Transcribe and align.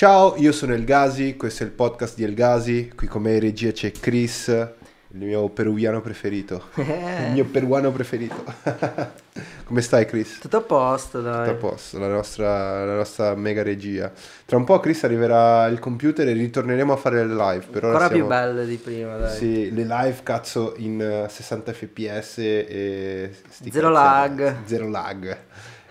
Ciao, 0.00 0.34
io 0.38 0.50
sono 0.52 0.72
El 0.72 0.84
Gazi, 0.84 1.36
questo 1.36 1.62
è 1.62 1.66
il 1.66 1.72
podcast 1.72 2.16
di 2.16 2.24
El 2.24 2.32
Gazi, 2.32 2.90
qui 2.96 3.06
con 3.06 3.20
me 3.20 3.34
in 3.34 3.40
regia 3.40 3.70
c'è 3.70 3.90
Chris, 3.90 4.48
il 4.48 5.18
mio 5.18 5.50
peruviano 5.50 6.00
preferito, 6.00 6.68
il 6.76 7.32
mio 7.32 7.44
peruano 7.44 7.92
preferito. 7.92 8.42
Come 9.64 9.82
stai 9.82 10.06
Chris? 10.06 10.38
Tutto 10.38 10.56
a 10.56 10.62
posto, 10.62 11.20
dai. 11.20 11.50
Tutto 11.50 11.66
a 11.66 11.68
posto, 11.70 11.98
la 11.98 12.08
nostra, 12.08 12.82
la 12.86 12.94
nostra 12.94 13.34
mega 13.34 13.62
regia. 13.62 14.10
Tra 14.46 14.56
un 14.56 14.64
po' 14.64 14.80
Chris 14.80 15.04
arriverà 15.04 15.66
il 15.66 15.78
computer 15.78 16.26
e 16.26 16.32
ritorneremo 16.32 16.94
a 16.94 16.96
fare 16.96 17.22
le 17.26 17.34
live. 17.34 17.66
Per 17.66 17.84
ora 17.84 17.98
Ancora 17.98 18.08
siamo- 18.08 18.22
più 18.22 18.26
belle 18.26 18.64
di 18.64 18.76
prima, 18.76 19.16
dai. 19.18 19.36
Sì, 19.36 19.70
le 19.70 19.84
live 19.84 20.20
cazzo 20.22 20.72
in 20.78 20.98
eh, 21.02 21.28
60 21.28 21.72
fps 21.74 22.38
e... 22.38 23.36
Zero 23.70 23.90
lag. 23.90 24.64
Zero 24.64 24.88
lag. 24.88 25.36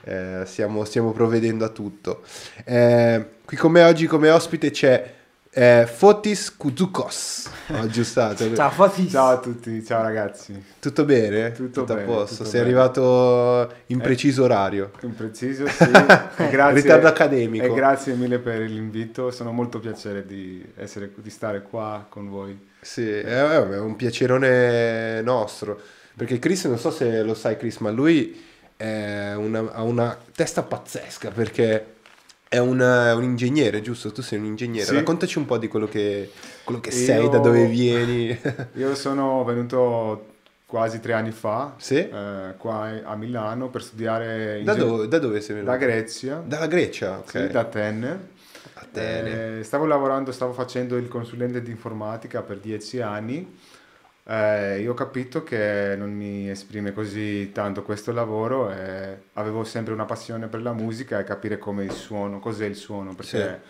Eh, 0.01 0.41
stiamo, 0.45 0.83
stiamo 0.85 1.11
provvedendo 1.11 1.63
a 1.63 1.69
tutto. 1.69 2.23
Eh, 2.65 3.37
qui 3.49 3.57
con 3.57 3.71
me 3.71 3.81
oggi 3.81 4.05
come 4.05 4.29
ospite 4.29 4.69
c'è 4.69 5.11
eh, 5.49 5.89
Fotis 5.91 6.55
Kuzukos. 6.55 7.49
Ho 7.69 7.77
aggiustato. 7.77 8.45
Ciao, 8.53 8.69
Fotis. 8.69 9.09
Ciao 9.09 9.29
a 9.29 9.39
tutti, 9.39 9.83
ciao 9.83 10.03
ragazzi. 10.03 10.63
Tutto 10.77 11.03
bene? 11.03 11.51
Tutto 11.53 11.81
a 11.81 11.85
bene, 11.85 12.03
posto. 12.03 12.35
tutto 12.35 12.43
Sei 12.47 12.59
bene. 12.61 12.63
arrivato 12.65 13.73
in 13.87 14.01
preciso 14.01 14.43
orario. 14.43 14.91
Impreciso, 15.01 15.65
sì. 15.65 15.83
E 15.89 16.49
grazie, 16.51 16.81
Ritardo 16.81 17.07
accademico. 17.07 17.65
E 17.65 17.73
grazie 17.73 18.13
mille 18.13 18.37
per 18.37 18.59
l'invito, 18.59 19.31
sono 19.31 19.51
molto 19.51 19.79
piacere 19.79 20.27
di, 20.27 20.63
essere, 20.77 21.11
di 21.15 21.29
stare 21.31 21.63
qua 21.63 22.05
con 22.07 22.29
voi. 22.29 22.67
Sì, 22.81 23.09
è, 23.09 23.23
è 23.23 23.79
un 23.79 23.95
piacerone 23.95 25.23
nostro. 25.23 25.81
Perché 26.15 26.37
Chris, 26.37 26.65
non 26.65 26.77
so 26.77 26.91
se 26.91 27.23
lo 27.23 27.33
sai 27.33 27.57
Chris, 27.57 27.77
ma 27.77 27.89
lui 27.89 28.45
è 28.77 29.33
una- 29.33 29.71
ha 29.71 29.81
una 29.81 30.15
testa 30.35 30.61
pazzesca 30.61 31.31
perché 31.31 31.97
è 32.49 32.57
un, 32.57 32.79
un 32.81 33.23
ingegnere, 33.23 33.81
giusto? 33.81 34.11
Tu 34.11 34.21
sei 34.23 34.39
un 34.39 34.45
ingegnere. 34.45 34.85
Sì. 34.85 34.95
Raccontaci 34.95 35.37
un 35.37 35.45
po' 35.45 35.57
di 35.59 35.67
quello 35.67 35.87
che, 35.87 36.31
quello 36.63 36.81
che 36.81 36.89
Io- 36.89 36.95
sei, 36.95 37.29
da 37.29 37.37
dove 37.37 37.65
vieni. 37.67 38.37
Io 38.73 38.95
sono 38.95 39.43
venuto 39.43 40.25
quasi 40.65 40.99
tre 40.99 41.13
anni 41.13 41.31
fa 41.31 41.73
sì? 41.77 41.95
eh, 41.97 42.53
qua 42.57 43.01
a 43.03 43.15
Milano 43.15 43.69
per 43.69 43.81
studiare 43.81 44.61
Da 44.63 44.75
dove, 44.75 45.07
da 45.07 45.17
dove 45.17 45.41
sei 45.41 45.55
venuto? 45.55 45.71
da 45.71 45.77
Grecia, 45.79 46.43
Dalla 46.45 46.67
Grecia, 46.67 47.17
ok. 47.19 47.29
sì, 47.29 47.47
da 47.47 47.59
Atene. 47.61 48.27
Atene. 48.73 49.59
Eh, 49.59 49.63
stavo 49.63 49.85
lavorando, 49.85 50.31
stavo 50.31 50.53
facendo 50.53 50.97
il 50.97 51.07
consulente 51.07 51.61
di 51.61 51.69
informatica 51.71 52.41
per 52.41 52.57
dieci 52.59 52.99
anni. 53.01 53.57
Eh, 54.31 54.81
io 54.81 54.91
ho 54.91 54.93
capito 54.93 55.41
che 55.43 55.95
non 55.97 56.11
mi 56.13 56.47
esprime 56.51 56.93
così 56.93 57.51
tanto 57.51 57.81
questo 57.81 58.11
lavoro 58.11 58.71
e 58.71 59.17
avevo 59.33 59.63
sempre 59.63 59.91
una 59.91 60.05
passione 60.05 60.45
per 60.45 60.61
la 60.61 60.71
musica 60.71 61.17
e 61.17 61.23
capire 61.23 61.57
come 61.57 61.83
il 61.85 61.91
suono, 61.91 62.37
cos'è 62.39 62.67
il 62.67 62.75
suono, 62.75 63.15
perché 63.15 63.61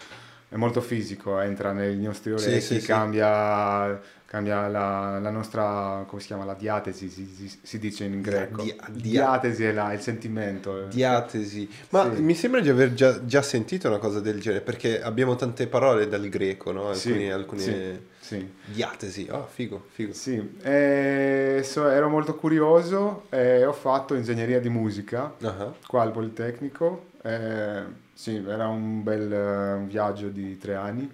è 0.50 0.56
molto 0.58 0.82
fisico, 0.82 1.40
entra 1.40 1.72
nei 1.72 1.98
nostri 2.00 2.38
Sì, 2.38 2.46
orecchi, 2.48 2.62
sì, 2.62 2.80
sì. 2.82 2.88
cambia, 2.88 4.02
cambia 4.26 4.68
la, 4.68 5.18
la 5.20 5.30
nostra, 5.30 6.04
come 6.06 6.20
si 6.20 6.28
chiama, 6.28 6.44
la 6.44 6.56
diatesi, 6.56 7.08
si, 7.08 7.26
si- 7.26 7.60
si 7.62 7.80
dice 7.80 8.04
in 8.04 8.20
greco. 8.22 8.62
dia- 8.64 8.76
dia- 8.90 9.12
diatesi 9.12 9.64
è 9.64 9.72
la- 9.72 9.94
il 9.94 10.02
sentimento. 10.02 10.88
Diatesi. 10.88 11.70
Ma 11.92 12.12
Sì. 12.14 12.22
mi 12.22 12.36
sembra 12.36 12.60
di 12.60 12.68
aver 12.68 12.94
già, 12.94 13.24
già 13.24 13.42
sentito 13.42 13.88
una 13.88 14.00
cosa 14.00 14.20
del 14.20 14.42
genere, 14.42 14.62
perché 14.62 15.02
abbiamo 15.02 15.38
tante 15.38 15.68
parole 15.68 16.10
dal 16.10 16.28
greco, 16.28 16.74
no? 16.74 16.92
Sì, 16.96 17.12
Alcuni, 17.12 17.32
alcune... 17.32 18.18
sì. 18.30 18.54
Diatesi. 18.66 19.28
Oh, 19.32 19.46
figo, 19.48 19.86
figo. 19.92 20.14
Sì, 20.14 20.58
e 20.62 21.62
so- 21.64 21.88
ero 21.90 22.10
molto 22.10 22.36
curioso 22.36 23.26
e 23.30 23.66
ho 23.66 23.74
fatto 23.74 24.14
ingegneria 24.16 24.60
di 24.60 24.70
musica 24.70 25.34
Ah, 25.42 25.74
qua 25.88 26.04
al 26.04 26.12
Politecnico. 26.12 27.08
e 27.24 27.84
sì, 28.14 28.36
era 28.48 28.68
un 28.68 29.02
bel 29.04 29.32
eh, 29.32 29.86
viaggio 29.88 30.28
di 30.30 30.58
tre 30.58 30.76
anni. 30.76 31.10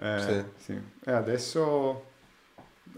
Eh, 0.00 0.18
Sì. 0.56 0.72
sì. 0.72 0.80
E 1.04 1.10
adesso 1.12 2.04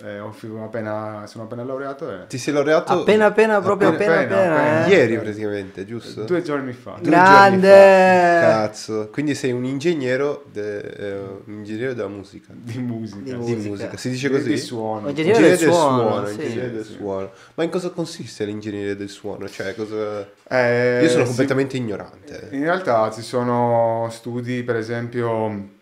eh, 0.05 0.19
appena, 0.62 1.25
sono 1.27 1.44
appena 1.44 1.62
laureato 1.65 2.11
e 2.11 2.27
Ti 2.27 2.38
sei 2.38 2.53
laureato 2.55 2.93
Appena 2.93 3.27
appena, 3.27 3.61
proprio 3.61 3.88
Appena, 3.88 4.21
appena 4.21 4.37
appena. 4.37 4.53
appena, 4.55 4.65
eh. 4.65 4.81
appena. 4.83 4.97
ieri 4.97 5.19
praticamente, 5.19 5.84
giusto? 5.84 6.22
due 6.25 6.43
giorni 6.43 6.72
fa. 6.72 6.97
Due 7.00 7.11
Grande! 7.11 7.69
giorni 7.69 8.41
fa. 8.41 8.41
Cazzo. 8.41 9.09
Quindi 9.12 9.34
sei 9.34 9.53
un 9.53 9.65
ingegnere, 9.65 10.41
de- 10.53 10.78
eh, 10.81 11.19
un 11.47 11.53
ingegnere 11.55 11.94
della 11.94 12.09
musica. 12.09 12.49
Di 12.53 12.78
musica. 12.78 13.19
Di 13.21 13.31
Di 13.31 13.37
Musica. 13.37 13.69
musica. 13.69 13.97
Si 13.97 14.11
dice 14.11 14.28
Di- 14.28 14.34
così? 14.34 14.49
Di 14.50 14.56
suono. 14.59 15.09
Ingegnere 15.09 15.41
del 15.49 15.59
suono, 15.59 16.27
sì. 16.27 16.32
ingegnere 16.34 16.71
del 16.72 16.84
Sì. 16.84 16.93
suono. 16.94 17.31
Ma 17.55 17.65
in 17.65 17.71
cosa 17.71 17.91
consiste 17.91 18.44
l'ingegneria 18.44 18.94
del 18.97 19.09
suono? 19.09 19.49
Cioè, 19.49 19.75
cosa... 19.75 20.27
Eh, 20.49 21.00
Io 21.03 21.09
sono 21.09 21.25
completamente 21.25 21.77
ignorante. 21.77 22.49
In 22.53 22.62
realtà 22.62 23.11
ci 23.12 23.22
sono 23.22 24.09
studi, 24.11 24.62
per 24.62 24.77
esempio, 24.77 25.78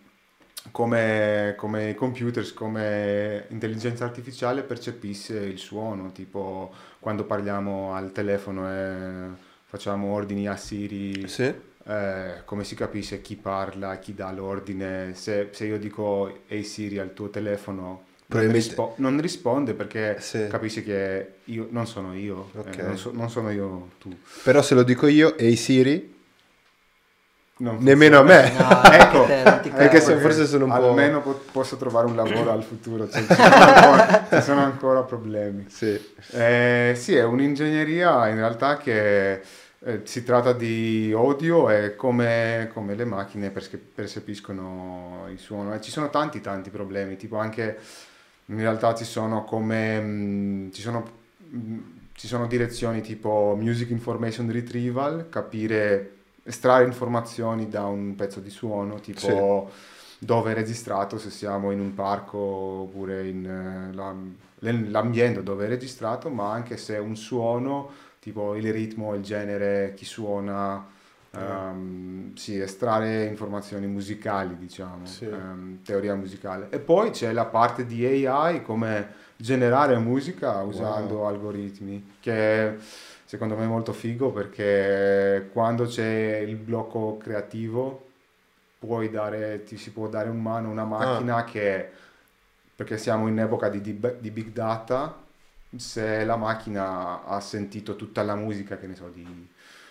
come, 0.71 1.53
come 1.57 1.89
i 1.89 1.95
computers, 1.95 2.53
come 2.53 3.45
intelligenza 3.49 4.03
artificiale 4.05 4.61
percepisse 4.63 5.35
il 5.37 5.57
suono, 5.57 6.11
tipo 6.11 6.73
quando 6.99 7.23
parliamo 7.23 7.93
al 7.93 8.11
telefono 8.11 8.69
e 8.71 9.27
facciamo 9.65 10.13
ordini 10.13 10.47
a 10.47 10.55
Siri, 10.55 11.27
Sì? 11.27 11.43
eh, 11.87 12.41
come 12.45 12.63
si 12.63 12.75
capisce 12.75 13.21
chi 13.21 13.35
parla, 13.35 13.97
chi 13.99 14.13
dà 14.13 14.31
l'ordine, 14.31 15.13
se, 15.15 15.49
se 15.51 15.65
io 15.65 15.77
dico 15.79 16.39
ehi 16.47 16.63
Siri 16.63 16.99
al 16.99 17.13
tuo 17.13 17.29
telefono... 17.29 18.03
Non, 18.29 18.41
Probabilmente- 18.41 18.67
rispo- 18.75 18.93
non 18.97 19.19
risponde 19.21 19.73
perché 19.73 20.17
Sì. 20.19 20.45
capisci 20.49 20.83
che 20.83 21.27
io 21.45 21.67
non 21.71 21.87
sono 21.87 22.13
io, 22.13 22.51
eh, 22.55 22.59
Ok. 22.59 22.77
non, 22.77 22.97
so- 22.97 23.11
non 23.11 23.27
sono 23.31 23.49
io 23.49 23.89
tu. 23.97 24.15
Però 24.43 24.61
se 24.61 24.75
lo 24.75 24.83
dico 24.83 25.07
io, 25.07 25.35
ehi 25.35 25.55
Siri, 25.55 25.93
Non 25.93 26.18
nemmeno 27.79 28.19
a 28.19 28.23
me. 28.23 28.51
No, 28.57 28.83
Ecco, 28.91 29.25
te, 29.25 29.69
perché 29.69 29.99
se- 29.99 30.15
forse 30.17 30.45
sono 30.45 30.65
un 30.65 30.71
po'- 30.71 30.87
Almeno 30.89 31.21
po- 31.21 31.39
posso 31.51 31.75
trovare 31.77 32.07
un 32.07 32.15
lavoro 32.15 32.51
al 32.51 32.63
futuro, 32.63 33.09
cioè, 33.09 33.21
ci, 33.25 33.33
sono 33.33 33.53
ancora, 33.53 34.27
ci 34.31 34.41
sono 34.41 34.61
ancora 34.61 35.01
problemi. 35.03 35.65
Sì. 35.69 35.99
Eh, 36.31 36.93
sì, 36.95 37.15
è 37.15 37.23
un'ingegneria 37.23 38.27
in 38.29 38.35
realtà 38.35 38.77
che 38.77 39.41
eh, 39.81 40.01
si 40.03 40.23
tratta 40.23 40.53
di 40.53 41.11
audio 41.15 41.69
e 41.69 41.95
come, 41.95 42.69
come 42.73 42.95
le 42.95 43.05
macchine 43.05 43.49
perce- 43.49 43.77
percepiscono 43.77 45.25
il 45.29 45.39
suono. 45.39 45.73
E 45.73 45.81
ci 45.81 45.91
sono 45.91 46.09
tanti 46.09 46.41
tanti 46.41 46.69
problemi, 46.69 47.15
tipo 47.17 47.37
anche 47.37 47.77
in 48.45 48.57
realtà 48.59 48.95
ci 48.95 49.05
sono 49.05 49.43
come 49.43 49.99
mh, 49.99 50.71
ci 50.71 50.81
sono, 50.81 51.05
mh, 51.49 51.77
ci 52.13 52.27
sono 52.27 52.47
direzioni 52.47 53.01
tipo 53.01 53.55
music 53.59 53.89
information 53.91 54.51
retrieval, 54.51 55.27
capire 55.29 56.13
estrarre 56.43 56.85
informazioni 56.85 57.67
da 57.67 57.85
un 57.85 58.15
pezzo 58.15 58.39
di 58.39 58.49
suono, 58.49 58.99
tipo 58.99 59.69
dove 60.17 60.51
è 60.51 60.53
registrato, 60.53 61.17
se 61.17 61.29
siamo 61.29 61.71
in 61.71 61.79
un 61.79 61.93
parco 61.93 62.37
oppure 62.37 63.27
in 63.27 63.45
eh, 63.45 63.93
la- 63.93 64.13
l'ambiente 64.59 65.41
dove 65.43 65.65
è 65.65 65.67
registrato, 65.69 66.29
ma 66.29 66.51
anche 66.51 66.75
se 66.77 66.97
un 66.97 67.15
suono, 67.15 67.89
tipo 68.19 68.55
il 68.55 68.71
ritmo, 68.73 69.15
il 69.15 69.21
genere, 69.23 69.93
chi 69.95 70.03
suona, 70.05 70.85
ehm, 71.31 72.33
sì, 72.35 72.59
estrarre 72.59 73.25
informazioni 73.25 73.87
musicali, 73.87 74.57
diciamo, 74.57 75.05
Sì. 75.05 75.25
ehm, 75.25 75.81
teoria 75.83 76.15
musicale. 76.15 76.67
E 76.69 76.79
poi 76.79 77.11
c'è 77.11 77.31
la 77.31 77.45
parte 77.45 77.85
di 77.85 78.05
AI, 78.25 78.61
come 78.61 79.27
generare 79.37 79.97
musica 79.97 80.61
usando 80.63 81.25
algoritmi, 81.25 82.17
che 82.19 82.75
secondo 83.29 83.55
me 83.55 83.63
è 83.65 83.67
molto 83.67 83.93
figo 83.93 84.31
perché 84.31 85.49
quando 85.53 85.85
c'è 85.85 86.37
il 86.39 86.55
blocco 86.55 87.15
creativo 87.17 88.07
puoi 88.79 89.11
dare, 89.11 89.61
ti 89.61 89.77
si 89.77 89.91
può 89.91 90.07
dare 90.07 90.29
in 90.29 90.39
mano 90.41 90.71
una 90.71 90.83
macchina 90.83 91.43
che, 91.43 91.89
perché 92.75 92.97
siamo 92.97 93.27
in 93.27 93.37
epoca 93.37 93.69
di, 93.69 93.81
di- 93.81 93.99
di 94.19 94.31
big 94.31 94.47
data, 94.51 95.15
se 95.75 96.25
la 96.25 96.37
macchina 96.37 97.23
ha 97.23 97.39
sentito 97.39 97.95
tutta 97.95 98.23
la 98.23 98.33
musica, 98.33 98.79
che 98.79 98.87
ne 98.87 98.95
so, 98.95 99.09
di- 99.13 99.47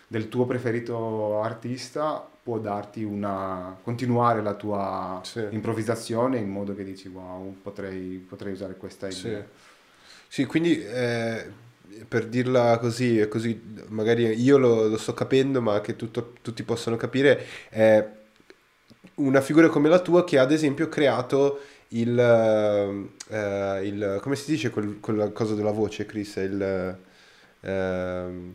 del 0.08 0.28
tuo 0.28 0.44
preferito 0.44 1.40
artista, 1.40 2.26
può 2.42 2.58
darti 2.58 3.04
una, 3.04 3.76
continuare 3.84 4.42
la 4.42 4.54
tua 4.54 5.20
Sì. 5.22 5.46
improvvisazione 5.50 6.38
in 6.38 6.48
modo 6.48 6.74
che 6.74 6.82
dici 6.82 7.06
wow, 7.06 7.54
potrei, 7.62 8.16
potrei 8.28 8.52
usare 8.52 8.74
questa 8.76 9.08
Sì. 9.08 9.28
idea. 9.28 9.44
Sì, 10.26 10.44
quindi 10.44 10.84
eh, 10.84 11.66
per 12.08 12.26
dirla 12.26 12.78
così, 12.78 13.26
così 13.28 13.60
magari 13.88 14.40
io 14.40 14.58
lo, 14.58 14.88
lo 14.88 14.96
sto 14.98 15.14
capendo, 15.14 15.60
ma 15.60 15.80
che 15.80 15.96
tutto- 15.96 16.34
tutti 16.42 16.62
possono 16.62 16.96
capire, 16.96 17.44
è 17.68 18.06
una 19.16 19.40
figura 19.40 19.68
come 19.68 19.88
la 19.88 19.98
tua 20.00 20.24
che 20.24 20.38
ha 20.38 20.42
ad 20.42 20.52
esempio 20.52 20.88
creato 20.88 21.60
il, 21.88 22.18
eh, 22.18 23.80
il 23.86 24.18
come 24.20 24.36
si 24.36 24.50
dice 24.50 24.70
quel, 24.70 24.98
quella 25.00 25.30
cosa 25.30 25.54
della 25.54 25.70
voce, 25.70 26.06
Chris? 26.06 26.36
Il, 26.36 26.96
ehm, 27.60 28.54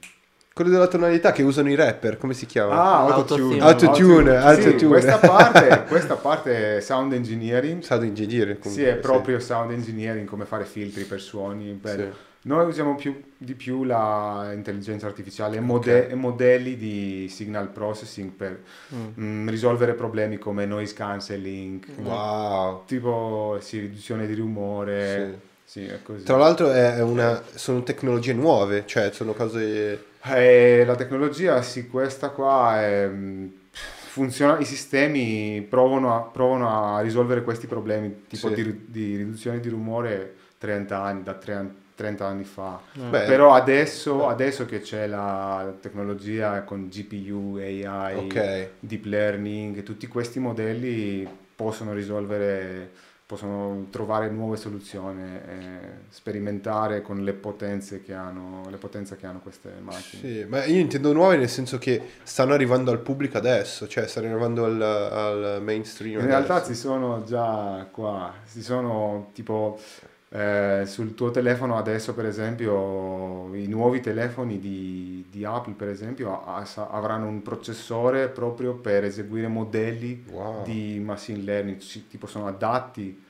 quello 0.53 0.69
della 0.69 0.88
tonalità 0.88 1.31
che 1.31 1.41
usano 1.41 1.69
i 1.69 1.75
rapper, 1.75 2.18
come 2.18 2.33
si 2.35 2.45
chiama? 2.45 2.75
Ah, 2.75 3.13
Autotune. 3.13 3.59
autotune. 3.59 4.38
Autotune, 4.38 4.77
Sì, 4.77 4.85
questa 4.85 5.18
parte, 5.18 5.85
questa 5.88 6.15
parte 6.15 6.77
è 6.77 6.80
sound 6.80 7.13
engineering. 7.13 7.81
Sound 7.81 8.03
engineer 8.03 8.59
Sì, 8.59 8.59
comunque, 8.59 8.91
è 8.91 8.95
proprio 8.95 9.39
sound 9.39 9.71
engineering, 9.71 10.27
come 10.27 10.45
fare 10.45 10.65
filtri 10.65 11.03
per 11.06 11.19
suoni, 11.19 11.77
per 11.81 11.97
Sì. 11.97 12.31
Noi 12.45 12.66
usiamo 12.68 12.95
più, 12.95 13.22
di 13.38 13.54
più 13.56 13.84
l'intelligenza 13.86 15.06
artificiale 15.07 15.57
e, 15.57 15.60
mode- 15.62 16.10
e 16.10 16.16
modelli 16.16 16.75
di 16.75 17.28
signal 17.30 17.69
processing 17.69 18.31
per 18.31 18.62
mm, 19.19 19.48
risolvere 19.48 19.94
problemi 19.94 20.38
come 20.38 20.66
noise 20.66 20.94
cancelling, 20.94 21.86
Wow. 22.00 22.84
tipo 22.86 23.57
sì, 23.62 23.80
riduzione 23.80 24.28
di 24.28 24.36
rumore. 24.36 25.40
Sì, 25.63 25.86
è 25.86 26.01
così. 26.04 26.24
Tra 26.25 26.36
l'altro 26.36 26.69
è 26.72 27.01
una, 27.01 27.42
sono 27.56 27.81
tecnologie 27.81 28.34
nuove, 28.34 28.84
cioè 28.86 29.12
sono 29.12 29.34
cose... 29.34 30.04
Eh, 30.25 30.84
la 30.86 30.95
tecnologia, 30.95 31.62
sì, 31.62 31.88
questa 31.88 32.30
qua 32.30 32.81
è, 32.81 33.07
mm, 33.07 33.48
funziona, 33.72 34.60
i 34.60 34.66
sistemi 34.66 35.62
provano 35.68 36.13
a, 36.16 36.19
provano 36.22 36.95
a 36.98 37.00
risolvere 37.01 37.42
questi 37.44 37.68
problemi, 37.68 38.25
tipo 38.28 38.50
Sì. 38.50 38.54
di, 38.56 38.86
di 38.88 39.16
riduzione 39.16 39.62
di 39.62 39.69
rumore 39.69 40.36
30 40.57 41.01
anni, 41.01 41.24
da 41.24 41.34
tre 41.36 41.54
an- 41.54 41.75
30 41.95 42.25
anni 42.25 42.44
fa. 42.44 42.80
Beh, 42.94 43.24
Però 43.25 43.54
adesso, 43.54 44.28
adesso 44.28 44.66
che 44.66 44.81
c'è 44.81 45.07
la 45.07 45.74
tecnologia 45.80 46.63
con 46.63 46.88
GPU, 46.90 47.57
AI, 47.60 48.16
Ok. 48.18 48.68
deep 48.80 49.06
learning, 49.06 49.84
tutti 49.84 50.07
questi 50.07 50.40
modelli 50.40 51.28
possono 51.56 51.94
risolvere, 51.94 52.90
possono 53.25 53.88
trovare 53.90 54.30
nuove 54.30 54.57
soluzioni, 54.57 55.22
sperimentare 56.10 57.01
con 57.01 57.24
le 57.24 57.34
potenze 57.34 58.01
che 58.04 58.13
hanno, 58.13 58.63
le 58.69 58.78
potenze 58.78 59.16
che 59.16 59.25
hanno 59.25 59.40
queste 59.40 59.69
macchine. 59.80 60.22
Sì, 60.22 60.45
ma 60.48 60.66
io 60.66 60.80
intendo 60.80 61.13
nuove 61.13 61.38
nel 61.38 61.50
senso 61.50 61.78
che 61.78 62.01
stanno 62.24 62.54
arrivando 62.54 62.92
al 62.92 63.00
pubblico 63.00 63.38
adesso, 63.38 63.88
cioè 63.88 64.07
stanno 64.07 64.28
arrivando 64.28 64.66
al, 64.66 64.81
al 64.81 65.62
mainstream. 65.62 66.19
In 66.19 66.25
realtà 66.25 66.56
adesso. 66.56 66.72
ci 66.74 66.78
sono 66.78 67.24
già 67.24 67.88
qua, 67.92 68.34
ci 68.51 68.62
sono 68.62 69.30
tipo 69.34 69.80
eh, 70.35 70.83
sul 70.88 71.13
tuo 71.13 71.30
telefono 71.30 71.77
adesso 71.77 72.15
per 72.15 72.25
esempio 72.25 73.53
i 73.53 73.68
nuovi 73.68 74.00
telefoni 74.00 74.59
di, 74.59 75.27
di 75.30 75.45
Apple 75.45 75.74
per 75.74 75.89
esempio 75.89 76.44
ha- 76.44 76.65
sa- 76.65 76.89
avranno 76.89 77.27
un 77.27 77.44
processore 77.44 78.30
proprio 78.30 78.74
per 78.74 79.03
eseguire 79.03 79.47
modelli 79.47 80.24
Wow. 80.31 80.63
di 80.63 81.00
machine 81.06 81.44
learning, 81.44 81.77
ci- 81.77 82.07
tipo 82.07 82.25
sono 82.25 82.47
adatti 82.47 83.21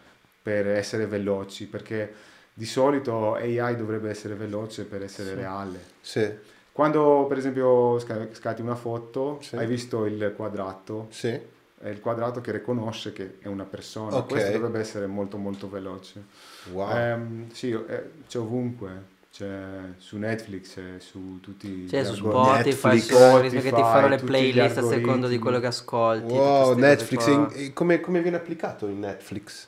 per 0.41 0.65
essere 0.67 1.05
veloci 1.05 1.67
perché 1.67 2.13
di 2.53 2.65
solito 2.65 3.33
AI 3.33 3.75
dovrebbe 3.75 4.09
essere 4.09 4.35
veloce 4.35 4.85
per 4.85 5.03
essere 5.03 5.33
reale. 5.35 5.79
Sì, 5.99 6.29
Quando 6.71 7.25
per 7.27 7.37
esempio 7.37 7.99
sca- 7.99 8.27
scatti 8.31 8.61
una 8.61 8.75
foto, 8.75 9.39
Sì. 9.41 9.57
hai 9.57 9.67
visto 9.67 10.05
il 10.05 10.33
quadrato, 10.35 11.07
sì. 11.09 11.27
è 11.27 11.89
il 11.89 11.99
quadrato 11.99 12.39
che 12.41 12.51
riconosce 12.51 13.11
che 13.13 13.35
è 13.41 13.47
una 13.47 13.65
persona. 13.65 14.15
Ok. 14.17 14.27
Questo 14.29 14.51
dovrebbe 14.53 14.79
essere 14.79 15.05
molto 15.05 15.37
molto 15.37 15.69
veloce. 15.69 16.23
Wow. 16.71 16.89
Ehm, 16.95 17.49
sì, 17.51 17.71
eh, 17.71 18.09
c'è 18.27 18.37
ovunque, 18.39 19.11
c'è 19.31 19.93
su 19.97 20.17
Netflix, 20.17 20.73
c'è 20.75 20.99
su 20.99 21.39
tutti 21.41 21.87
Cioè 21.89 22.01
gli 22.01 22.05
su. 22.05 22.15
Spotify, 22.15 22.65
Netflix, 22.65 23.05
su 23.05 23.13
algoritmi 23.15 23.61
che 23.61 23.69
ti 23.69 23.69
Spotify, 23.69 23.91
fanno 23.91 24.07
le 24.07 24.17
playlist 24.19 24.77
a 24.77 24.81
secondo 24.83 25.27
di 25.27 25.39
quello 25.39 25.59
che 25.59 25.67
ascolti. 25.67 26.33
wow, 26.33 26.73
Netflix, 26.75 27.27
e- 27.27 27.65
e 27.65 27.73
come, 27.73 27.99
come 27.99 28.21
viene 28.21 28.37
applicato 28.37 28.87
in 28.87 28.99
Netflix? 28.99 29.67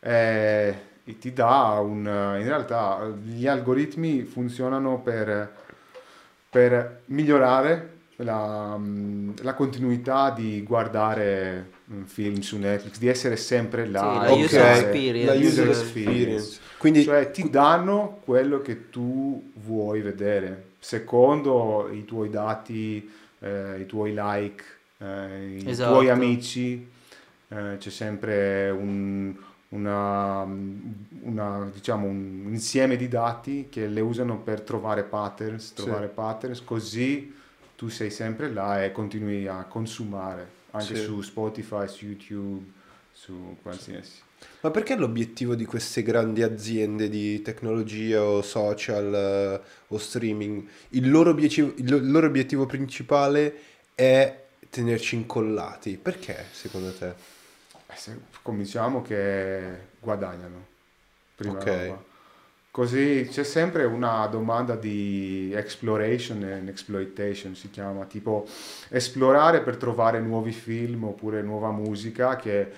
Eh, 0.00 0.74
ti 1.18 1.32
dà 1.32 1.78
un... 1.80 1.98
In 2.04 2.44
realtà 2.46 3.06
gli 3.22 3.46
algoritmi 3.46 4.22
funzionano 4.24 5.00
per, 5.00 5.52
per 6.50 7.02
migliorare 7.06 7.92
la, 8.16 8.78
la 9.42 9.54
continuità 9.54 10.30
di 10.30 10.62
guardare 10.62 11.70
un 11.86 12.06
film 12.06 12.40
su 12.40 12.56
Netflix, 12.58 12.98
di 12.98 13.08
essere 13.08 13.36
sempre 13.36 13.86
là. 13.86 14.24
Sì, 14.26 14.34
la 14.34 14.44
user 14.44 14.70
experience. 14.70 15.26
La 15.38 15.46
user 15.46 15.68
experience. 15.68 16.60
Quindi, 16.78 17.02
Cioè 17.04 17.30
ti 17.30 17.48
danno 17.50 18.20
quello 18.24 18.60
che 18.60 18.90
tu 18.90 19.50
vuoi 19.54 20.00
vedere, 20.00 20.70
secondo 20.78 21.88
i 21.92 22.04
tuoi 22.04 22.30
dati, 22.30 23.10
eh, 23.40 23.80
i 23.80 23.86
tuoi 23.86 24.12
like, 24.16 24.64
eh, 24.98 25.58
i 25.62 25.68
Esatto. 25.68 25.92
tuoi 25.92 26.08
amici, 26.10 26.86
eh, 27.48 27.76
c'è 27.78 27.90
sempre 27.90 28.70
un, 28.70 29.34
una, 29.70 30.42
una, 31.22 31.70
diciamo, 31.72 32.06
un 32.06 32.46
insieme 32.48 32.96
di 32.96 33.08
dati 33.08 33.66
che 33.70 33.86
le 33.86 34.00
usano 34.00 34.38
per 34.38 34.60
trovare 34.62 35.02
patterns, 35.02 35.68
Sì. 35.68 35.74
trovare 35.74 36.08
patterns, 36.08 36.62
così 36.64 37.34
tu 37.76 37.88
sei 37.88 38.10
sempre 38.10 38.50
là 38.52 38.84
e 38.84 38.92
continui 38.92 39.46
a 39.46 39.64
consumare, 39.64 40.46
anche 40.74 40.96
Sì. 40.96 41.02
su 41.04 41.20
Spotify, 41.22 41.88
su 41.88 42.04
YouTube, 42.06 42.64
su 43.12 43.56
qualsiasi. 43.62 44.22
ma 44.60 44.70
perché 44.70 44.94
l'obiettivo 44.96 45.54
di 45.54 45.64
queste 45.64 46.02
grandi 46.02 46.42
aziende 46.42 47.08
di 47.08 47.40
tecnologia 47.42 48.22
o 48.22 48.42
social 48.42 49.14
eh, 49.14 49.60
o 49.88 49.98
streaming, 49.98 50.66
il 50.90 51.08
loro 51.10 51.30
obiettivo, 51.30 51.72
il 51.76 51.88
lo- 51.90 51.96
il 51.96 52.10
loro 52.10 52.26
obiettivo 52.26 52.66
principale 52.66 53.54
è 53.94 54.42
tenerci 54.68 55.14
incollati? 55.14 55.96
Perché, 55.96 56.44
secondo 56.50 56.92
te? 56.92 57.08
Eh, 57.86 57.94
se- 57.96 58.18
cominciamo 58.42 59.00
che 59.00 59.78
guadagnano, 60.00 60.66
prima 61.36 61.58
Ok. 61.58 61.64
roba. 61.66 62.04
Così 62.74 63.28
c'è 63.30 63.44
sempre 63.44 63.84
una 63.84 64.26
domanda 64.26 64.74
di 64.74 65.52
exploration 65.54 66.42
and 66.42 66.68
exploitation, 66.68 67.54
si 67.54 67.70
chiama, 67.70 68.04
tipo 68.04 68.48
esplorare 68.88 69.60
per 69.60 69.76
trovare 69.76 70.18
nuovi 70.18 70.50
film 70.50 71.04
oppure 71.04 71.40
nuova 71.40 71.70
musica 71.70 72.34
che 72.34 72.72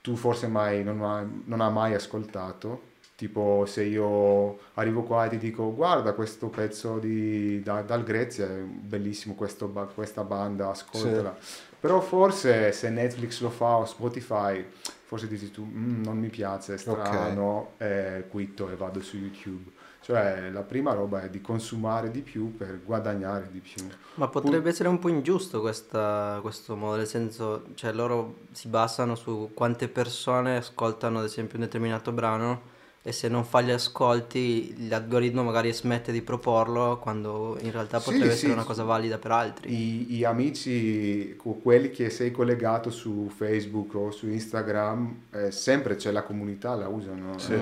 tu 0.00 0.16
forse 0.16 0.46
mai 0.46 0.82
non 0.82 1.02
hai, 1.02 1.42
non 1.44 1.60
hai 1.60 1.70
mai 1.70 1.92
ascoltato. 1.92 2.80
Tipo 3.14 3.64
se 3.66 3.82
io 3.82 4.58
arrivo 4.72 5.02
qua 5.02 5.26
e 5.26 5.28
ti 5.28 5.36
dico 5.36 5.74
guarda 5.74 6.14
questo 6.14 6.46
pezzo 6.46 6.96
di, 6.96 7.60
da- 7.62 7.82
dal 7.82 8.04
Grezia, 8.04 8.46
è 8.46 8.60
bellissimo 8.62 9.34
questo 9.34 9.68
questa 9.94 10.24
banda, 10.24 10.70
ascoltala. 10.70 11.36
Però 11.78 12.00
forse 12.00 12.72
se 12.72 12.88
Netflix 12.88 13.42
lo 13.42 13.50
fa 13.50 13.76
o 13.76 13.84
Spotify, 13.84 14.64
forse 15.12 15.28
dici 15.28 15.50
tu 15.50 15.62
"Mm, 15.70 16.02
non 16.04 16.16
mi 16.18 16.28
piace, 16.28 16.72
è 16.72 16.78
strano, 16.78 17.72
eh, 17.76 18.24
quitto 18.30 18.70
e 18.70 18.76
vado 18.76 19.02
su 19.02 19.18
YouTube. 19.18 19.70
Cioè 20.00 20.48
la 20.50 20.62
prima 20.62 20.94
roba 20.94 21.22
è 21.22 21.28
di 21.28 21.40
consumare 21.42 22.10
di 22.10 22.22
più 22.22 22.56
per 22.56 22.80
guadagnare 22.82 23.48
di 23.52 23.60
più. 23.60 23.86
Ma 24.14 24.26
potrebbe 24.28 24.70
essere 24.70 24.88
un 24.88 24.98
po' 24.98 25.08
ingiusto 25.10 25.60
questa- 25.60 26.38
questo 26.40 26.74
modo, 26.76 26.96
nel 26.96 27.06
senso, 27.06 27.64
cioè 27.74 27.92
loro 27.92 28.38
si 28.52 28.68
basano 28.68 29.14
su 29.14 29.50
quante 29.54 29.88
persone 29.88 30.56
ascoltano 30.56 31.18
ad 31.18 31.26
esempio 31.26 31.58
un 31.58 31.64
determinato 31.64 32.10
brano 32.10 32.62
e 33.04 33.10
se 33.10 33.28
non 33.28 33.44
fa 33.44 33.60
gli 33.62 33.70
ascolti 33.70 34.86
l'algoritmo 34.88 35.42
magari 35.42 35.72
smette 35.72 36.12
di 36.12 36.22
proporlo 36.22 36.98
quando 36.98 37.58
in 37.60 37.72
realtà 37.72 37.98
potrebbe 37.98 38.26
sì, 38.26 38.30
essere 38.30 38.52
una 38.52 38.60
sì. 38.60 38.68
cosa 38.68 38.84
valida 38.84 39.18
per 39.18 39.32
altri. 39.32 39.72
I, 39.72 40.16
i 40.18 40.24
amici, 40.24 41.34
quelli 41.36 41.90
che 41.90 42.10
sei 42.10 42.30
collegato 42.30 42.90
su 42.90 43.28
Facebook 43.34 43.94
o 43.96 44.10
su 44.12 44.28
Instagram, 44.28 45.22
eh, 45.32 45.50
sempre 45.50 45.96
c'è 45.96 46.12
la 46.12 46.22
comunità, 46.22 46.76
la 46.76 46.86
usano. 46.86 47.38
Sì. 47.38 47.54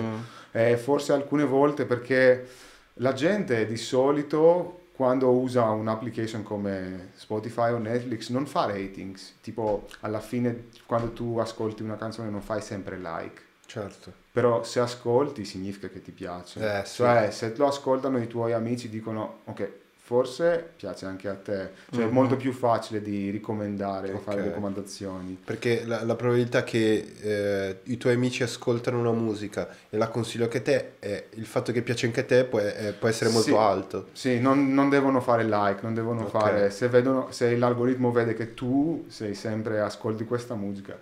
eh. 0.52 0.72
Eh, 0.72 0.76
forse 0.76 1.12
alcune 1.12 1.44
volte 1.44 1.86
perché 1.86 2.46
la 2.94 3.14
gente 3.14 3.66
di 3.66 3.76
solito 3.76 4.80
quando 4.92 5.30
usa 5.30 5.64
un'application 5.70 6.42
come 6.42 7.12
Spotify 7.14 7.72
o 7.72 7.78
Netflix 7.78 8.28
non 8.28 8.44
fa 8.44 8.66
ratings, 8.66 9.36
tipo 9.40 9.86
alla 10.00 10.20
fine 10.20 10.66
quando 10.84 11.12
tu 11.12 11.38
ascolti 11.38 11.82
una 11.82 11.96
canzone 11.96 12.28
non 12.28 12.42
fai 12.42 12.60
sempre 12.60 12.98
like, 12.98 13.40
Certo. 13.70 14.12
però 14.32 14.64
se 14.64 14.80
ascolti 14.80 15.44
significa 15.44 15.88
che 15.88 16.02
ti 16.02 16.10
piace, 16.10 16.80
Eh, 16.80 16.84
sì. 16.84 16.96
cioè 16.96 17.28
se 17.30 17.52
lo 17.56 17.68
ascoltano 17.68 18.18
i 18.18 18.26
tuoi 18.26 18.52
amici 18.52 18.88
dicono 18.88 19.40
ok 19.44 19.68
forse 20.10 20.70
piace 20.74 21.06
anche 21.06 21.28
a 21.28 21.34
te, 21.36 21.70
cioè 21.92 22.02
è 22.02 22.06
Mhm. 22.08 22.12
molto 22.12 22.34
più 22.36 22.52
facile 22.52 23.00
di 23.00 23.30
ricomendare, 23.30 24.10
Ok. 24.10 24.22
fare 24.22 24.42
raccomandazioni. 24.42 25.38
Perché 25.44 25.84
la, 25.84 26.02
la 26.02 26.16
probabilità 26.16 26.64
che 26.64 27.14
eh, 27.20 27.78
i 27.84 27.96
tuoi 27.96 28.14
amici 28.14 28.42
ascoltano 28.42 28.98
una 28.98 29.12
musica 29.12 29.68
e 29.88 29.96
la 29.96 30.08
consiglio 30.08 30.44
anche 30.44 30.58
a 30.58 30.62
te, 30.62 30.92
è 30.98 31.26
il 31.34 31.46
fatto 31.46 31.70
che 31.70 31.82
piace 31.82 32.06
anche 32.06 32.20
a 32.20 32.24
te 32.24 32.42
può, 32.42 32.58
eh, 32.58 32.92
può 32.98 33.06
essere 33.06 33.30
molto 33.30 33.50
Sì. 33.50 33.56
alto. 33.56 34.06
Sì, 34.10 34.40
non, 34.40 34.74
non 34.74 34.88
devono 34.88 35.20
fare 35.20 35.44
like, 35.44 35.78
non 35.82 35.94
devono 35.94 36.22
Ok. 36.22 36.30
fare, 36.30 36.70
se, 36.70 36.88
vedono, 36.88 37.28
se 37.30 37.56
l'algoritmo 37.56 38.10
vede 38.10 38.34
che 38.34 38.52
tu 38.54 39.04
sei 39.08 39.36
sempre, 39.36 39.78
ascolti 39.78 40.24
questa 40.24 40.56
musica, 40.56 40.98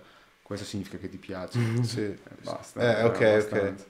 questo 0.49 0.65
significa 0.65 0.97
che 0.97 1.09
ti 1.09 1.17
piace. 1.17 1.59
Sì. 1.81 2.01
Eh, 2.01 2.19
Basta. 2.41 2.81
Eh, 2.81 3.03
ok, 3.03 3.19
abbastanza. 3.21 3.85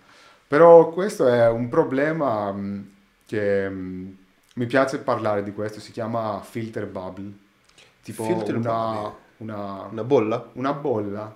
Però 0.48 0.90
questo 0.92 1.28
è 1.28 1.48
un 1.50 1.70
problema 1.70 2.52
mh, 2.52 2.92
che 3.26 3.70
mh, 3.70 4.18
mi 4.56 4.66
piace 4.66 5.00
parlare 5.00 5.44
di 5.44 5.54
questo, 5.54 5.80
si 5.80 5.92
chiama 5.92 6.42
filter 6.42 6.88
bubble, 6.88 7.34
tipo 8.02 8.24
Filter 8.24 8.56
una, 8.56 8.74
bubble? 8.74 9.16
una, 9.38 9.92
Una 9.92 10.04
bolla? 10.04 10.52
una 10.54 10.74
bolla 10.74 11.36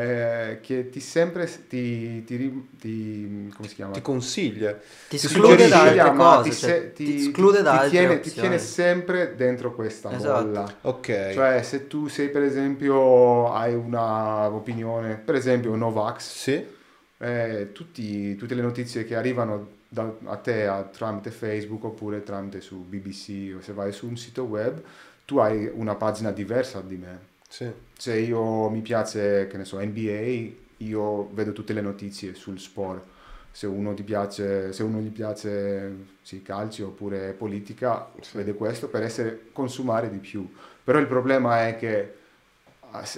eh, 0.00 0.58
che 0.62 0.88
ti 0.90 1.00
sempre 1.00 1.46
ti, 1.68 2.24
ti, 2.24 2.68
ti- 2.78 3.52
come 3.54 3.68
si 3.68 3.74
chiama? 3.74 3.94
Ti 3.94 4.00
consiglia. 4.02 4.78
Ti 5.08 5.16
Ti 5.16 5.26
esclude 5.26 5.68
da 5.68 5.82
altre 5.82 6.12
ma 6.12 6.38
cose, 6.38 6.50
ti, 6.50 6.52
cioè, 6.56 6.70
se- 6.70 6.92
ti 7.02 7.02
ti- 7.02 7.16
esclude 7.16 7.62
da 7.62 7.72
ti 7.72 7.78
altre 7.78 7.90
tiene, 7.90 8.20
ti 8.20 8.32
tiene 8.32 8.58
sempre 8.58 9.34
dentro 9.34 9.74
questa 9.74 10.10
Esatto. 10.10 10.60
bolla. 10.60 10.74
Ok. 10.82 11.08
Cioè, 11.26 11.62
se 11.62 11.86
tu 11.88 12.08
sei 12.08 12.30
per 12.30 12.42
esempio, 12.42 13.52
hai 13.52 13.74
una 13.74 14.48
opinione, 14.50 15.16
per 15.16 15.34
esempio 15.34 15.74
Novax, 15.76 16.42
sì? 16.42 16.64
eh, 17.18 17.70
tutti- 17.72 18.34
tutte 18.36 18.54
le 18.54 18.62
notizie 18.62 19.04
che 19.04 19.14
arrivano 19.16 19.76
da, 19.88 20.14
a 20.24 20.36
te 20.36 20.66
a, 20.66 20.82
tramite 20.84 21.30
Facebook 21.30 21.84
oppure 21.84 22.22
tramite 22.22 22.60
su 22.60 22.76
BBC 22.84 23.54
o 23.56 23.60
se 23.60 23.72
vai 23.72 23.92
su 23.92 24.06
un 24.08 24.16
sito 24.16 24.44
web, 24.44 24.80
tu 25.24 25.38
hai 25.38 25.70
una 25.74 25.94
pagina 25.96 26.30
diversa 26.30 26.80
di 26.80 26.96
me. 26.96 27.27
Sì. 27.48 27.72
Se 27.96 28.16
io 28.18 28.68
mi 28.68 28.80
piace, 28.82 29.46
che 29.48 29.56
ne 29.56 29.64
so, 29.64 29.78
NBA, 29.80 30.56
io 30.84 31.28
vedo 31.32 31.52
tutte 31.52 31.72
le 31.72 31.80
notizie 31.80 32.34
sul 32.34 32.58
sport. 32.60 33.04
Se 33.50 33.66
uno 33.66 33.94
ti 33.94 34.02
piace, 34.04 34.72
se 34.72 34.82
uno 34.82 35.00
gli 35.00 35.10
piace 35.10 36.16
sì, 36.22 36.42
calcio 36.42 36.88
oppure 36.88 37.32
politica, 37.32 38.10
Sì. 38.20 38.36
vede 38.36 38.54
questo 38.54 38.88
per 38.88 39.02
essere 39.02 39.48
consumare 39.52 40.10
di 40.10 40.18
più. 40.18 40.48
Però 40.84 40.98
il 40.98 41.06
problema 41.06 41.66
è 41.66 41.76
che 41.76 42.14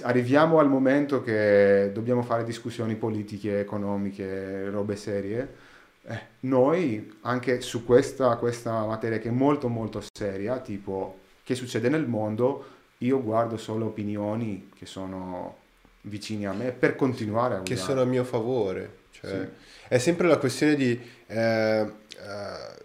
arriviamo 0.03 0.59
al 0.59 0.67
momento 0.69 1.21
che 1.21 1.91
dobbiamo 1.93 2.21
fare 2.23 2.43
discussioni 2.43 2.95
politiche, 2.95 3.59
economiche, 3.59 4.69
robe 4.69 4.95
serie. 4.95 5.55
Eh, 6.03 6.19
noi 6.41 7.17
anche 7.21 7.61
su 7.61 7.85
questa, 7.85 8.35
questa 8.37 8.85
materia 8.85 9.19
che 9.19 9.29
è 9.29 9.31
molto 9.31 9.67
molto 9.69 10.01
seria, 10.13 10.59
tipo 10.59 11.19
che 11.43 11.55
succede 11.55 11.89
nel 11.89 12.07
mondo, 12.07 12.65
io 13.01 13.21
guardo 13.21 13.57
solo 13.57 13.85
opinioni 13.85 14.69
che 14.77 14.85
sono 14.85 15.57
vicini 16.01 16.45
a 16.47 16.53
me 16.53 16.71
per 16.71 16.95
continuare 16.95 17.55
a 17.55 17.61
Che 17.61 17.73
usare. 17.73 17.89
sono 17.89 18.01
a 18.01 18.05
mio 18.05 18.23
favore. 18.23 18.97
Cioè, 19.11 19.29
Sì. 19.29 19.47
È 19.87 19.97
sempre 19.97 20.27
la 20.27 20.37
questione 20.37 20.75
di 20.75 20.99
eh, 21.27 21.37
eh, 21.37 22.79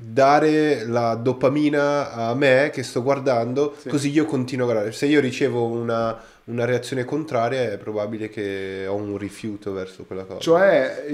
dare 0.00 0.84
la 0.86 1.14
dopamina 1.14 2.12
a 2.12 2.34
me 2.34 2.70
che 2.72 2.82
sto 2.82 3.02
guardando, 3.02 3.74
Sì. 3.78 3.88
così 3.88 4.10
io 4.10 4.24
continuo 4.24 4.66
a 4.66 4.70
guardare. 4.70 4.92
Se 4.92 5.06
io 5.06 5.20
ricevo 5.20 5.64
una, 5.66 6.18
una 6.44 6.64
reazione 6.64 7.04
contraria, 7.04 7.62
è 7.72 7.78
probabile 7.78 8.28
che 8.28 8.86
ho 8.88 8.94
un 8.94 9.16
rifiuto 9.18 9.72
verso 9.72 10.04
quella 10.04 10.24
cosa. 10.24 10.40
Cioè 10.40 11.04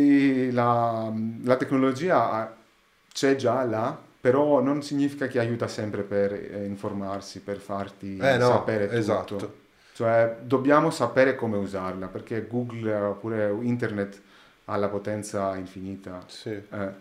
la, 0.53 1.13
la 1.45 1.57
tecnologia 1.57 2.55
c'è 3.13 3.37
già 3.37 3.63
là, 3.65 3.97
però 4.25 4.61
non 4.63 4.83
significa 4.83 5.27
che 5.27 5.39
aiuta 5.39 5.69
sempre 5.69 6.03
per 6.03 6.33
eh, 6.33 6.65
informarsi, 6.65 7.41
per 7.41 7.59
farti 7.59 8.17
Eh, 8.19 8.39
no, 8.39 8.47
sapere 8.47 8.87
tutto. 8.89 8.97
esatto. 8.97 9.55
Cioè 9.93 10.39
dobbiamo 10.43 10.91
sapere 10.91 11.35
come 11.35 11.57
usarla, 11.59 12.09
perché 12.09 12.47
Google 12.47 12.95
oppure 12.95 13.55
internet 13.61 14.21
ha 14.65 14.77
la 14.77 14.89
potenza 14.89 15.55
infinita. 15.57 16.25
Sì. 16.27 16.51
Eh, 16.71 16.93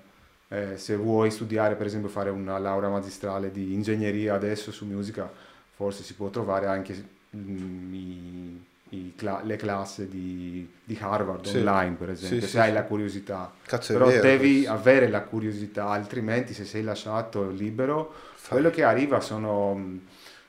eh, 0.49 0.77
se 0.77 0.95
vuoi 0.97 1.31
studiare, 1.31 1.75
per 1.75 1.85
esempio, 1.87 2.09
fare 2.09 2.29
una 2.29 2.57
laurea 2.59 2.89
magistrale 2.89 3.51
di 3.51 3.73
ingegneria 3.73 4.35
adesso 4.35 4.71
su 4.71 4.85
musica, 4.85 5.31
forse 5.75 6.03
si 6.03 6.13
può 6.13 6.29
trovare 6.29 6.67
anche 6.67 6.93
mm, 7.35 7.93
i- 7.93 7.97
i 7.97 8.65
cla- 9.15 9.41
le 9.43 9.55
classi 9.55 10.07
di, 10.07 10.67
di 10.83 10.97
Harvard 10.99 11.45
Sì. 11.45 11.57
online, 11.57 11.95
per 11.95 12.09
esempio, 12.11 12.39
Sì, 12.39 12.45
se 12.45 12.51
sì, 12.51 12.57
hai 12.59 12.67
sì. 12.69 12.73
la 12.73 12.83
curiosità. 12.83 13.53
Cazzo 13.65 13.93
Però 13.93 14.05
vero 14.07 14.21
devi 14.21 14.53
questo. 14.55 14.71
avere 14.71 15.07
la 15.09 15.21
curiosità, 15.21 15.87
altrimenti 15.89 16.53
se 16.53 16.65
sei 16.65 16.83
lasciato 16.83 17.49
libero, 17.49 18.13
Fai. 18.35 18.49
quello 18.59 18.69
che 18.69 18.83
arriva 18.83 19.19
sono, 19.19 19.99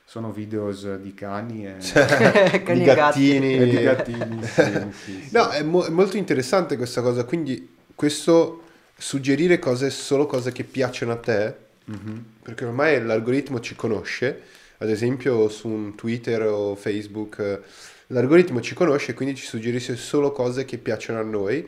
sono 0.05 0.31
videos 0.31 0.95
di 0.97 1.13
cani 1.13 1.65
e, 1.65 1.75
Cani 2.63 2.79
Di 2.79 2.83
gatti. 2.85 2.85
gattini. 2.85 3.53
e 3.57 3.65
di 3.67 3.81
gattini. 3.81 4.43
sì, 4.45 4.63
sì, 5.03 5.21
sì. 5.23 5.29
No, 5.31 5.49
è, 5.49 5.63
mo- 5.63 5.83
è 5.85 5.89
molto 5.89 6.17
interessante 6.17 6.77
questa 6.77 7.01
cosa, 7.01 7.23
quindi 7.23 7.75
questo 7.95 8.61
suggerire 8.97 9.59
cose, 9.59 9.89
solo 9.89 10.25
cose 10.25 10.51
che 10.51 10.63
piacciono 10.63 11.11
a 11.11 11.17
te, 11.17 11.63
Mhm. 11.87 12.23
perché 12.41 12.65
ormai 12.65 13.03
l'algoritmo 13.03 13.59
ci 13.59 13.75
conosce, 13.75 14.41
ad 14.79 14.89
esempio 14.89 15.47
su 15.49 15.67
un 15.67 15.93
Twitter 15.95 16.41
o 16.43 16.75
Facebook, 16.75 17.37
eh, 17.39 17.59
l'algoritmo 18.07 18.61
ci 18.61 18.73
conosce 18.73 19.11
e 19.11 19.13
quindi 19.13 19.35
ci 19.35 19.45
suggerisce 19.45 19.95
solo 19.95 20.31
cose 20.31 20.65
che 20.65 20.77
piacciono 20.77 21.19
a 21.19 21.23
noi. 21.23 21.67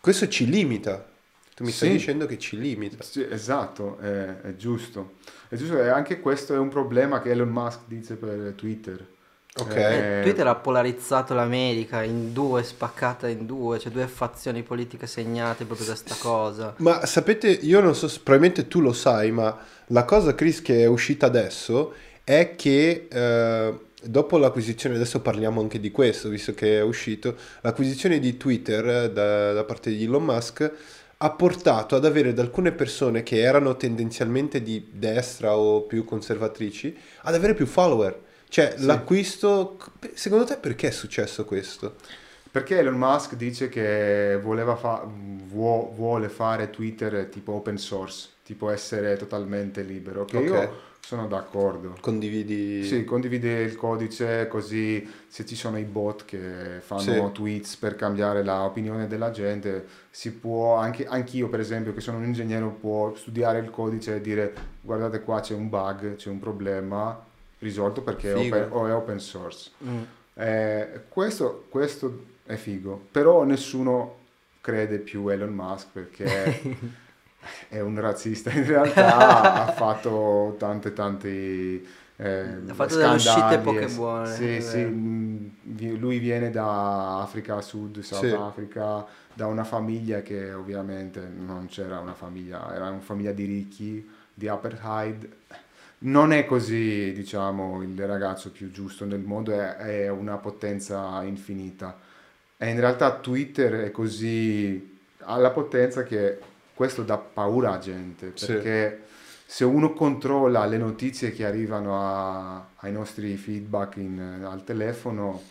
Questo 0.00 0.28
ci 0.28 0.48
limita. 0.48 1.06
Tu 1.54 1.64
mi 1.64 1.70
stai 1.70 1.90
Sì. 1.90 1.94
dicendo 1.96 2.26
che 2.26 2.38
ci 2.38 2.58
limita. 2.58 3.02
Sì, 3.02 3.24
esatto, 3.28 3.98
è, 4.00 4.40
è 4.42 4.56
giusto. 4.56 5.14
È 5.48 5.54
giusto, 5.56 5.80
e 5.80 5.88
anche 5.88 6.18
questo 6.20 6.52
è 6.54 6.58
un 6.58 6.68
problema 6.68 7.22
che 7.22 7.30
Elon 7.30 7.48
Musk 7.48 7.80
dice 7.86 8.14
per 8.14 8.54
Twitter. 8.56 9.06
Ok. 9.56 9.76
Eh, 9.76 10.20
Twitter 10.24 10.48
ha 10.48 10.56
polarizzato 10.56 11.32
l'America 11.32 12.02
in 12.02 12.32
due, 12.32 12.64
spaccata 12.64 13.28
in 13.28 13.46
due, 13.46 13.78
cioè 13.78 13.92
due 13.92 14.08
fazioni 14.08 14.64
politiche 14.64 15.06
segnate 15.06 15.64
proprio 15.64 15.86
da 15.86 15.94
sta 15.94 16.16
cosa. 16.18 16.74
Ma 16.78 17.06
sapete, 17.06 17.48
io 17.50 17.80
non 17.80 17.94
so, 17.94 18.08
probabilmente 18.08 18.66
tu 18.66 18.80
lo 18.80 18.92
sai, 18.92 19.30
ma 19.30 19.56
la 19.88 20.04
cosa, 20.04 20.34
Chris, 20.34 20.60
che 20.60 20.82
è 20.82 20.86
uscita 20.86 21.26
adesso 21.26 21.94
è 22.24 22.56
che 22.56 23.06
eh, 23.08 23.78
dopo 24.06 24.38
l'acquisizione, 24.38 24.96
adesso 24.96 25.20
parliamo 25.20 25.60
anche 25.60 25.80
di 25.80 25.90
questo, 25.90 26.28
visto 26.28 26.54
che 26.54 26.78
è 26.78 26.82
uscito, 26.82 27.36
l'acquisizione 27.62 28.18
di 28.18 28.36
Twitter 28.36 28.86
eh, 28.86 29.12
da, 29.12 29.52
da 29.52 29.64
parte 29.64 29.90
di 29.90 30.04
Elon 30.04 30.24
Musk 30.24 30.72
ha 31.18 31.30
portato 31.30 31.96
ad 31.96 32.04
avere 32.04 32.32
da 32.34 32.42
alcune 32.42 32.72
persone 32.72 33.22
che 33.22 33.40
erano 33.40 33.76
tendenzialmente 33.76 34.62
di 34.62 34.88
destra 34.92 35.56
o 35.56 35.82
più 35.82 36.04
conservatrici 36.04 36.94
ad 37.22 37.34
avere 37.34 37.54
più 37.54 37.66
follower. 37.66 38.20
Cioè, 38.48 38.74
Sì. 38.76 38.84
l'acquisto, 38.86 39.78
secondo 40.12 40.44
te 40.44 40.56
perché 40.56 40.88
è 40.88 40.90
successo 40.90 41.44
questo? 41.44 41.94
Perché 42.50 42.78
Elon 42.78 42.94
Musk 42.94 43.34
dice 43.34 43.68
che 43.68 44.38
voleva 44.40 44.76
fa- 44.76 45.04
vuo- 45.04 45.92
vuole 45.94 46.28
fare 46.28 46.70
Twitter 46.70 47.26
tipo 47.30 47.52
open 47.52 47.78
source, 47.78 48.28
tipo 48.44 48.70
essere 48.70 49.16
totalmente 49.16 49.82
libero, 49.82 50.24
che 50.24 50.36
Ok. 50.36 50.44
io 50.44 50.80
sono 51.06 51.26
d'accordo. 51.26 51.96
Condividi... 52.00 52.82
Sì, 52.84 53.04
condivide 53.04 53.60
il 53.62 53.76
codice 53.76 54.48
così 54.48 55.06
se 55.28 55.44
ci 55.44 55.54
sono 55.54 55.78
i 55.78 55.84
bot 55.84 56.24
che 56.24 56.80
fanno 56.80 57.00
Sì. 57.00 57.32
tweets 57.32 57.76
per 57.76 57.94
cambiare 57.94 58.42
l'opinione 58.42 59.06
della 59.06 59.30
gente, 59.30 59.86
si 60.10 60.32
può, 60.32 60.76
anche 60.76 61.06
anch'io 61.06 61.48
per 61.48 61.60
esempio 61.60 61.92
che 61.92 62.00
sono 62.00 62.16
un 62.16 62.24
ingegnere, 62.24 62.64
può 62.80 63.14
studiare 63.14 63.58
il 63.58 63.70
codice 63.70 64.16
e 64.16 64.20
dire 64.22 64.54
guardate 64.80 65.20
qua 65.20 65.40
c'è 65.40 65.54
un 65.54 65.68
bug, 65.68 66.16
c'è 66.16 66.30
un 66.30 66.38
problema 66.38 67.22
risolto 67.58 68.00
perché 68.00 68.32
è 68.32 68.36
open, 68.36 68.68
o 68.70 68.86
è 68.86 68.94
open 68.94 69.20
source. 69.20 69.72
Mm. 69.84 70.02
Eh, 70.34 71.00
questo, 71.08 71.66
questo 71.68 72.24
è 72.46 72.56
figo, 72.56 73.08
però 73.10 73.44
nessuno 73.44 74.22
crede 74.62 74.98
più 74.98 75.28
Elon 75.28 75.52
Musk 75.52 75.88
perché 75.92 76.62
è 77.68 77.80
un 77.80 77.98
razzista 78.00 78.50
in 78.50 78.66
realtà, 78.66 79.52
ha 79.66 79.72
fatto 79.72 80.56
tante 80.58 80.92
tanti 80.92 81.86
eh, 82.16 82.58
Ha 82.66 82.74
fatto 82.74 82.96
delle 82.96 83.14
uscite 83.14 83.58
scandali, 83.58 83.58
poche 83.58 83.84
eh, 83.84 83.88
buone, 83.88 84.34
Sì, 84.34 84.60
sì, 84.60 84.78
mm, 84.84 85.46
lui 85.96 86.18
viene 86.18 86.50
da 86.50 87.20
Africa 87.20 87.60
Sud, 87.60 88.00
South 88.00 88.28
Sì. 88.28 88.34
Africa, 88.34 89.04
da 89.32 89.46
una 89.46 89.64
famiglia 89.64 90.22
che 90.22 90.52
ovviamente 90.52 91.20
non 91.20 91.66
c'era 91.66 91.98
una 91.98 92.14
famiglia, 92.14 92.72
era 92.74 92.88
una 92.90 93.00
famiglia 93.00 93.32
di 93.32 93.44
ricchi, 93.44 94.08
di 94.32 94.48
apartheid. 94.48 95.28
Non 95.98 96.32
è 96.32 96.44
così, 96.44 97.12
diciamo, 97.14 97.82
il 97.82 98.06
ragazzo 98.06 98.50
più 98.50 98.70
giusto 98.70 99.04
nel 99.06 99.20
mondo, 99.20 99.52
è, 99.52 99.76
è 99.76 100.08
una 100.08 100.36
potenza 100.36 101.22
infinita. 101.24 101.98
E 102.56 102.68
in 102.70 102.78
realtà 102.80 103.18
Twitter 103.18 103.84
è 103.84 103.90
così, 103.90 104.98
ha 105.20 105.36
la 105.38 105.50
potenza 105.50 106.02
che 106.04 106.38
questo 106.74 107.02
dà 107.02 107.16
paura 107.18 107.72
a 107.74 107.78
gente, 107.78 108.32
Sì. 108.34 108.46
perché 108.46 109.02
se 109.46 109.64
uno 109.64 109.92
controlla 109.92 110.64
le 110.66 110.78
notizie 110.78 111.30
che 111.32 111.44
arrivano 111.44 112.00
a- 112.00 112.66
ai 112.76 112.92
nostri 112.92 113.36
feedback 113.36 113.96
in- 113.96 114.46
al 114.48 114.64
telefono, 114.64 115.42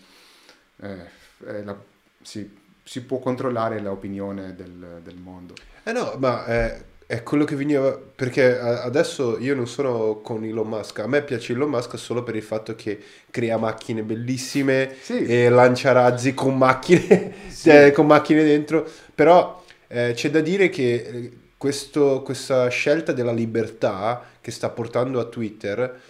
eh, 0.81 1.63
la- 1.63 1.77
si, 2.21 2.49
si 2.83 3.01
può 3.03 3.19
controllare 3.19 3.79
l'opinione 3.79 4.55
del, 4.55 4.99
del 5.03 5.15
mondo. 5.15 5.53
Eh 5.83 5.91
no, 5.91 6.15
ma 6.17 6.45
è, 6.45 6.81
è 7.05 7.21
quello 7.23 7.43
che 7.45 7.55
veniva 7.55 7.91
perché 7.93 8.57
adesso 8.57 9.37
io 9.39 9.53
non 9.55 9.67
sono 9.67 10.19
con 10.21 10.43
Elon 10.43 10.67
Musk, 10.67 10.99
a 10.99 11.07
me 11.07 11.21
piace 11.21 11.53
Elon 11.53 11.69
Musk 11.69 11.97
solo 11.97 12.23
per 12.23 12.35
il 12.35 12.41
fatto 12.43 12.75
che 12.75 13.01
crea 13.29 13.57
macchine 13.57 14.01
bellissime 14.03 14.95
Sì. 15.01 15.23
e 15.25 15.49
lancia 15.49 15.91
razzi 15.91 16.33
con 16.33 16.57
macchine, 16.57 17.33
Sì. 17.49 17.69
cioè, 17.69 17.91
con 17.91 18.05
macchine 18.07 18.43
dentro, 18.43 18.85
però 19.13 19.62
eh, 19.93 20.13
c'è 20.15 20.29
da 20.29 20.41
dire 20.41 20.69
che 20.69 20.93
eh, 20.95 21.31
questo- 21.57 22.21
questa 22.23 22.67
scelta 22.69 23.11
della 23.13 23.31
libertà 23.31 24.23
che 24.41 24.51
sta 24.51 24.69
portando 24.69 25.19
a 25.19 25.25
Twitter 25.25 26.01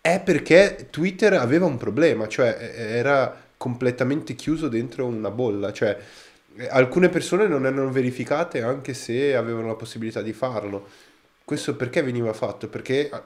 è 0.00 0.20
perché 0.22 0.88
Twitter 0.90 1.34
aveva 1.34 1.66
un 1.66 1.76
problema, 1.76 2.26
cioè 2.28 2.56
eh, 2.60 2.82
era 2.96 3.36
completamente 3.56 4.34
chiuso 4.34 4.68
dentro 4.68 5.06
una 5.06 5.30
bolla, 5.30 5.72
cioè 5.72 5.98
eh, 6.56 6.68
alcune 6.70 7.08
persone 7.08 7.46
non 7.46 7.66
erano 7.66 7.90
verificate 7.90 8.62
anche 8.62 8.94
se 8.94 9.34
avevano 9.36 9.66
la 9.68 9.74
possibilità 9.74 10.22
di 10.22 10.32
farlo. 10.32 10.86
Questo 11.44 11.76
perché 11.76 12.02
veniva 12.02 12.32
fatto? 12.32 12.68
Perché 12.68 13.10
eh, 13.10 13.22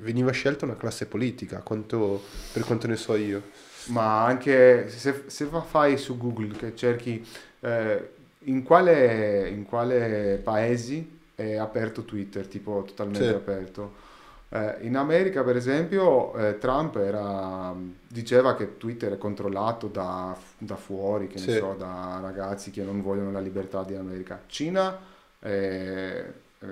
veniva 0.00 0.30
scelta 0.32 0.64
una 0.64 0.76
classe 0.76 1.06
politica, 1.06 1.60
quanto- 1.62 2.22
per 2.52 2.64
quanto 2.64 2.86
ne 2.86 2.96
so 2.96 3.14
io. 3.16 3.42
Ma 3.84 4.24
anche 4.24 4.88
se, 4.90 5.24
se 5.26 5.46
fa- 5.46 5.62
fai 5.62 5.96
su 5.98 6.16
Google 6.16 6.56
che 6.56 6.74
cerchi 6.76 7.26
eh, 7.60 8.10
in 8.44 8.62
quale, 8.62 9.48
in 9.48 9.64
quale 9.64 10.40
paesi 10.42 11.18
è 11.34 11.56
aperto 11.56 12.04
Twitter, 12.04 12.46
tipo 12.46 12.82
totalmente 12.86 13.28
Sì. 13.28 13.34
aperto. 13.34 14.08
Eh, 14.52 14.78
in 14.80 14.96
America, 14.96 15.44
per 15.44 15.56
esempio, 15.56 16.34
eh, 16.34 16.58
Trump 16.58 16.96
era- 16.96 17.72
diceva 18.08 18.56
che 18.56 18.76
Twitter 18.78 19.12
è 19.12 19.18
controllato 19.18 19.86
da, 19.86 20.36
da 20.58 20.76
fuori, 20.76 21.28
che 21.28 21.38
Sì. 21.38 21.52
ne 21.52 21.56
so, 21.58 21.74
da 21.78 22.18
ragazzi 22.20 22.70
che 22.70 22.82
non 22.82 23.00
vogliono 23.02 23.30
la 23.30 23.40
libertà 23.40 23.84
di 23.84 23.94
America. 23.94 24.40
Cina 24.46 24.98
eh, 25.42 26.24
eh, 26.62 26.66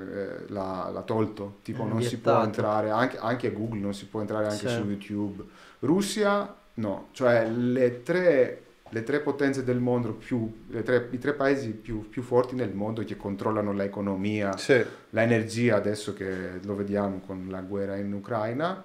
l'ha, 0.48 0.90
l'ha 0.92 1.02
tolto, 1.02 1.58
tipo 1.62 1.84
Mm, 1.84 1.88
non 1.88 2.02
si 2.02 2.18
può 2.18 2.42
entrare, 2.42 2.90
anche, 2.90 3.16
anche 3.18 3.52
Google 3.52 3.78
non 3.80 3.94
si 3.94 4.06
può 4.06 4.20
entrare 4.20 4.46
anche 4.46 4.68
Sì. 4.68 4.74
su 4.74 4.84
YouTube. 4.84 5.44
Russia 5.80 6.54
no, 6.74 7.08
cioè 7.12 7.48
le 7.48 8.02
tre, 8.02 8.62
le 8.90 9.02
tre 9.02 9.20
potenze 9.20 9.64
del 9.64 9.78
mondo 9.78 10.12
più, 10.14 10.66
tre- 10.84 11.08
i 11.10 11.18
tre 11.18 11.34
paesi 11.34 11.70
più, 11.70 12.08
più 12.08 12.22
forti 12.22 12.54
nel 12.54 12.72
mondo 12.74 13.02
che 13.04 13.16
controllano 13.16 13.72
l'economia, 13.72 14.56
Sì, 14.56 14.82
l'energia 15.10 15.76
adesso 15.76 16.14
che 16.14 16.58
lo 16.62 16.74
vediamo 16.74 17.20
con 17.26 17.46
la 17.50 17.60
guerra 17.60 17.96
in 17.96 18.12
Ucraina, 18.12 18.82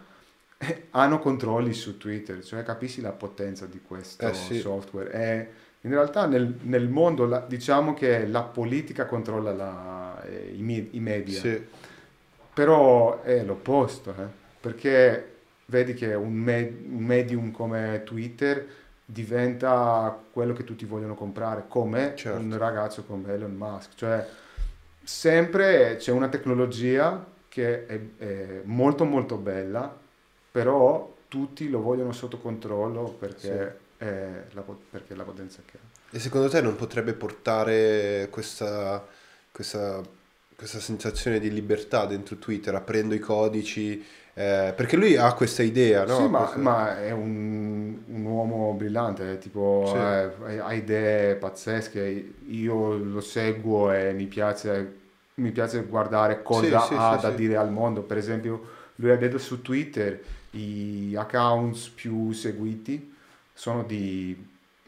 eh, 0.57 0.88
hanno 0.91 1.19
controlli 1.19 1.74
su 1.74 1.98
Twitter, 1.98 2.43
cioè 2.43 2.63
capisci 2.63 3.01
la 3.01 3.12
potenza 3.12 3.65
di 3.65 3.81
questo 3.86 4.27
Eh, 4.27 4.33
sì. 4.33 4.60
software. 4.60 5.12
E 5.12 5.48
in 5.81 5.89
realtà 5.91 6.25
nel, 6.25 6.55
nel 6.62 6.88
mondo 6.88 7.25
la- 7.25 7.45
diciamo 7.48 7.93
che 7.93 8.25
la 8.27 8.43
politica 8.43 9.05
controlla 9.05 9.51
la- 9.53 10.24
eh, 10.24 10.53
i, 10.55 10.88
i 10.91 11.00
media, 11.00 11.39
sì, 11.39 11.62
però 12.53 13.22
è 13.24 13.43
l'opposto, 13.43 14.12
eh, 14.12 14.25
perché 14.60 15.27
vedi 15.65 15.93
che 15.93 16.13
un, 16.13 16.33
me- 16.33 16.75
un 16.89 17.03
medium 17.03 17.51
come 17.51 18.01
Twitter 18.05 18.65
diventa 19.05 20.17
quello 20.31 20.53
che 20.53 20.63
tutti 20.63 20.86
vogliono 20.86 21.15
comprare, 21.15 21.65
come 21.67 22.13
Certo. 22.15 22.39
un 22.39 22.57
ragazzo 22.57 23.03
come 23.03 23.33
Elon 23.33 23.53
Musk. 23.53 23.95
Cioè, 23.95 24.27
sempre 25.03 25.98
c'è 25.98 26.12
una 26.12 26.29
tecnologia 26.29 27.25
che 27.48 27.86
è, 27.86 28.00
è 28.17 28.62
molto 28.63 29.05
molto 29.05 29.36
bella, 29.38 29.95
però 30.51 31.13
tutti 31.27 31.69
lo 31.69 31.81
vogliono 31.81 32.12
sotto 32.12 32.38
controllo 32.38 33.15
perché, 33.19 33.79
è 33.98 34.43
la, 34.51 34.62
perché 34.62 35.13
è 35.13 35.15
la 35.15 35.24
potenza 35.24 35.62
che 35.65 35.77
ha. 35.77 36.15
E 36.15 36.19
secondo 36.19 36.48
te 36.48 36.62
non 36.62 36.75
potrebbe 36.75 37.13
portare 37.13 38.27
questa, 38.29 39.03
questa, 39.51 40.01
questa 40.55 40.79
sensazione 40.79 41.39
di 41.39 41.51
libertà 41.51 42.05
dentro 42.05 42.38
Twitter, 42.38 42.75
aprendo 42.75 43.15
i 43.15 43.19
codici? 43.19 44.05
Eh, 44.36 44.74
perché 44.75 44.96
lui 44.96 45.16
ha 45.16 45.32
questa 45.34 45.62
idea, 45.63 46.06
no? 46.06 46.16
Sì, 46.18 46.28
ma, 46.28 46.40
Questa- 46.40 46.58
ma 46.60 47.00
è 47.04 47.12
un, 47.12 47.98
un 48.08 48.25
uomo 48.25 48.74
brillante, 48.74 49.38
tipo 49.38 49.84
Sì. 49.88 49.96
eh, 50.52 50.58
ha 50.60 50.74
idee 50.74 51.36
pazzesche, 51.36 52.34
io 52.48 52.96
lo 52.98 53.22
seguo 53.22 53.92
e 53.92 54.12
mi 54.13 54.25
piace, 54.25 54.94
mi 55.36 55.52
piace 55.52 55.84
guardare 55.84 56.42
cosa 56.42 56.80
Sì, 56.82 56.94
ha 56.98 57.16
da 57.22 57.30
dire 57.32 57.58
al 57.58 57.72
mondo. 57.72 58.02
Per 58.02 58.18
esempio, 58.18 58.66
lui 58.96 59.12
ha 59.12 59.18
detto 59.18 59.38
su 59.38 59.62
Twitter 59.62 60.22
i 60.52 61.16
accounts 61.18 61.90
più 61.90 62.32
seguiti 62.32 63.12
sono 63.54 63.84
di, 63.84 64.36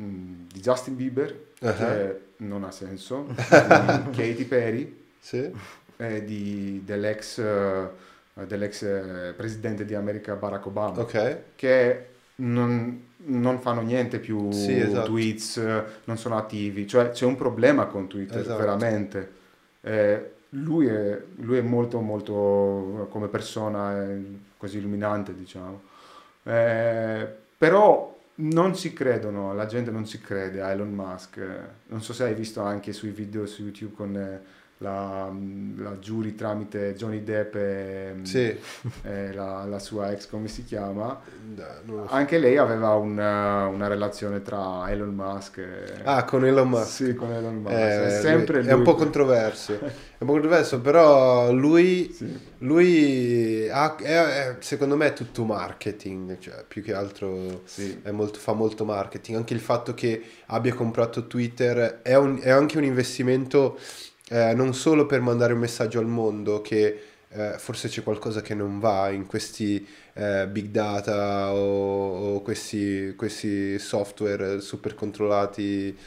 mm, 0.01 0.47
di 0.51 0.59
Justin 0.59 0.95
Bieber, 0.95 1.43
Ah. 1.61 1.73
che 1.73 2.19
non 2.37 2.63
ha 2.63 2.71
senso, 2.71 3.27
di 3.37 4.09
Katy 4.11 4.43
Perry 4.45 5.03
Sì? 5.19 5.49
e 5.97 6.25
di- 6.25 6.81
dell'ex, 6.83 7.37
eh, 7.39 7.87
dell'ex 8.45 8.81
eh, 8.83 9.33
presidente 9.35 9.85
di 9.85 9.95
America 9.95 10.35
Barack 10.35 10.65
Obama 10.65 10.99
Ok. 10.99 11.37
che 11.55 12.05
non, 12.37 13.01
non 13.17 13.59
fanno 13.59 13.81
niente 13.81 14.19
più 14.19 14.51
Sì, 14.51 14.77
esatto. 14.77 15.05
tweets, 15.11 15.57
non 16.03 16.17
sono 16.17 16.37
attivi, 16.37 16.85
cioè 16.85 17.11
c'è 17.11 17.25
un 17.25 17.35
problema 17.37 17.85
con 17.85 18.07
Twitter, 18.07 18.41
Esatto. 18.41 18.57
veramente. 18.59 19.31
Eh, 19.81 20.31
lui, 20.49 20.87
è, 20.87 21.21
lui 21.35 21.57
è 21.57 21.61
molto, 21.61 22.01
molto 22.01 23.07
come 23.09 23.27
persona 23.27 24.05
così 24.57 24.77
illuminante, 24.79 25.33
diciamo. 25.33 25.81
Eh, 26.43 27.27
però 27.57 28.13
non 28.37 28.75
ci 28.75 28.91
credono, 28.93 29.53
la 29.53 29.65
gente 29.65 29.91
non 29.91 30.05
ci 30.05 30.19
crede 30.19 30.61
a 30.61 30.71
Elon 30.71 30.91
Musk. 30.93 31.39
Non 31.87 32.01
so 32.01 32.11
se 32.13 32.25
hai 32.25 32.33
visto 32.33 32.61
anche 32.61 32.91
sui 32.91 33.09
video 33.11 33.45
su 33.45 33.63
YouTube 33.63 33.95
con 33.95 34.15
eh, 34.17 34.41
la, 34.79 35.31
la 35.77 35.91
jury 35.99 36.35
tramite 36.35 36.93
Johnny 36.95 37.23
Depp 37.23 37.55
e 37.55 38.13
Sì. 38.23 38.57
e 39.03 39.31
la, 39.33 39.63
la 39.65 39.79
sua 39.79 40.11
ex, 40.11 40.27
come 40.27 40.47
si 40.49 40.65
chiama? 40.65 41.17
No, 41.85 42.05
so. 42.07 42.13
Anche 42.13 42.37
lei 42.37 42.57
aveva 42.57 42.93
una, 42.95 43.67
una 43.67 43.87
relazione 43.87 44.41
tra 44.41 44.89
Elon 44.91 45.13
Musk 45.15 45.57
e... 45.59 46.01
Ah, 46.03 46.25
con 46.25 46.43
Elon 46.45 46.67
Musk. 46.67 46.89
Sì, 46.89 47.15
con 47.15 47.31
Elon 47.31 47.55
Musk. 47.61 47.73
Eh, 47.73 48.05
è 48.05 48.19
sempre 48.21 48.61
lui- 48.61 48.69
è 48.69 48.73
un 48.73 48.83
po' 48.83 48.95
controverso. 48.95 49.79
È 50.17 50.23
un 50.23 50.27
po' 50.27 50.33
controverso, 50.39 50.79
però 50.79 51.51
lui, 51.51 52.09
Sì. 52.13 52.39
lui 52.59 53.69
ha- 53.69 53.97
è, 53.97 54.03
è- 54.03 54.55
secondo 54.59 54.95
me 54.95 55.07
è 55.07 55.13
tutto 55.13 55.43
marketing, 55.43 56.37
cioè 56.39 56.63
più 56.65 56.81
che 56.81 56.93
altro 56.93 57.61
Sì. 57.65 57.99
è 58.01 58.11
molto- 58.11 58.39
fa 58.39 58.53
molto 58.53 58.85
marketing. 58.85 59.37
Anche 59.37 59.53
il 59.53 59.59
fatto 59.59 59.93
che 59.93 60.21
abbia 60.47 60.73
comprato 60.73 61.27
Twitter 61.27 61.99
è, 62.01 62.15
un- 62.15 62.39
è 62.41 62.49
anche 62.49 62.77
un 62.77 62.85
investimento 62.85 63.77
eh, 64.29 64.53
non 64.53 64.73
solo 64.73 65.05
per 65.05 65.21
mandare 65.21 65.53
un 65.53 65.59
messaggio 65.59 65.99
al 65.99 66.07
mondo 66.07 66.61
che 66.61 67.01
eh, 67.29 67.55
forse 67.57 67.89
c'è 67.89 68.01
qualcosa 68.01 68.41
che 68.41 68.53
non 68.53 68.79
va 68.79 69.09
in 69.09 69.25
questi 69.25 69.85
eh, 70.13 70.47
big 70.47 70.67
data 70.67 71.53
o, 71.53 72.35
o 72.35 72.41
questi, 72.41 73.13
questi 73.15 73.77
software 73.77 74.61
super 74.61 74.95
controllati 74.95 75.97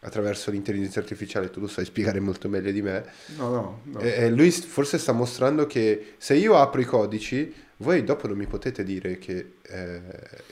attraverso 0.00 0.50
l'intelligenza 0.50 1.00
artificiale, 1.00 1.48
tu 1.48 1.60
lo 1.60 1.66
sai 1.66 1.86
spiegare 1.86 2.20
molto 2.20 2.48
meglio 2.48 2.70
di 2.70 2.82
me. 2.82 3.04
No, 3.36 3.48
no, 3.48 3.80
no. 3.84 4.00
E, 4.00 4.24
e 4.24 4.30
lui 4.30 4.50
forse 4.50 4.98
sta 4.98 5.12
mostrando 5.12 5.66
che 5.66 6.14
se 6.18 6.34
io 6.34 6.56
apro 6.56 6.80
i 6.80 6.84
codici, 6.84 7.52
voi 7.78 8.04
dopo 8.04 8.26
non 8.28 8.36
mi 8.36 8.46
potete 8.46 8.84
dire 8.84 9.18
che 9.18 9.54
eh, 9.62 10.00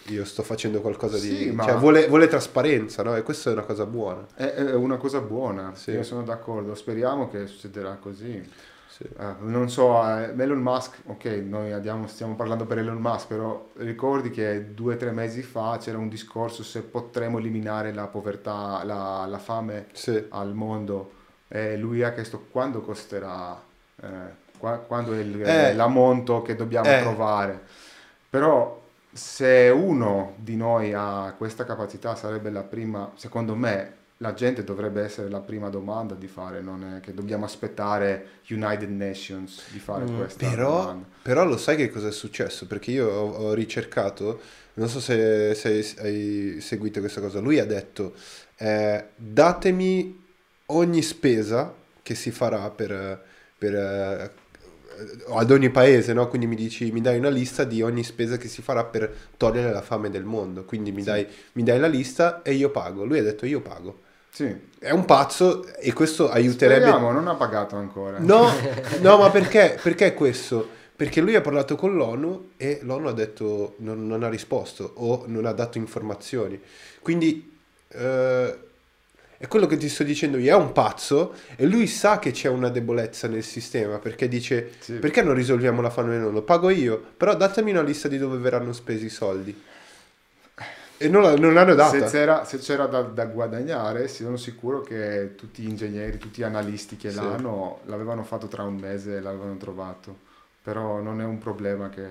io 0.09 0.25
sto 0.25 0.43
facendo 0.43 0.81
qualcosa 0.81 1.19
di... 1.19 1.29
Sì, 1.37 1.51
ma- 1.53 1.65
Cioè, 1.65 1.77
vuole, 1.77 2.07
vuole 2.09 2.27
trasparenza, 2.29 3.03
no? 3.03 3.15
E 3.17 3.23
questa 3.23 3.51
è 3.51 3.53
una 3.53 3.63
cosa 3.63 3.87
buona. 3.87 4.27
È, 4.35 4.45
è 4.45 4.75
una 4.75 4.97
cosa 4.97 5.21
buona, 5.21 5.75
Sì. 5.75 5.93
io 5.93 6.03
sono 6.03 6.23
d'accordo. 6.23 6.75
Speriamo 6.75 7.29
che 7.29 7.47
succederà 7.47 7.95
così. 8.01 8.43
Sì. 8.89 9.05
Eh, 9.05 9.35
non 9.41 9.71
so, 9.71 10.07
eh, 10.07 10.35
Elon 10.37 10.59
Musk, 10.61 10.99
ok, 11.07 11.25
noi 11.47 11.73
andiamo- 11.73 12.07
stiamo 12.09 12.35
parlando 12.35 12.67
per 12.67 12.77
Elon 12.79 12.99
Musk, 12.99 13.27
però 13.29 13.71
ricordi 13.79 14.31
che 14.31 14.75
due 14.75 14.95
o 14.95 14.97
tre 14.99 15.13
mesi 15.13 15.41
fa 15.43 15.79
c'era 15.81 15.97
un 15.97 16.09
discorso 16.11 16.63
se 16.63 16.83
potremo 16.83 17.39
eliminare 17.39 17.95
la 17.95 18.07
povertà, 18.07 18.83
la, 18.85 19.25
la 19.27 19.39
fame 19.39 19.87
Sì. 19.93 20.23
al 20.29 20.53
mondo 20.53 21.13
e 21.49 21.77
lui 21.79 22.03
ha 22.03 22.13
chiesto 22.13 22.45
quando 22.51 22.83
costerà, 22.83 23.59
eh, 24.03 24.07
qua- 24.63 24.79
quando 24.79 25.13
è 25.13 25.19
il- 25.19 25.43
Eh. 25.43 25.75
l'ammonto 25.75 26.41
che 26.43 26.55
dobbiamo 26.55 26.89
Eh. 26.89 27.01
trovare. 27.01 27.61
Però 28.31 28.81
se 29.13 29.73
uno 29.75 30.35
di 30.37 30.55
noi 30.55 30.93
ha 30.95 31.35
questa 31.37 31.65
capacità 31.65 32.15
sarebbe 32.15 32.49
la 32.51 32.63
prima, 32.63 33.11
secondo 33.17 33.57
me, 33.57 33.95
la 34.19 34.35
gente 34.35 34.63
dovrebbe 34.63 35.03
essere 35.03 35.29
la 35.29 35.41
prima 35.41 35.69
domanda 35.69 36.15
di 36.15 36.29
fare, 36.29 36.61
non 36.61 36.85
è 36.97 37.01
che 37.01 37.13
dobbiamo 37.13 37.45
aspettare 37.45 38.27
United 38.51 38.89
Nations 38.89 39.65
di 39.73 39.81
fare 39.81 40.05
Mm. 40.05 40.17
questa 40.17 40.49
Però, 40.49 40.71
domanda. 40.83 41.07
però 41.23 41.45
lo 41.45 41.57
sai 41.57 41.75
che 41.75 41.91
cosa 41.91 42.07
è 42.07 42.13
successo? 42.13 42.69
Perché 42.69 42.93
io 42.93 43.11
ho, 43.11 43.31
ho 43.33 43.53
ricercato, 43.53 44.41
non 44.75 44.87
so 44.89 45.01
se, 45.01 45.55
se 45.57 45.97
hai 45.99 46.61
seguito 46.61 47.01
questa 47.01 47.21
cosa, 47.21 47.41
lui 47.41 47.59
ha 47.59 47.67
detto 47.67 48.15
eh, 48.59 49.07
datemi 49.17 50.25
ogni 50.67 51.03
spesa 51.03 51.75
che 52.01 52.15
si 52.15 52.31
farà 52.31 52.71
per, 52.71 53.21
per, 53.59 53.75
eh, 53.75 54.31
ad 55.31 55.51
ogni 55.51 55.71
paese, 55.71 56.13
no? 56.13 56.29
Quindi 56.29 56.47
mi 56.47 56.57
dici, 56.57 56.91
mi 56.93 57.01
dai 57.01 57.19
una 57.19 57.29
lista 57.31 57.65
di 57.65 57.83
ogni 57.83 58.03
spesa 58.05 58.37
che 58.37 58.49
si 58.49 58.63
farà 58.63 58.85
per 58.85 59.13
togliere 59.37 59.73
la 59.73 59.83
fame 59.83 60.11
del 60.11 60.25
mondo. 60.25 60.65
Quindi 60.65 60.93
mi, 60.93 61.01
Sì. 61.01 61.07
dai, 61.07 61.27
mi 61.53 61.63
dai 61.63 61.79
la 61.79 61.87
lista 61.89 62.43
e 62.43 62.53
io 62.55 62.71
pago. 62.71 63.05
Lui 63.05 63.19
ha 63.19 63.23
detto 63.23 63.47
io 63.47 63.61
pago. 63.61 64.01
Sì, 64.31 64.55
È 64.79 64.91
un 64.91 65.05
pazzo 65.05 65.67
e 65.77 65.93
questo 65.93 66.31
aiuterebbe... 66.31 66.87
speriamo, 66.87 67.11
non 67.13 67.29
ha 67.29 67.35
pagato 67.35 67.77
ancora. 67.77 68.19
No, 68.19 68.49
no, 69.03 69.19
ma 69.19 69.31
perché, 69.31 69.79
perché 69.83 70.15
questo? 70.15 70.67
Perché 70.97 71.21
lui 71.21 71.35
ha 71.35 71.41
parlato 71.43 71.77
con 71.77 71.95
l'ONU 71.95 72.51
e 72.57 72.79
l'ONU 72.83 73.09
ha 73.09 73.13
detto 73.13 73.75
non, 73.79 74.07
non 74.07 74.23
ha 74.23 74.29
risposto 74.29 74.93
o 74.97 75.25
non 75.27 75.45
ha 75.47 75.53
dato 75.53 75.77
informazioni. 75.77 76.59
Quindi 77.03 77.59
eh, 77.89 78.59
è 79.43 79.49
quello 79.49 79.67
che 79.67 79.77
ti 79.77 79.89
sto 79.89 80.05
dicendo 80.05 80.39
io, 80.39 80.57
è 80.57 80.57
un 80.57 80.71
pazzo 80.71 81.35
e 81.57 81.67
lui 81.67 81.89
sa 81.89 82.21
che 82.21 82.31
c'è 82.31 82.47
una 82.47 82.69
debolezza 82.69 83.27
nel 83.27 83.43
sistema 83.43 83.99
perché 83.99 84.29
dice 84.29 84.71
Sì. 84.79 84.93
perché 84.95 85.21
non 85.21 85.35
risolviamo 85.35 85.81
la 85.83 85.91
fame 85.91 86.13
del 86.13 86.21
mondo? 86.21 86.43
Pago 86.43 86.71
io, 86.71 87.03
però 87.17 87.35
datemi 87.35 87.73
una 87.73 87.83
lista 87.83 88.07
di 88.07 88.19
dove 88.19 88.39
verranno 88.39 88.73
spesi 88.73 89.07
i 89.07 89.09
soldi. 89.09 89.61
E 90.97 91.09
non, 91.09 91.25
non 91.41 91.55
l'hanno 91.55 91.75
data. 91.75 92.07
Se 92.07 92.17
c'era, 92.17 92.45
se 92.45 92.59
c'era 92.59 92.87
da, 92.87 93.01
da 93.03 93.25
guadagnare, 93.25 94.07
sono 94.07 94.37
sicuro 94.37 94.81
che 94.81 95.33
tutti 95.35 95.63
gli 95.63 95.69
ingegneri, 95.69 96.19
tutti 96.19 96.41
gli 96.41 96.45
analisti 96.45 96.97
che 96.97 97.11
Sì. 97.11 97.17
l'hanno, 97.17 97.81
l'avevano 97.87 98.23
fatto 98.23 98.47
tra 98.47 98.63
un 98.63 98.77
mese 98.77 99.17
e 99.17 99.21
l'avevano 99.21 99.57
trovato. 99.57 100.19
Però 100.63 101.01
non 101.01 101.21
è 101.21 101.25
un 101.25 101.39
problema 101.39 101.89
che 101.89 102.07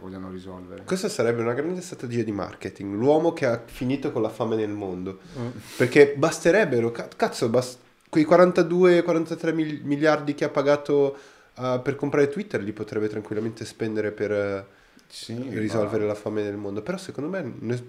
vogliono 0.00 0.30
risolvere. 0.30 0.84
Questa 0.84 1.08
sarebbe 1.08 1.42
una 1.42 1.54
grande 1.54 1.80
strategia 1.80 2.22
di 2.22 2.30
marketing, 2.30 2.94
l'uomo 2.94 3.32
che 3.32 3.46
ha 3.46 3.60
finito 3.66 4.12
con 4.12 4.22
la 4.22 4.28
fame 4.28 4.54
nel 4.54 4.70
mondo. 4.70 5.18
Mm. 5.36 5.48
Perché 5.76 6.14
basterebbero, 6.16 6.92
ca- 6.92 7.08
cazzo, 7.16 7.48
bas- 7.48 7.78
quei 8.08 8.24
42-43 8.24 9.52
mil- 9.52 9.80
miliardi 9.82 10.34
che 10.36 10.44
ha 10.44 10.48
pagato 10.50 11.16
uh, 11.56 11.82
per 11.82 11.96
comprare 11.96 12.28
Twitter 12.28 12.62
li 12.62 12.72
potrebbe 12.72 13.08
tranquillamente 13.08 13.64
spendere 13.64 14.12
per 14.12 14.30
uh, 14.68 14.72
Sì, 15.08 15.34
risolvere 15.58 16.02
ma- 16.04 16.10
la 16.10 16.14
fame 16.14 16.42
nel 16.44 16.56
mondo. 16.56 16.82
Però 16.82 16.98
secondo 16.98 17.28
me 17.28 17.54
ne- 17.58 17.84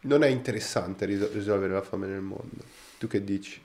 non 0.00 0.24
è 0.24 0.26
interessante 0.26 1.04
risol- 1.06 1.30
risolvere 1.30 1.72
la 1.74 1.82
fame 1.82 2.08
nel 2.08 2.22
mondo. 2.22 2.64
Tu 2.98 3.06
che 3.06 3.22
dici? 3.22 3.60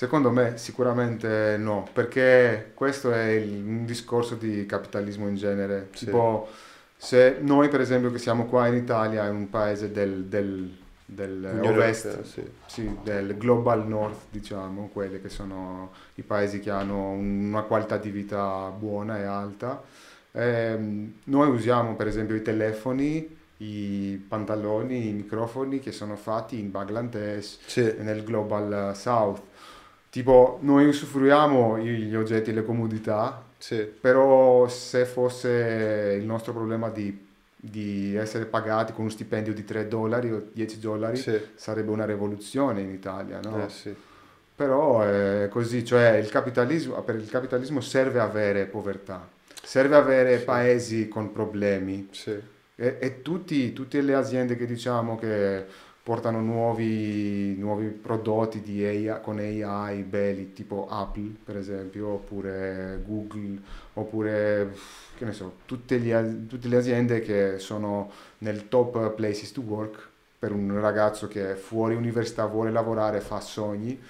Secondo 0.00 0.30
me 0.30 0.56
sicuramente 0.56 1.58
no, 1.58 1.86
perché 1.92 2.70
questo 2.72 3.12
è 3.12 3.32
il, 3.32 3.62
un 3.62 3.84
discorso 3.84 4.34
di 4.34 4.64
capitalismo 4.64 5.28
in 5.28 5.34
genere. 5.36 5.88
Sì. 5.92 6.06
Tipo, 6.06 6.48
se 6.96 7.36
noi 7.40 7.68
per 7.68 7.82
esempio 7.82 8.10
che 8.10 8.16
siamo 8.16 8.46
qua 8.46 8.66
in 8.66 8.76
Italia, 8.76 9.26
in 9.26 9.34
un 9.34 9.50
paese 9.50 9.92
del, 9.92 10.24
del, 10.24 10.74
del 11.04 11.60
ovest, 11.62 12.22
sì. 12.22 12.42
sì, 12.64 12.96
del 13.02 13.36
global 13.36 13.86
north, 13.86 14.20
diciamo, 14.30 14.88
quelli 14.90 15.20
che 15.20 15.28
sono 15.28 15.92
i 16.14 16.22
paesi 16.22 16.60
che 16.60 16.70
hanno 16.70 17.10
una 17.10 17.60
qualità 17.60 17.98
di 17.98 18.08
vita 18.08 18.70
buona 18.70 19.18
e 19.18 19.24
alta. 19.24 19.82
Ehm, 20.32 21.16
noi 21.24 21.50
usiamo 21.50 21.94
per 21.94 22.06
esempio 22.06 22.36
i 22.36 22.42
telefoni, 22.42 23.36
i 23.58 24.24
pantaloni, 24.26 25.08
i 25.08 25.12
microfoni 25.12 25.78
che 25.78 25.92
sono 25.92 26.16
fatti 26.16 26.58
in 26.58 26.70
Bangladesh 26.70 27.58
Sì. 27.66 27.96
nel 27.98 28.24
global 28.24 28.96
south. 28.96 29.48
Tipo, 30.10 30.58
noi 30.62 30.86
usufruiamo 30.86 31.78
gli 31.78 32.14
oggetti 32.16 32.50
e 32.50 32.52
le 32.52 32.64
comodità, 32.64 33.44
Sì. 33.58 33.76
però 33.76 34.66
se 34.68 35.04
fosse 35.04 36.16
il 36.18 36.24
nostro 36.26 36.52
problema 36.52 36.88
di, 36.88 37.26
di 37.56 38.16
essere 38.16 38.46
pagati 38.46 38.92
con 38.92 39.02
uno 39.02 39.10
stipendio 39.12 39.52
di 39.54 39.64
3 39.64 39.86
dollari 39.86 40.32
o 40.32 40.48
10 40.52 40.80
dollari, 40.80 41.16
Sì. 41.16 41.40
sarebbe 41.54 41.92
una 41.92 42.04
rivoluzione 42.06 42.80
in 42.80 42.90
Italia, 42.90 43.38
no? 43.40 43.64
Eh, 43.64 43.68
sì. 43.68 43.94
Però 44.56 45.00
è 45.02 45.46
così, 45.48 45.84
cioè 45.84 46.16
il 46.16 46.28
capitalismo, 46.28 47.00
per 47.02 47.14
il 47.14 47.30
capitalismo 47.30 47.80
serve 47.80 48.18
avere 48.20 48.66
povertà, 48.66 49.26
serve 49.62 49.94
avere 49.96 50.38
paesi 50.38 51.06
con 51.08 51.32
problemi 51.32 52.08
e, 52.76 52.96
e 52.98 53.22
tutti- 53.22 53.72
tutte 53.72 54.00
le 54.02 54.14
aziende 54.14 54.56
che 54.56 54.66
diciamo 54.66 55.16
che 55.18 55.64
portano 56.02 56.40
nuovi, 56.40 57.54
nuovi 57.58 57.86
prodotti 57.88 58.84
AI, 58.84 59.20
con 59.22 59.38
AI 59.38 60.02
belli, 60.02 60.52
tipo 60.52 60.88
Apple 60.88 61.34
per 61.44 61.56
esempio, 61.56 62.08
oppure 62.08 63.02
Google, 63.06 63.58
oppure 63.94 64.74
che 65.16 65.24
ne 65.24 65.32
so, 65.32 65.56
tutte, 65.66 65.98
gli 65.98 66.12
tutte 66.46 66.68
le 66.68 66.76
aziende 66.76 67.20
che 67.20 67.58
sono 67.58 68.10
nel 68.38 68.68
top 68.68 69.10
places 69.14 69.52
to 69.52 69.60
work 69.60 70.08
per 70.38 70.52
un 70.52 70.80
ragazzo 70.80 71.28
che 71.28 71.54
fuori 71.54 71.94
università 71.94 72.46
vuole 72.46 72.70
lavorare, 72.70 73.20
fa 73.20 73.40
sogni. 73.40 74.00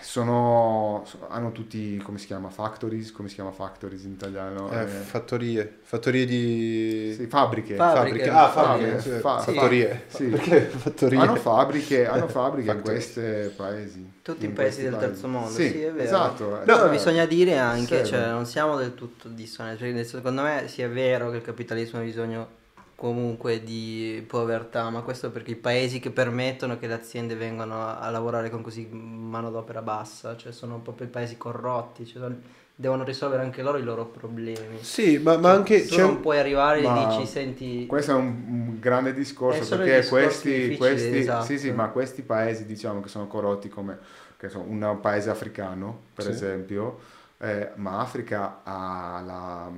Sono, 0.00 1.04
so- 1.06 1.26
hanno 1.28 1.52
tutti, 1.52 1.96
come 1.98 2.18
si 2.18 2.26
chiama, 2.26 2.48
factories, 2.50 3.12
come 3.12 3.28
si 3.28 3.34
chiama 3.34 3.52
factories 3.52 4.02
in 4.02 4.12
italiano? 4.12 4.68
Eh, 4.72 4.82
Eh, 4.82 4.86
fattorie. 4.86 5.78
Fattorie 5.82 6.24
di... 6.26 7.12
sì, 7.16 7.26
fabbriche. 7.26 7.76
Fabbriche. 7.76 8.28
Ah, 8.28 8.48
Fabbriche, 8.48 8.98
fabbriche. 8.98 9.00
sì. 9.00 9.18
fa- 9.20 9.38
Fattorie. 9.38 10.02
sì. 10.08 10.24
Perché 10.26 10.60
fattorie? 10.62 11.18
Hanno 11.20 11.36
fabbriche, 11.36 12.06
hanno 12.06 12.26
fabbriche 12.26 12.70
in 12.72 12.80
questi 12.80 13.20
paesi. 13.54 14.12
Tutti 14.22 14.46
i 14.46 14.48
paesi 14.48 14.82
del 14.82 14.96
terzo 14.98 15.28
mondo, 15.28 15.50
Sì, 15.50 15.68
sì, 15.68 15.80
è 15.82 15.92
vero. 15.92 16.02
esatto. 16.04 16.46
Però 16.64 16.78
Cioè, 16.78 16.90
bisogna 16.90 17.24
dire 17.26 17.56
anche, 17.56 18.04
cioè, 18.04 18.28
non 18.30 18.44
siamo 18.44 18.76
del 18.76 18.94
tutto 18.94 19.28
dissonanti, 19.28 19.84
perché 19.84 20.02
secondo 20.04 20.42
me 20.42 20.64
sì 20.66 20.82
è 20.82 20.88
vero 20.90 21.30
che 21.30 21.36
il 21.36 21.42
capitalismo 21.42 22.00
ha 22.00 22.02
bisogno 22.02 22.48
comunque 22.96 23.62
di 23.62 24.24
povertà, 24.26 24.88
ma 24.90 25.02
questo 25.02 25.30
perché 25.30 25.52
i 25.52 25.56
paesi 25.56 26.00
che 26.00 26.10
permettono 26.10 26.78
che 26.78 26.86
le 26.86 26.94
aziende 26.94 27.36
vengano 27.36 27.80
a, 27.82 27.98
a 28.00 28.10
lavorare 28.10 28.50
con 28.50 28.62
così 28.62 28.88
manodopera 28.90 29.82
bassa, 29.82 30.36
cioè 30.36 30.50
sono 30.50 30.80
proprio 30.80 31.06
i 31.06 31.10
paesi 31.10 31.36
corrotti, 31.36 32.06
cioè, 32.06 32.22
sono- 32.22 32.36
devono 32.74 33.04
risolvere 33.04 33.42
anche 33.42 33.62
loro 33.62 33.78
i 33.78 33.82
loro 33.82 34.06
problemi. 34.06 34.78
Sì, 34.82 35.18
ma, 35.18 35.36
ma 35.36 35.52
anche... 35.52 35.86
tu 35.86 35.94
c'è 35.94 36.02
non 36.02 36.20
puoi 36.20 36.38
arrivare 36.38 36.80
e 36.80 37.06
dici, 37.06 37.26
senti... 37.26 37.86
Questo 37.86 38.12
è 38.12 38.14
un, 38.14 38.44
un 38.48 38.80
grande 38.80 39.14
discorso 39.14 39.62
solo 39.62 39.84
perché 39.84 40.08
questi, 40.08 40.76
questi, 40.76 41.18
esatto. 41.18 41.44
sì, 41.44 41.58
sì, 41.58 41.70
ma 41.70 41.88
questi 41.88 42.22
paesi 42.22 42.66
diciamo 42.66 43.00
che 43.00 43.08
sono 43.08 43.26
corrotti 43.26 43.68
come 43.68 43.98
che 44.36 44.48
so, 44.50 44.60
un 44.60 44.98
paese 45.00 45.30
africano, 45.30 45.98
per 46.14 46.24
Sì. 46.24 46.30
esempio, 46.30 46.98
eh, 47.38 47.70
ma 47.76 48.00
Africa 48.00 48.60
ha 48.62 49.22
la, 49.24 49.70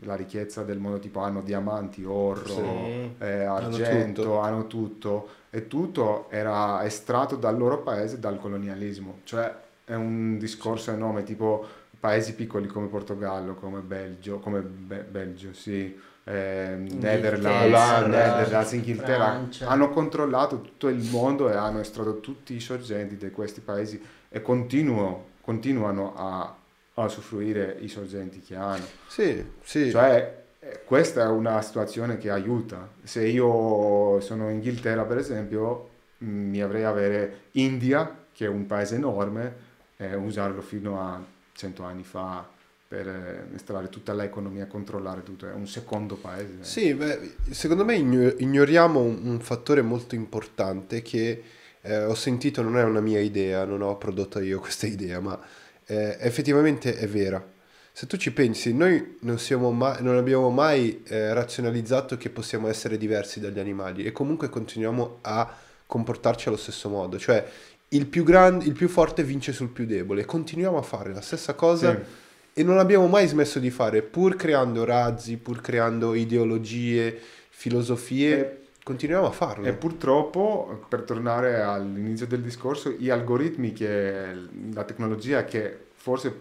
la 0.00 0.14
ricchezza 0.16 0.62
del 0.64 0.78
mondo, 0.78 0.98
tipo 0.98 1.20
hanno 1.20 1.40
diamanti, 1.42 2.04
oro, 2.04 2.46
Sì. 2.46 3.14
eh, 3.18 3.44
Hanno 3.44 3.66
argento, 3.66 4.22
tutto. 4.22 4.38
hanno 4.40 4.66
tutto. 4.66 5.28
E 5.50 5.66
tutto 5.68 6.26
era 6.30 6.84
estratto 6.84 7.36
dal 7.36 7.56
loro 7.56 7.78
paese 7.82 8.18
dal 8.18 8.38
colonialismo, 8.38 9.20
cioè 9.24 9.54
è 9.84 9.94
un 9.94 10.36
discorso 10.38 10.90
enorme, 10.90 11.22
tipo 11.22 11.64
paesi 11.98 12.34
piccoli 12.34 12.66
come 12.66 12.88
Portogallo, 12.88 13.54
come 13.54 13.80
Belgio, 13.80 14.38
come 14.38 14.60
Be- 14.60 15.04
Belgio, 15.08 15.54
sì, 15.54 15.98
ehm, 16.24 16.88
Netherlands, 16.98 18.72
Inghilterra, 18.72 19.48
hanno 19.64 19.88
controllato 19.90 20.60
tutto 20.60 20.88
il 20.88 21.08
mondo 21.10 21.48
e 21.50 21.54
hanno 21.54 21.80
estratto 21.80 22.20
tutti 22.20 22.54
i 22.54 22.60
sorgenti 22.60 23.16
di 23.16 23.30
questi 23.30 23.60
paesi 23.60 24.02
e 24.28 24.42
continuano, 24.42 25.24
continuano 25.40 26.12
a, 26.16 26.54
a 26.98 27.04
usufruire 27.04 27.76
i 27.80 27.88
sorgenti 27.88 28.40
che 28.40 28.56
hanno. 28.56 28.86
Sì, 29.06 29.44
sì. 29.62 29.90
Cioè, 29.90 30.44
eh, 30.60 30.80
questa 30.84 31.24
è 31.24 31.26
una 31.26 31.60
situazione 31.62 32.16
che 32.16 32.30
aiuta. 32.30 32.88
Se 33.02 33.26
io 33.26 34.18
sono 34.20 34.48
in 34.48 34.56
Inghilterra, 34.56 35.04
per 35.04 35.18
esempio, 35.18 35.88
mh, 36.18 36.26
mi 36.26 36.62
avrei 36.62 36.84
avere 36.84 37.42
India, 37.52 38.24
che 38.32 38.46
è 38.46 38.48
un 38.48 38.66
paese 38.66 38.94
enorme, 38.94 39.64
e 39.96 40.14
usarlo 40.14 40.62
fino 40.62 41.00
a 41.00 41.22
100 41.52 41.82
anni 41.84 42.02
fa 42.02 42.46
per 42.88 43.08
eh, 43.08 43.46
installare 43.52 43.88
tutta 43.88 44.14
l'economia, 44.14 44.66
controllare 44.66 45.22
tutto. 45.22 45.46
È 45.48 45.52
un 45.52 45.66
secondo 45.66 46.14
paese. 46.16 46.58
Sì, 46.60 46.94
beh, 46.94 47.34
secondo 47.50 47.84
me 47.84 47.96
igno- 47.96 48.34
ignoriamo 48.38 49.00
un, 49.00 49.20
un 49.22 49.40
fattore 49.40 49.82
molto 49.82 50.14
importante 50.14 51.02
che 51.02 51.42
eh, 51.82 52.04
ho 52.04 52.14
sentito 52.14 52.62
non 52.62 52.78
è 52.78 52.82
una 52.84 53.00
mia 53.00 53.20
idea, 53.20 53.64
non 53.64 53.82
ho 53.82 53.96
prodotto 53.96 54.40
io 54.40 54.60
questa 54.60 54.86
idea, 54.88 55.20
ma 55.20 55.38
eh, 55.86 56.16
effettivamente 56.20 56.96
è 56.96 57.06
vera. 57.06 57.44
Se 57.92 58.06
tu 58.06 58.16
ci 58.18 58.30
pensi, 58.32 58.74
noi 58.74 59.16
non, 59.20 59.38
siamo 59.38 59.70
mai, 59.72 60.02
non 60.02 60.16
abbiamo 60.16 60.50
mai 60.50 61.02
eh, 61.06 61.32
razionalizzato 61.32 62.16
che 62.18 62.28
possiamo 62.28 62.68
essere 62.68 62.98
diversi 62.98 63.40
dagli 63.40 63.58
animali 63.58 64.04
e 64.04 64.12
comunque 64.12 64.50
continuiamo 64.50 65.18
a 65.22 65.50
comportarci 65.86 66.48
allo 66.48 66.56
stesso 66.58 66.88
modo, 66.90 67.18
cioè 67.18 67.42
il 67.90 68.06
più 68.06 68.22
grande, 68.24 68.64
il 68.66 68.72
più 68.72 68.88
forte 68.88 69.22
vince 69.22 69.52
sul 69.52 69.68
più 69.68 69.86
debole, 69.86 70.24
continuiamo 70.26 70.76
a 70.76 70.82
fare 70.82 71.14
la 71.14 71.20
stessa 71.22 71.54
cosa 71.54 71.94
Sì. 71.94 72.60
e 72.60 72.62
non 72.64 72.78
abbiamo 72.78 73.06
mai 73.06 73.28
smesso 73.28 73.58
di 73.60 73.70
fare, 73.70 74.02
pur 74.02 74.36
creando 74.36 74.84
razzi, 74.84 75.36
pur 75.36 75.60
creando 75.62 76.12
ideologie, 76.14 77.18
filosofie, 77.48 78.38
E- 78.38 78.65
continuiamo 78.86 79.26
a 79.26 79.32
farlo. 79.32 79.66
E 79.66 79.72
purtroppo, 79.72 80.84
per 80.88 81.02
tornare 81.02 81.60
all'inizio 81.60 82.28
del 82.28 82.40
discorso, 82.40 82.90
gli 82.90 83.10
algoritmi 83.10 83.72
che 83.72 84.32
la 84.72 84.84
tecnologia 84.84 85.44
che 85.44 85.86
forse 85.96 86.32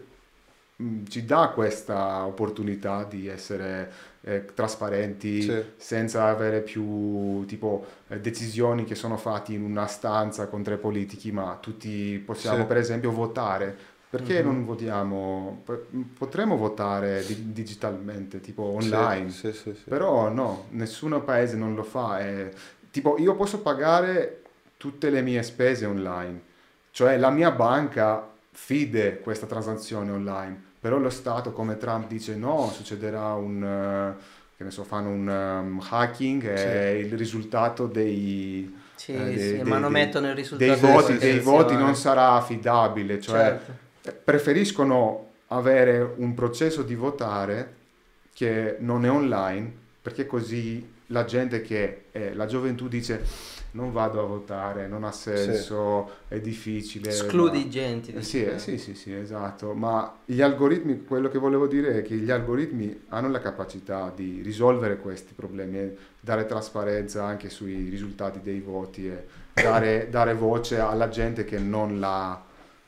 mh, 0.76 1.06
ci 1.08 1.26
dà 1.26 1.50
questa 1.52 2.24
opportunità 2.24 3.04
di 3.04 3.28
essere 3.28 3.92
eh, 4.22 4.46
trasparenti 4.54 5.42
Sì. 5.42 5.64
senza 5.76 6.26
avere 6.26 6.62
più 6.62 7.46
tipo 7.46 7.84
eh, 8.10 8.20
decisioni 8.20 8.84
che 8.84 8.94
sono 8.94 9.18
fatte 9.18 9.54
in 9.54 9.64
una 9.64 9.88
stanza 9.88 10.46
con 10.46 10.62
tre 10.62 10.78
politici, 10.78 11.32
ma 11.32 11.58
tutti 11.60 12.22
possiamo 12.24 12.62
Sì. 12.62 12.66
per 12.68 12.78
esempio 12.78 13.10
votare. 13.10 13.94
Perché 14.16 14.40
Mhm. 14.42 14.46
non 14.46 14.66
votiamo? 14.66 15.64
Potremmo 16.18 16.56
votare 16.56 17.26
di- 17.26 17.52
digitalmente, 17.52 18.40
tipo 18.40 18.64
online. 18.64 19.30
sì, 19.30 19.52
sì, 19.52 19.74
sì. 19.74 19.84
Però 19.90 20.30
no, 20.30 20.68
nessun 20.70 21.22
paese 21.26 21.58
non 21.58 21.76
lo 21.76 21.84
fa. 21.84 22.20
e- 22.22 22.54
tipo, 22.92 23.18
io 23.18 23.36
posso 23.36 23.60
pagare 23.60 24.42
tutte 24.78 25.10
le 25.10 25.22
mie 25.22 25.44
spese 25.44 25.86
online, 25.86 26.40
cioè 26.92 27.18
la 27.18 27.30
mia 27.30 27.52
banca 27.52 28.26
fide 28.52 29.20
questa 29.20 29.48
transazione 29.48 30.12
online, 30.12 30.58
però 30.80 30.98
lo 30.98 31.10
Stato 31.10 31.52
come 31.52 31.76
Trump 31.76 32.08
dice 32.08 32.38
no, 32.38 32.70
succederà 32.74 33.34
un, 33.34 33.62
eh, 33.62 34.24
che 34.56 34.64
ne 34.64 34.72
so, 34.72 34.84
fanno 34.86 35.10
un 35.10 35.28
um, 35.28 35.86
hacking 35.90 36.48
e 36.48 37.00
il 37.00 37.18
risultato 37.18 37.86
dei, 37.88 38.74
Sì, 38.96 39.12
eh, 39.12 39.24
dei- 39.26 39.40
sì, 39.40 39.54
dei- 39.56 39.64
manomettono 39.64 40.28
il 40.30 40.36
risultato 40.36 40.72
dei 40.72 40.80
voti, 40.80 41.18
dei 41.18 41.40
voti 41.40 41.76
non 41.76 41.96
sarà 41.96 42.32
affidabile, 42.36 43.20
cioè 43.20 43.42
Certo. 43.60 43.84
Preferiscono 44.12 45.32
avere 45.48 46.02
un 46.18 46.34
processo 46.34 46.82
di 46.84 46.96
votare 46.96 47.76
che 48.34 48.78
non 48.80 49.06
è 49.06 49.12
online, 49.12 49.72
perché 50.02 50.26
così 50.26 50.94
la 51.08 51.26
gente 51.26 51.62
che 51.62 52.06
è, 52.12 52.34
la 52.34 52.46
gioventù 52.46 52.88
dice 52.88 53.54
non 53.72 53.92
vado 53.92 54.22
a 54.22 54.26
votare, 54.26 54.88
non 54.88 55.04
ha 55.04 55.12
senso, 55.12 56.10
è 56.28 56.40
difficile. 56.40 57.10
Escludi 57.10 57.60
ma- 57.60 57.64
i 57.66 57.70
genti. 57.70 58.14
Eh, 58.14 58.22
Sì, 58.22 58.44
eh, 58.44 58.58
sì, 58.58 58.78
sì, 58.78 58.96
sì, 58.96 59.14
esatto, 59.14 59.74
ma 59.74 60.20
gli 60.24 60.42
algoritmi, 60.42 61.04
quello 61.04 61.28
che 61.28 61.38
volevo 61.38 61.68
dire 61.68 61.98
è 61.98 62.02
che 62.02 62.16
gli 62.16 62.32
algoritmi 62.32 63.04
hanno 63.10 63.30
la 63.30 63.40
capacità 63.40 64.12
di 64.16 64.42
risolvere 64.42 64.98
questi 64.98 65.34
problemi, 65.34 65.78
e 65.78 65.96
dare 66.20 66.46
trasparenza 66.46 67.26
anche 67.26 67.50
sui 67.50 67.90
risultati 67.90 68.40
dei 68.42 68.62
voti 68.62 69.08
e 69.08 69.26
dare, 69.54 70.08
dare 70.10 70.34
voce 70.34 70.80
alla 70.80 71.10
gente 71.10 71.44
che 71.44 71.60
non 71.60 72.00
l'ha, 72.00 72.42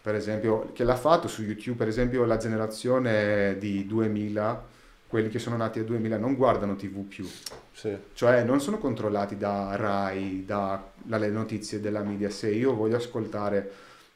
per 0.08 0.16
esempio, 0.16 0.70
che 0.72 0.86
l'ha 0.86 0.96
fatto 0.96 1.28
su 1.28 1.42
YouTube, 1.44 1.76
per 1.76 1.90
esempio 1.90 2.24
la 2.24 2.38
generazione 2.38 3.58
di 3.60 3.86
2000, 3.86 4.64
quelli 5.06 5.28
che 5.28 5.38
sono 5.38 5.58
nati 5.58 5.80
a 5.80 5.84
2000 5.84 6.18
non 6.18 6.36
guardano 6.36 6.78
TV 6.78 7.04
più, 7.04 7.28
Sì. 7.74 7.94
cioè 8.14 8.42
non 8.46 8.62
sono 8.62 8.78
controllati 8.78 9.36
da 9.36 9.76
Rai, 9.76 10.46
dalle 10.46 11.28
notizie 11.28 11.82
della 11.82 12.04
media. 12.04 12.30
Se 12.30 12.50
io 12.50 12.74
voglio 12.74 12.96
ascoltare 12.96 13.70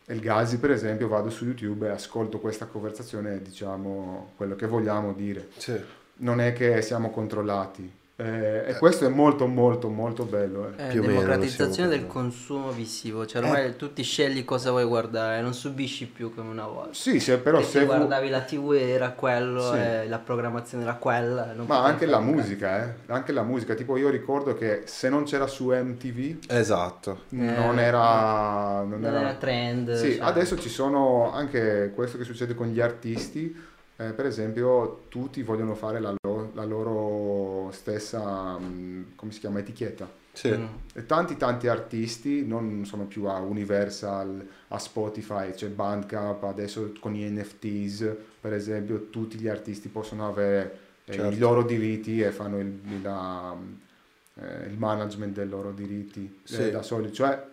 El 0.06 0.22
Gazi, 0.22 0.60
per 0.60 0.72
esempio, 0.72 1.10
vado 1.10 1.30
su 1.30 1.44
YouTube 1.44 1.88
e 1.88 1.90
ascolto 1.90 2.40
questa 2.40 2.68
conversazione 2.68 3.36
e 3.36 3.42
diciamo 3.42 4.32
quello 4.38 4.56
che 4.56 4.68
vogliamo 4.68 5.12
dire. 5.12 5.50
Sì. 5.58 5.78
Non 6.20 6.40
è 6.40 6.54
che 6.54 6.82
siamo 6.82 7.10
controllati. 7.12 7.92
Eh, 8.24 8.64
e 8.70 8.78
questo 8.78 9.06
è 9.06 9.10
molto 9.10 9.48
molto 9.48 9.90
molto 9.90 10.26
bello. 10.26 10.70
eh. 10.78 10.88
È 10.88 10.88
Più 10.92 11.02
democratizzazione 11.02 11.90
del 11.90 12.06
consumo 12.08 12.70
visivo, 12.72 13.26
cioè 13.26 13.42
ormai 13.42 13.76
tu 13.76 13.92
ti 13.94 14.04
scegli 14.04 14.46
cosa 14.46 14.70
vuoi 14.70 14.86
guardare, 14.86 15.42
non 15.42 15.54
subisci 15.54 16.06
più 16.08 16.34
come 16.34 16.50
una 16.52 16.68
volta. 16.68 16.94
Sì, 16.94 17.20
se, 17.20 17.38
però 17.40 17.60
e 17.60 17.64
se 17.64 17.80
vu- 17.80 17.86
guardavi 17.88 18.30
la 18.30 18.42
TV 18.42 18.74
era 18.74 19.12
quello, 19.12 19.72
Sì. 19.72 19.78
e 19.78 20.08
la 20.08 20.20
programmazione 20.20 20.84
era 20.84 20.94
quella. 20.96 21.52
non 21.54 21.66
Ma 21.66 21.84
anche 21.84 22.06
la 22.06 22.20
musica, 22.20 22.84
eh. 22.84 22.94
Anche 23.08 23.32
la 23.32 23.44
musica. 23.44 23.74
Tipo 23.74 23.98
io 23.98 24.10
ricordo 24.10 24.54
che 24.54 24.84
se 24.86 25.10
non 25.10 25.24
c'era 25.24 25.48
su 25.48 25.70
MTV 25.72 26.38
Esatto. 26.48 27.22
non 27.30 27.80
era... 27.80 28.84
Non 28.84 29.00
Non 29.00 29.16
era 29.16 29.34
trend. 29.34 29.94
Sì, 29.96 30.16
cioè. 30.18 30.26
adesso 30.26 30.58
ci 30.58 30.70
sono 30.70 31.32
anche 31.34 31.92
questo 31.96 32.18
che 32.18 32.24
succede 32.24 32.54
con 32.54 32.68
gli 32.68 32.80
artisti. 32.80 33.70
Eh, 34.08 34.12
per 34.14 34.26
esempio, 34.26 35.04
tutti 35.10 35.44
vogliono 35.44 35.76
fare 35.76 36.00
la, 36.00 36.14
lo- 36.22 36.52
la 36.54 36.64
loro 36.66 37.72
stessa, 37.72 38.58
mh, 38.58 39.14
come 39.16 39.32
si 39.32 39.40
chiama, 39.40 39.60
etichetta. 39.60 40.10
Sì. 40.34 40.50
Mm. 40.50 40.66
E 40.94 41.06
tanti 41.06 41.36
tanti 41.36 41.68
artisti 41.68 42.46
non 42.46 42.86
sono 42.86 43.04
più 43.06 43.26
a 43.26 43.40
Universal, 43.40 44.48
a 44.70 44.80
Spotify, 44.80 45.52
c'è 45.52 45.68
Bandcamp, 45.68 46.44
adesso 46.44 46.94
con 47.00 47.14
gli 47.14 47.24
NFTs, 47.24 48.16
per 48.40 48.54
esempio, 48.54 49.10
tutti 49.10 49.38
gli 49.38 49.48
artisti 49.50 49.90
possono 49.90 50.28
avere 50.28 50.80
eh, 51.06 51.14
Certo. 51.14 51.32
i 51.36 51.38
loro 51.38 51.64
diritti 51.64 52.22
e 52.22 52.32
fanno 52.32 52.60
il, 52.60 52.80
la- 53.02 53.56
eh, 54.36 54.68
il 54.68 54.78
management 54.78 55.36
dei 55.36 55.48
loro 55.50 55.72
diritti 55.72 56.24
eh, 56.44 56.48
Sì. 56.48 56.72
da 56.72 56.82
soli. 56.82 57.12
Cioè, 57.12 57.46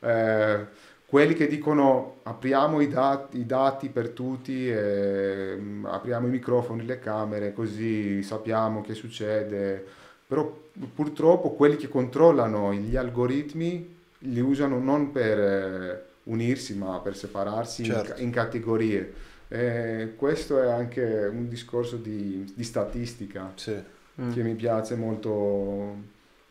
eh, 0.00 0.66
quelli 1.06 1.34
che 1.34 1.46
dicono 1.46 2.16
apriamo 2.24 2.80
i 2.80 2.88
dati, 2.88 3.38
i 3.38 3.46
dati 3.46 3.88
per 3.88 4.08
tutti, 4.10 4.68
e, 4.68 5.54
mm, 5.56 5.86
apriamo 5.86 6.26
i 6.26 6.30
microfoni, 6.30 6.84
le 6.84 6.98
camere, 6.98 7.52
così 7.52 8.22
sappiamo 8.22 8.82
che 8.82 8.94
succede. 8.94 9.84
Però 10.26 10.64
purtroppo 10.94 11.52
quelli 11.52 11.76
che 11.76 11.88
controllano 11.88 12.72
gli 12.74 12.96
algoritmi 12.96 13.94
li 14.20 14.40
usano 14.40 14.78
non 14.80 15.12
per 15.12 15.38
eh, 15.38 16.04
unirsi, 16.24 16.74
ma 16.76 16.98
per 16.98 17.16
separarsi 17.16 17.82
in 17.82 17.92
Certo. 17.92 18.14
ca- 18.14 18.20
in, 18.20 18.30
categorie. 18.30 19.12
E 19.48 20.14
questo 20.16 20.60
è 20.60 20.66
anche 20.68 21.28
un 21.30 21.48
discorso 21.48 21.96
di, 21.96 22.52
di 22.52 22.64
statistica 22.64 23.52
Sì. 23.54 23.76
Mm. 24.20 24.32
che 24.32 24.42
mi 24.42 24.54
piace 24.54 24.96
molto 24.96 25.94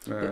eh, 0.07 0.29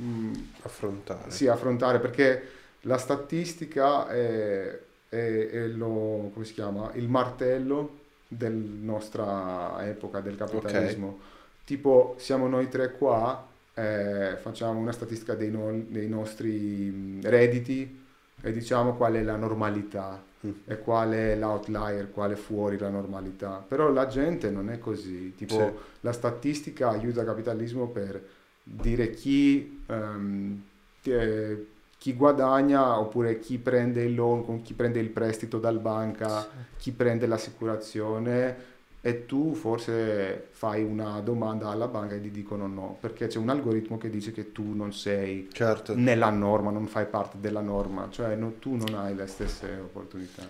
mm, 0.00 0.32
Affrontare. 0.62 1.30
sì, 1.30 1.48
affrontare 1.48 1.98
perché 1.98 2.42
la 2.82 2.98
statistica 2.98 4.08
è, 4.08 4.78
è- 5.08 5.48
è 5.50 5.66
lo, 5.68 6.30
come 6.32 6.44
si 6.44 6.52
chiama? 6.54 6.90
il 6.94 7.08
martello 7.08 7.96
della 8.28 8.56
nostra 8.80 9.86
epoca 9.86 10.20
del 10.20 10.36
capitalismo. 10.36 11.18
Tipo, 11.64 12.14
siamo 12.18 12.46
noi 12.48 12.68
tre 12.68 12.92
qua, 12.92 13.46
eh, 13.74 14.36
facciamo 14.40 14.78
una 14.80 14.92
statistica 14.92 15.34
dei, 15.34 15.50
no- 15.50 15.82
dei 15.88 16.08
nostri 16.08 17.20
redditi 17.22 18.04
e 18.40 18.52
diciamo 18.52 18.94
qual 18.96 19.14
è 19.14 19.22
la 19.22 19.36
normalità 19.36 20.24
Mm. 20.46 20.50
e 20.66 20.78
qual 20.78 21.10
è 21.10 21.34
l'outlier, 21.34 22.12
qual 22.12 22.30
è 22.30 22.36
fuori 22.36 22.78
la 22.78 22.90
normalità. 22.90 23.64
Però 23.66 23.90
la 23.90 24.06
gente 24.06 24.50
non 24.50 24.70
è 24.70 24.78
così. 24.78 25.34
Tipo, 25.34 25.54
Sì. 25.54 25.72
la 26.02 26.12
statistica 26.12 26.90
aiuta 26.90 27.22
il 27.22 27.26
capitalismo 27.26 27.88
per 27.88 28.22
dire 28.62 29.10
chi, 29.10 29.82
eh, 29.84 31.66
chi 32.08 32.14
guadagna 32.14 32.98
oppure 32.98 33.38
chi 33.38 33.58
prende 33.58 34.02
il 34.02 34.14
loan, 34.14 34.42
con 34.42 34.62
chi 34.62 34.72
prende 34.72 34.98
il 34.98 35.10
prestito 35.10 35.58
dal 35.58 35.78
banca, 35.78 36.48
chi 36.78 36.92
prende 36.92 37.26
l'assicurazione 37.26 38.76
e 39.02 39.26
tu 39.26 39.52
forse 39.52 40.46
fai 40.52 40.82
una 40.82 41.20
domanda 41.20 41.68
alla 41.68 41.86
banca 41.86 42.14
e 42.14 42.22
ti 42.22 42.30
dicono 42.30 42.66
no, 42.66 42.96
perché 42.98 43.26
c'è 43.26 43.36
un 43.36 43.50
algoritmo 43.50 43.98
che 43.98 44.08
dice 44.08 44.32
che 44.32 44.52
tu 44.52 44.74
non 44.74 44.94
sei 44.94 45.50
Certo. 45.52 45.92
nella 45.96 46.30
norma, 46.30 46.70
non 46.70 46.86
fai 46.86 47.04
parte 47.04 47.36
della 47.40 47.60
norma, 47.60 48.08
cioè 48.10 48.34
no- 48.36 48.54
tu 48.58 48.74
non 48.74 48.94
hai 48.94 49.14
le 49.14 49.26
stesse 49.26 49.66
opportunità. 49.78 50.44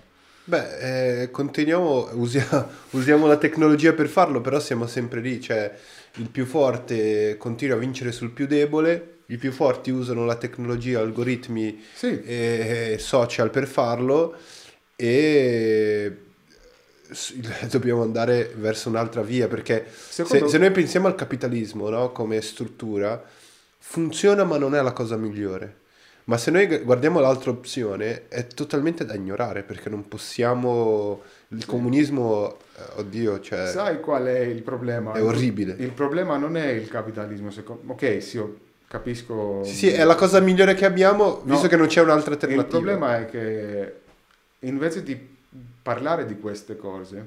Beh, 0.44 1.22
eh, 1.22 1.30
continuiamo, 1.32 2.10
usia- 2.12 2.68
usiamo 2.90 3.26
la 3.26 3.36
tecnologia 3.36 3.92
per 3.94 4.06
farlo, 4.06 4.40
però 4.40 4.60
siamo 4.60 4.86
sempre 4.86 5.20
lì, 5.20 5.40
cioè 5.40 5.74
il 6.18 6.28
più 6.30 6.46
forte 6.46 7.36
continua 7.36 7.74
a 7.74 7.80
vincere 7.80 8.12
sul 8.12 8.30
più 8.30 8.46
debole, 8.46 9.16
i 9.30 9.36
più 9.36 9.52
forti 9.52 9.90
usano 9.90 10.24
la 10.24 10.36
tecnologia, 10.36 11.00
algoritmi 11.00 11.82
Sì, 11.94 12.22
e 12.22 12.96
social 12.98 13.50
per 13.50 13.66
farlo 13.66 14.34
e 14.96 16.16
dobbiamo 17.70 18.02
andare 18.02 18.52
verso 18.56 18.88
un'altra 18.88 19.22
via 19.22 19.46
perché 19.48 19.86
se, 19.88 20.24
Secondo- 20.24 20.48
se 20.48 20.58
noi 20.58 20.70
pensiamo 20.70 21.06
al 21.06 21.14
capitalismo 21.14 21.88
no, 21.90 22.10
come 22.12 22.40
struttura 22.40 23.22
funziona 23.78 24.44
ma 24.44 24.56
non 24.58 24.74
è 24.74 24.82
la 24.82 24.92
cosa 24.92 25.16
migliore. 25.16 25.86
Ma 26.24 26.36
se 26.36 26.50
noi 26.50 26.66
gu- 26.66 26.82
guardiamo 26.82 27.20
l'altra 27.20 27.50
opzione 27.50 28.28
è 28.28 28.46
totalmente 28.46 29.06
da 29.06 29.14
ignorare 29.14 29.62
perché 29.62 29.88
non 29.88 30.08
possiamo 30.08 31.22
il 31.48 31.64
comunismo 31.64 32.58
eh, 32.76 33.00
oddio 33.00 33.40
cioè 33.40 33.66
sai 33.66 34.00
qual 34.00 34.24
è 34.24 34.40
il 34.40 34.62
problema? 34.62 35.12
è 35.12 35.22
orribile. 35.22 35.74
Il 35.78 35.92
problema 35.92 36.36
non 36.36 36.56
è 36.56 36.66
il 36.68 36.88
capitalismo, 36.88 37.50
secondo... 37.50 37.92
ok, 37.92 38.22
sì, 38.22 38.42
capisco. 38.88 39.62
sì, 39.64 39.74
sì, 39.74 39.88
è 39.90 40.02
la 40.04 40.14
cosa 40.14 40.40
migliore 40.40 40.74
che 40.74 40.84
abbiamo 40.86 41.40
visto 41.44 41.62
No, 41.64 41.68
che 41.68 41.76
non 41.76 41.86
c'è 41.86 42.00
un'altra 42.02 42.34
Il 42.34 42.40
alternativa 42.40 42.64
problema 42.64 43.18
è 43.18 43.26
che 43.26 43.94
invece 44.60 45.02
di 45.02 45.36
parlare 45.82 46.24
di 46.26 46.38
queste 46.38 46.76
cose, 46.76 47.24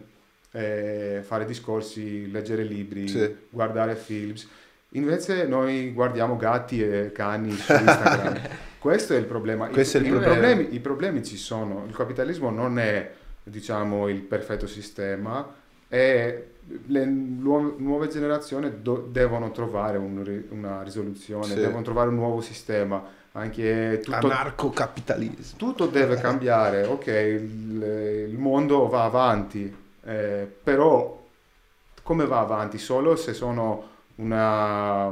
eh, 0.51 1.21
fare 1.25 1.45
discorsi, 1.45 2.29
leggere 2.31 2.63
libri, 2.63 3.07
Sì. 3.07 3.35
guardare 3.49 3.95
films, 3.95 4.47
invece 4.89 5.45
noi 5.45 5.91
guardiamo 5.91 6.35
gatti 6.35 6.81
e 6.83 7.11
cani 7.13 7.51
su 7.51 7.71
Instagram. 7.73 8.39
Questo 8.79 9.13
è 9.13 9.17
il 9.17 9.25
problema. 9.25 9.69
I- 9.69 9.73
è 9.99 10.01
il 10.01 10.09
problema. 10.09 10.33
problemi. 10.33 10.75
I 10.75 10.79
problemi 10.79 11.23
ci 11.23 11.37
sono. 11.37 11.85
Il 11.87 11.95
capitalismo 11.95 12.49
non 12.49 12.79
è, 12.79 13.11
diciamo, 13.43 14.07
il 14.09 14.19
perfetto 14.21 14.65
sistema 14.67 15.59
e 15.93 16.47
le 16.87 17.05
nuove, 17.05 17.73
nuove 17.79 18.07
generazioni 18.07 18.71
do- 18.81 19.05
devono 19.11 19.51
trovare 19.51 19.97
un 19.97 20.43
una 20.51 20.81
risoluzione, 20.83 21.47
Sì. 21.47 21.55
devono 21.59 21.81
trovare 21.81 22.07
un 22.07 22.15
nuovo 22.15 22.39
sistema. 22.39 23.19
Anche 23.33 23.99
tutto, 24.03 24.15
anarcocapitalismo 24.27 25.57
tutto 25.57 25.85
deve 25.87 26.15
cambiare, 26.15 26.85
ok, 26.85 27.07
il, 27.07 28.27
il 28.29 28.37
mondo 28.37 28.87
va 28.87 29.03
avanti, 29.03 29.73
eh, 30.05 30.47
però 30.63 31.21
come 32.03 32.25
va 32.25 32.39
avanti? 32.39 32.77
Solo 32.77 33.15
se 33.17 33.33
sono 33.33 33.89
una, 34.15 35.11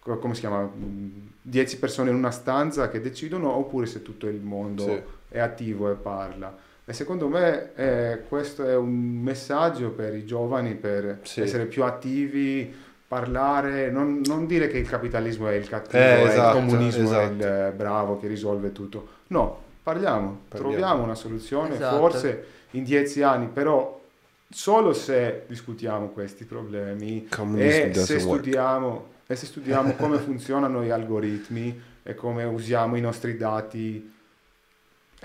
co- 0.00 0.18
come 0.18 0.34
si 0.34 0.40
chiama, 0.40 0.62
Mm, 0.62 1.08
10 1.42 1.78
persone 1.78 2.10
in 2.10 2.16
una 2.16 2.30
stanza 2.32 2.88
che 2.88 3.00
decidono 3.00 3.50
oppure 3.56 3.86
se 3.86 4.02
tutto 4.02 4.26
il 4.26 4.40
mondo 4.40 4.82
Sì. 4.82 5.00
è 5.28 5.38
attivo 5.38 5.90
e 5.90 5.94
parla. 5.94 6.56
E 6.88 6.92
secondo 6.92 7.26
me 7.26 7.74
eh, 7.74 8.22
questo 8.28 8.64
è 8.64 8.76
un 8.76 8.94
messaggio 9.20 9.90
per 9.90 10.14
i 10.14 10.24
giovani 10.24 10.74
per 10.74 11.18
Sì. 11.22 11.40
essere 11.40 11.64
più 11.66 11.82
attivi, 11.82 12.72
parlare, 13.08 13.90
non, 13.90 14.20
non 14.24 14.46
dire 14.46 14.68
che 14.68 14.78
il 14.78 14.88
capitalismo 14.88 15.48
è 15.48 15.54
il 15.54 15.68
cattivo, 15.68 15.98
Eh, 16.02 16.22
è 16.22 16.26
esatto, 16.28 16.58
il 16.58 16.64
comunismo 16.64 17.02
è 17.02 17.04
esatto. 17.24 17.32
il 17.32 17.42
eh, 17.42 17.72
bravo 17.74 18.18
che 18.20 18.28
risolve 18.28 18.70
tutto. 18.72 19.08
No, 19.28 19.62
parliamo, 19.82 20.42
Parliamo. 20.48 20.72
troviamo 20.76 21.02
una 21.02 21.14
soluzione, 21.16 21.74
Esatto. 21.74 21.96
forse 21.98 22.44
in 22.72 22.84
dieci 22.84 23.20
anni, 23.22 23.46
però 23.52 24.00
solo 24.48 24.92
se 24.92 25.42
discutiamo 25.48 26.08
questi 26.10 26.44
problemi 26.44 27.26
e 27.56 27.90
se, 27.94 28.18
studiamo, 28.20 29.06
e 29.26 29.34
se 29.34 29.46
studiamo 29.46 29.94
come 29.94 30.18
funzionano 30.22 30.84
gli 30.84 30.90
algoritmi 30.90 31.80
e 32.04 32.14
come 32.14 32.44
usiamo 32.44 32.94
i 32.96 33.00
nostri 33.00 33.36
dati, 33.36 34.14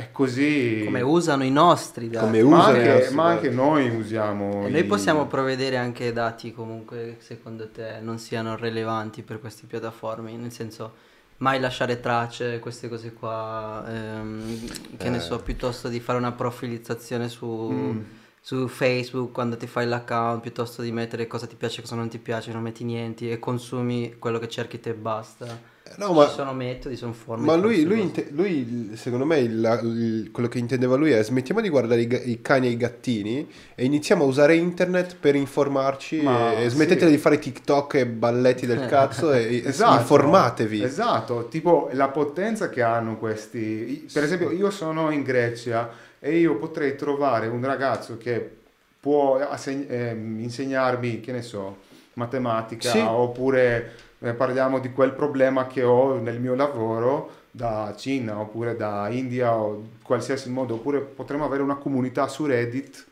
è 0.01 0.11
così. 0.11 0.81
Come 0.85 1.01
usano 1.01 1.43
i 1.43 1.51
nostri 1.51 2.09
dati. 2.09 2.25
Come 2.25 2.43
ma 2.43 2.57
usano 2.57 2.75
i 2.75 2.79
anche, 2.79 2.93
nostri 2.93 3.15
ma 3.15 3.25
anche 3.25 3.49
noi 3.49 3.89
usiamo. 3.95 4.65
E 4.65 4.69
i- 4.69 4.71
noi 4.71 4.83
possiamo 4.85 5.27
provvedere 5.27 5.77
anche 5.77 6.11
dati 6.13 6.51
comunque 6.53 6.97
che 6.97 7.23
secondo 7.23 7.69
te 7.69 7.99
non 8.01 8.17
siano 8.19 8.55
rilevanti 8.55 9.21
per 9.21 9.39
queste 9.39 9.65
piattaforme, 9.67 10.31
nel 10.35 10.51
senso 10.51 10.93
mai 11.37 11.59
lasciare 11.59 11.99
tracce, 11.99 12.59
queste 12.59 12.87
cose 12.87 13.13
qua, 13.13 13.83
ehm, 13.87 14.97
che 14.97 15.09
ne 15.09 15.17
Eh. 15.17 15.19
so, 15.21 15.39
piuttosto 15.39 15.87
di 15.87 15.99
fare 15.99 16.17
una 16.19 16.31
profilizzazione 16.33 17.29
su, 17.29 17.47
Mm. 17.47 17.99
su 18.39 18.67
Facebook 18.67 19.31
quando 19.31 19.57
ti 19.57 19.65
fai 19.65 19.87
l'account, 19.87 20.41
piuttosto 20.41 20.81
di 20.83 20.91
mettere 20.91 21.25
cosa 21.27 21.47
ti 21.47 21.55
piace 21.55 21.79
e 21.79 21.81
cosa 21.83 21.95
non 21.95 22.09
ti 22.09 22.19
piace, 22.19 22.51
non 22.51 22.61
metti 22.61 22.83
niente 22.83 23.31
e 23.31 23.39
consumi 23.39 24.15
quello 24.19 24.37
che 24.37 24.49
cerchi 24.49 24.79
te 24.79 24.89
e 24.91 24.93
basta. 24.93 25.69
No, 25.97 26.13
ma, 26.13 26.27
Ci 26.27 26.33
sono 26.33 26.53
metodi, 26.53 26.95
sono 26.95 27.13
forme. 27.13 27.45
ma 27.45 27.55
lui, 27.55 27.83
lui, 27.83 28.01
inte- 28.01 28.27
lui, 28.31 28.91
secondo 28.95 29.25
me, 29.25 29.39
il- 29.39 29.79
il- 29.83 30.29
quello 30.31 30.47
che 30.47 30.57
intendeva 30.59 30.95
lui 30.95 31.11
è 31.11 31.23
smettiamo 31.23 31.61
di 31.61 31.69
guardare 31.69 32.01
i, 32.01 32.07
ga- 32.07 32.21
i 32.21 32.41
cani 32.41 32.67
e 32.67 32.69
i 32.71 32.77
gattini 32.77 33.47
e 33.75 33.83
iniziamo 33.85 34.23
a 34.23 34.27
usare 34.27 34.55
internet 34.55 35.15
per 35.19 35.35
informarci 35.35 36.21
Ma 36.21 36.53
e, 36.53 36.65
e 36.65 36.69
smettetela 36.69 37.09
sì. 37.09 37.15
di 37.15 37.21
fare 37.21 37.39
TikTok 37.39 37.93
e 37.95 38.05
balletti 38.05 38.65
del 38.65 38.85
cazzo 38.87 39.31
e, 39.33 39.61
Esatto, 39.65 39.99
informatevi. 39.99 40.83
Esatto, 40.83 41.47
tipo 41.49 41.89
la 41.93 42.07
potenza 42.09 42.69
che 42.69 42.81
hanno 42.81 43.17
questi. 43.17 44.07
Per 44.11 44.23
esempio, 44.23 44.51
io 44.51 44.69
sono 44.71 45.11
in 45.11 45.23
Grecia 45.23 45.89
e 46.19 46.37
io 46.37 46.55
potrei 46.57 46.95
trovare 46.95 47.47
un 47.47 47.63
ragazzo 47.65 48.17
che 48.17 48.57
può 48.99 49.37
asseg- 49.39 49.89
ehm, 49.89 50.39
insegnarmi, 50.39 51.19
che 51.21 51.31
ne 51.31 51.41
so, 51.41 51.77
matematica 52.13 52.89
Sì. 52.91 52.99
oppure 52.99 53.91
eh, 54.23 54.33
parliamo 54.33 54.79
di 54.79 54.91
quel 54.91 55.13
problema 55.13 55.67
che 55.67 55.83
ho 55.83 56.17
nel 56.19 56.39
mio 56.39 56.55
lavoro 56.55 57.39
da 57.51 57.93
Cina 57.97 58.39
oppure 58.39 58.75
da 58.75 59.09
India 59.09 59.55
o 59.55 59.83
qualsiasi 60.03 60.49
modo, 60.49 60.75
oppure 60.75 60.99
potremmo 61.01 61.43
avere 61.45 61.63
una 61.63 61.75
comunità 61.75 62.27
su 62.27 62.45
Reddit 62.45 63.05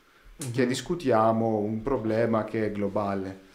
che 0.54 0.66
discutiamo 0.66 1.58
un 1.58 1.82
problema 1.82 2.46
che 2.46 2.68
è 2.68 2.72
globale. 2.72 3.48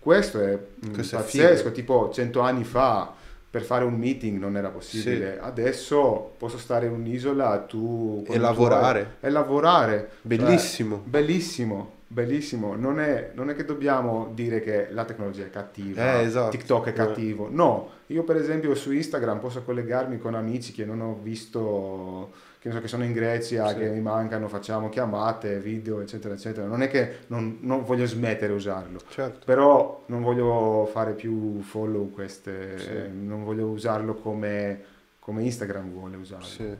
Questo 0.00 0.40
è 0.40 0.58
mm, 0.88 0.92
Questo 0.94 1.16
è 1.16 1.20
pazzesco, 1.20 1.56
figo. 1.64 1.72
tipo 1.72 2.10
100 2.12 2.40
anni 2.40 2.64
fa 2.64 3.12
per 3.48 3.62
fare 3.62 3.84
un 3.84 3.94
meeting 3.94 4.38
non 4.38 4.56
era 4.56 4.68
possibile, 4.68 5.38
adesso 5.40 6.32
posso 6.36 6.58
stare 6.58 6.86
in 6.86 6.92
un'isola 6.92 7.58
tu 7.60 8.24
E 8.26 8.36
lavorare. 8.38 9.00
tuoi- 9.20 9.30
e 9.30 9.30
lavorare. 9.32 10.10
Bellissimo. 10.22 10.96
Cioè, 10.96 11.04
bellissimo, 11.08 11.92
bellissimo. 12.16 12.74
Non 12.76 12.98
è, 12.98 13.32
non 13.34 13.50
è 13.50 13.54
che 13.54 13.66
dobbiamo 13.66 14.30
dire 14.32 14.60
che 14.60 14.88
la 14.90 15.04
tecnologia 15.04 15.44
è 15.44 15.50
cattiva, 15.50 16.18
Eh, 16.20 16.22
esatto. 16.22 16.50
TikTok 16.56 16.86
è 16.86 16.88
Eh. 16.88 16.92
cattivo. 16.94 17.48
No, 17.50 17.90
io 18.06 18.22
per 18.24 18.36
esempio 18.36 18.74
su 18.74 18.90
Instagram 18.90 19.38
posso 19.38 19.62
collegarmi 19.62 20.16
con 20.16 20.34
amici 20.34 20.72
che 20.72 20.86
non 20.86 21.02
ho 21.02 21.18
visto, 21.22 22.32
che, 22.58 22.70
so, 22.70 22.80
che 22.80 22.88
sono 22.88 23.04
in 23.04 23.12
Grecia, 23.12 23.68
Sì. 23.68 23.74
che 23.76 23.88
mi 23.90 24.00
mancano, 24.00 24.48
facciamo 24.48 24.88
chiamate, 24.88 25.58
video, 25.58 26.00
eccetera, 26.00 26.32
eccetera. 26.32 26.66
Non 26.66 26.80
è 26.80 26.88
che 26.88 27.18
non, 27.26 27.58
non 27.60 27.84
voglio 27.84 28.06
smettere 28.06 28.48
di 28.48 28.54
usarlo. 28.54 28.98
Certo. 29.10 29.40
Però 29.44 30.04
non 30.06 30.22
voglio 30.22 30.88
fare 30.90 31.12
più 31.12 31.60
follow 31.60 32.10
queste, 32.10 32.78
Sì. 32.78 32.92
non 33.12 33.44
voglio 33.44 33.66
usarlo 33.66 34.14
come, 34.14 34.80
come 35.18 35.42
Instagram 35.42 35.90
vuole 35.92 36.16
usarlo. 36.16 36.44
Sì. 36.46 36.74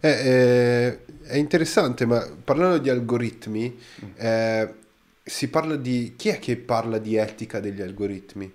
Eh, 0.00 0.08
eh, 0.10 0.98
è 1.22 1.36
interessante, 1.36 2.06
ma 2.06 2.26
parlando 2.44 2.78
di 2.78 2.88
algoritmi, 2.90 3.76
Mm. 4.04 4.08
eh, 4.16 4.74
si 5.22 5.48
parla 5.48 5.76
di... 5.76 6.14
Chi 6.16 6.28
è 6.28 6.38
che 6.38 6.56
parla 6.56 6.98
di 6.98 7.16
etica 7.16 7.58
degli 7.60 7.82
algoritmi? 7.82 8.52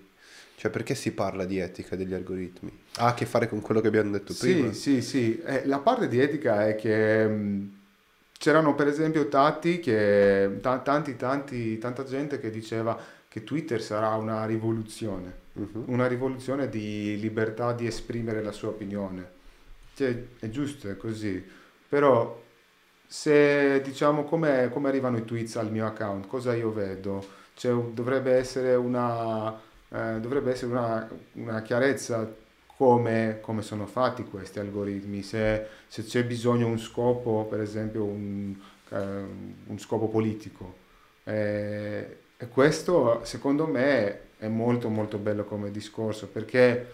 Cioè, 0.56 0.70
perché 0.72 0.94
si 0.96 1.12
parla 1.12 1.44
di 1.46 1.58
etica 1.58 1.96
degli 1.96 2.14
algoritmi? 2.14 2.72
Ha 2.98 3.08
a 3.08 3.14
che 3.14 3.26
fare 3.26 3.50
con 3.50 3.62
quello 3.62 3.82
che 3.82 3.88
abbiamo 3.88 4.12
detto 4.12 4.34
prima. 4.38 4.72
Sì, 4.72 4.80
sì, 4.80 5.02
sì. 5.02 5.42
Eh, 5.44 5.66
la 5.66 5.80
parte 5.80 6.08
di 6.08 6.20
etica 6.20 6.68
è 6.68 6.76
che 6.76 7.26
mh, 7.28 7.72
c'erano 8.38 8.76
per 8.76 8.88
esempio 8.88 9.28
tanti 9.28 9.80
che, 9.80 10.58
ta- 10.62 10.80
tanti, 10.80 11.16
tanti, 11.16 11.78
tanta 11.80 12.04
gente 12.04 12.40
che 12.40 12.52
diceva 12.52 12.98
che 13.28 13.44
Twitter 13.44 13.82
sarà 13.82 14.10
una 14.16 14.46
rivoluzione, 14.46 15.40
Mhm. 15.54 15.84
una 15.88 16.08
rivoluzione 16.08 16.70
di 16.70 17.18
libertà 17.20 17.74
di 17.74 17.86
esprimere 17.88 18.42
la 18.44 18.52
sua 18.52 18.70
opinione. 18.70 19.40
Cioè, 19.94 20.28
è 20.40 20.50
giusto, 20.50 20.90
è 20.90 20.98
così. 20.98 21.44
Però 21.88 22.42
se 23.08 23.82
diciamo 23.82 24.24
come, 24.24 24.70
come 24.72 24.88
arrivano 24.90 25.18
i 25.18 25.26
tweets 25.26 25.58
al 25.58 25.72
mio 25.72 25.86
account, 25.86 26.28
cosa 26.28 26.56
io 26.56 26.72
vedo? 26.72 27.26
Cioè, 27.54 27.74
dovrebbe 27.92 28.34
essere 28.34 28.76
una, 28.76 29.54
eh, 29.90 30.20
dovrebbe 30.20 30.52
essere 30.52 30.72
una, 30.72 31.10
una 31.34 31.62
chiarezza 31.62 32.34
come, 32.68 33.40
come 33.42 33.62
sono 33.62 33.86
fatti 33.86 34.24
questi 34.24 34.60
algoritmi, 34.60 35.22
se, 35.24 35.68
se 35.88 36.04
c'è 36.04 36.24
bisogno 36.26 36.68
un 36.68 36.80
scopo, 36.80 37.46
per 37.50 37.60
esempio 37.62 38.04
un, 38.06 38.56
eh, 38.90 38.98
un 39.68 39.78
scopo 39.80 40.08
politico. 40.08 40.76
Eh, 41.24 42.18
e 42.38 42.48
questo 42.50 43.22
secondo 43.24 43.68
me 43.68 44.30
è 44.38 44.48
molto 44.48 44.90
molto 44.90 45.18
bello 45.20 45.44
come 45.44 45.70
discorso 45.70 46.28
perché 46.28 46.88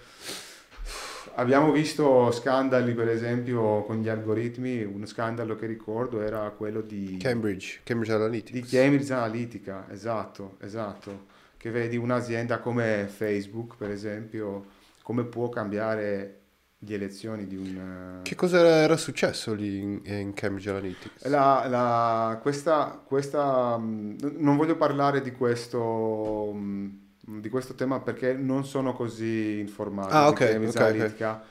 abbiamo 1.36 1.72
visto 1.72 2.32
scandali 2.32 2.94
per 2.94 3.10
esempio 3.10 3.84
con 3.84 4.02
gli 4.02 4.10
algoritmi, 4.10 4.84
uno 4.84 5.06
scandalo 5.06 5.56
che 5.56 5.66
ricordo 5.66 6.22
era 6.22 6.50
quello 6.52 6.82
di 6.82 7.18
Cambridge, 7.20 7.82
Cambridge 7.84 8.13
Analytica. 8.13 8.60
di 8.60 8.66
Cambridge 8.66 9.13
Analytica, 9.13 9.86
esatto, 9.90 10.58
esatto, 10.62 11.26
che 11.58 11.70
vedi 11.72 11.98
un'azienda 11.98 12.60
come 12.60 13.08
Facebook, 13.08 13.76
per 13.78 13.92
esempio, 13.92 14.66
come 15.02 15.24
può 15.24 15.50
cambiare 15.50 16.40
le 16.80 16.94
elezioni 16.94 17.48
di 17.48 17.56
un... 17.56 18.20
Che 18.22 18.36
cosa 18.36 18.60
era, 18.60 18.98
successo 18.98 19.54
lì 19.54 19.80
in, 19.80 20.02
in 20.04 20.34
Cambridge 20.34 20.70
Analytica? 20.70 21.30
La, 21.30 21.66
la- 21.68 22.40
questa, 22.42 23.02
questa, 23.04 23.78
mh, 23.78 24.36
non 24.38 24.58
voglio 24.58 24.76
parlare 24.76 25.22
di 25.22 25.32
questo, 25.32 26.52
mh, 26.54 27.00
di 27.30 27.50
questo 27.50 27.76
tema 27.76 28.00
perché 28.02 28.34
non 28.34 28.66
sono 28.66 28.94
così 28.94 29.60
informato 29.60 30.18
Ah, 30.18 30.28
ok, 30.30 30.42
Cambridge 30.42 30.63
ok, 30.68 30.80
ok. 30.80 30.80
Analytica. 30.80 31.44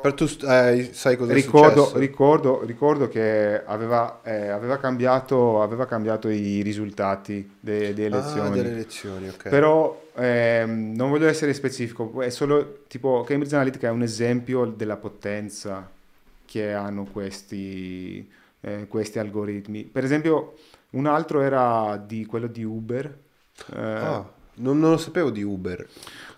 Per 0.00 0.14
tu 0.14 0.24
eh, 0.46 0.90
sai 0.92 1.16
cosa 1.16 1.34
è 1.34 1.36
Ricordo, 1.36 1.36
successo? 1.38 1.98
ricordo, 1.98 2.64
ricordo 2.64 3.06
che 3.06 3.62
aveva, 3.64 4.20
eh, 4.24 4.48
aveva 4.48 4.78
cambiato, 4.78 5.62
aveva 5.62 5.86
cambiato 5.86 6.28
i 6.28 6.60
risultati 6.62 7.56
de- 7.60 7.92
delle 7.94 8.06
Ah, 8.10 8.48
elezioni. 8.48 8.56
delle 8.56 8.70
elezioni, 8.72 9.28
ok. 9.28 9.46
Però 9.46 10.10
ehm, 10.16 10.92
non 10.96 11.10
voglio 11.10 11.28
essere 11.28 11.54
specifico, 11.54 12.20
è 12.22 12.30
solo 12.30 12.84
tipo 12.88 13.22
Cambridge 13.22 13.54
Analytica 13.54 13.88
è 13.88 13.90
un 13.90 14.02
esempio 14.02 14.64
della 14.66 14.96
potenza 14.96 15.96
che 16.44 16.72
hanno 16.72 17.04
questi, 17.06 18.28
eh, 18.60 18.86
questi 18.88 19.18
algoritmi. 19.20 19.84
Per 19.84 20.02
esempio, 20.04 20.54
un 20.92 21.06
altro 21.06 21.42
era 21.42 21.96
di 21.96 22.24
quello 22.26 22.46
di 22.48 22.64
Uber. 22.64 23.18
eh, 23.72 23.78
Ah, 24.00 24.30
non, 24.60 24.78
non 24.78 24.90
lo 24.90 24.96
sapevo 24.96 25.30
di 25.30 25.42
Uber. 25.42 25.86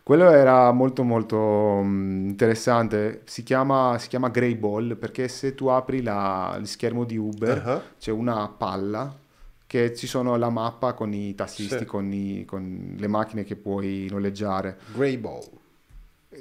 quello 0.03 0.31
era 0.31 0.73
molto 0.73 1.03
molto 1.05 1.81
mm, 1.83 2.29
interessante, 2.29 3.23
si 3.25 3.43
chiama, 3.43 3.97
si 3.99 4.09
chiama 4.09 4.29
Grey 4.31 4.57
Ball 4.57 4.97
perché 4.97 5.29
se 5.29 5.55
tu 5.55 5.67
apri 5.69 6.03
la- 6.03 6.57
il 6.59 6.67
schermo 6.67 7.05
di 7.05 7.17
Uber 7.17 7.63
Ah, 7.67 7.83
c'è 7.99 8.11
una 8.11 8.49
palla 8.49 9.15
che 9.67 9.95
ci 9.95 10.07
sono 10.07 10.37
la 10.37 10.51
mappa 10.51 10.93
con 10.93 11.13
i 11.15 11.35
tassisti, 11.35 11.79
Sì. 11.79 11.85
con, 11.87 12.13
i- 12.13 12.45
con 12.45 12.95
le 12.99 13.07
macchine 13.09 13.45
che 13.45 13.57
puoi 13.57 14.07
noleggiare, 14.11 14.79
Grey 14.95 15.17
Ball. 15.17 15.45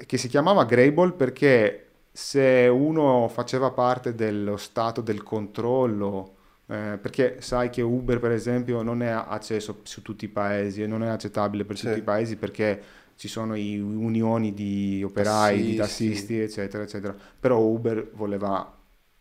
che 0.06 0.16
si 0.18 0.28
chiamava 0.28 0.64
Greyball 0.64 1.14
perché 1.14 1.86
se 2.10 2.68
uno 2.70 3.28
faceva 3.28 3.70
parte 3.70 4.14
dello 4.14 4.56
stato 4.58 5.00
del 5.00 5.22
controllo, 5.22 6.34
eh, 6.66 6.98
perché 7.00 7.36
sai 7.40 7.70
che 7.70 7.82
Uber 7.82 8.18
per 8.18 8.30
esempio 8.32 8.82
non 8.82 9.02
è 9.02 9.08
accesso 9.08 9.80
su 9.82 10.02
tutti 10.02 10.24
i 10.26 10.28
paesi 10.28 10.82
e 10.82 10.86
non 10.86 11.02
è 11.02 11.08
accettabile 11.08 11.64
per 11.64 11.76
Sì. 11.76 11.86
tutti 11.86 11.98
i 11.98 12.02
paesi 12.02 12.36
perché 12.36 12.82
ci 13.16 13.28
sono 13.28 13.54
i 13.54 13.78
unioni 13.78 14.52
di 14.54 15.02
operai, 15.04 15.60
di 15.62 15.74
Tassisti. 15.76 16.08
tassisti, 16.08 16.38
eccetera, 16.40 16.82
eccetera. 16.82 17.14
Però 17.38 17.58
Uber 17.60 18.10
voleva 18.14 18.72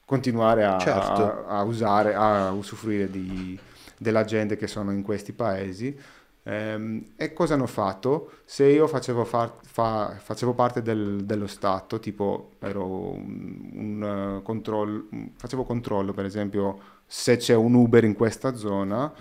continuare 0.05 0.63
a, 0.65 0.77
Certo. 0.79 1.21
a- 1.23 1.59
a 1.59 1.63
usare, 1.63 2.13
a 2.15 2.51
usufruire 2.51 3.09
di- 3.09 3.57
della 3.97 4.23
gente 4.23 4.55
che 4.57 4.67
sono 4.67 4.91
in 4.91 5.01
questi 5.03 5.33
paesi. 5.33 5.95
Ehm, 6.43 7.11
e 7.17 7.33
cosa 7.33 7.53
hanno 7.53 7.67
fatto? 7.67 8.31
Se 8.45 8.65
io 8.65 8.87
facevo, 8.87 9.23
far- 9.25 9.57
fa- 9.63 10.15
facevo 10.17 10.53
parte 10.53 10.81
del- 10.81 11.23
dello 11.23 11.45
Stato, 11.47 11.99
tipo 11.99 12.53
ero 12.59 12.83
un, 13.13 13.69
un, 13.73 14.37
eh, 14.39 14.41
controllo, 14.41 15.07
facevo 15.35 15.63
controllo 15.63 16.13
per 16.13 16.25
esempio 16.25 16.79
se 17.13 17.35
c'è 17.35 17.53
un 17.53 17.73
Uber 17.73 18.05
in 18.05 18.13
questa 18.13 18.55
zona, 18.55 19.11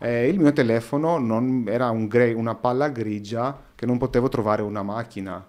eh, 0.00 0.28
il 0.28 0.38
mio 0.38 0.52
telefono 0.52 1.16
non, 1.16 1.64
era 1.66 1.88
un 1.88 2.06
gre- 2.06 2.34
una 2.34 2.54
palla 2.54 2.90
grigia 2.90 3.58
che 3.74 3.86
non 3.86 3.96
potevo 3.96 4.28
trovare 4.28 4.60
una 4.60 4.82
macchina. 4.82 5.42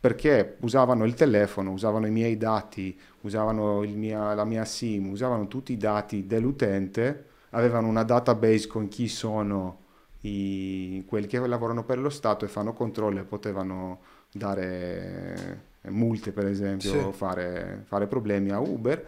Perché 0.00 0.56
usavano 0.62 1.04
il 1.04 1.14
telefono, 1.14 1.70
usavano 1.70 2.08
i 2.08 2.10
miei 2.10 2.36
dati, 2.36 2.98
usavano 3.20 3.84
il 3.84 3.96
mia- 3.96 4.34
la 4.34 4.44
mia 4.44 4.64
SIM, 4.64 5.10
usavano 5.10 5.46
tutti 5.46 5.72
i 5.72 5.76
dati 5.76 6.26
dell'utente, 6.26 7.26
avevano 7.50 7.86
una 7.86 8.02
database 8.02 8.66
con 8.66 8.88
chi 8.88 9.06
sono 9.06 9.78
i- 10.22 11.04
quelli 11.06 11.28
che 11.28 11.38
lavorano 11.46 11.84
per 11.84 12.00
lo 12.00 12.10
Stato 12.10 12.44
e 12.44 12.48
fanno 12.48 12.72
controllo 12.72 13.20
e 13.20 13.24
potevano 13.24 14.00
dare 14.32 15.70
eh, 15.82 15.90
multe, 15.90 16.32
per 16.32 16.46
esempio, 16.46 17.12
Sì. 17.12 17.16
fare, 17.16 17.82
fare 17.86 18.08
problemi 18.08 18.50
a 18.50 18.58
Uber 18.58 19.06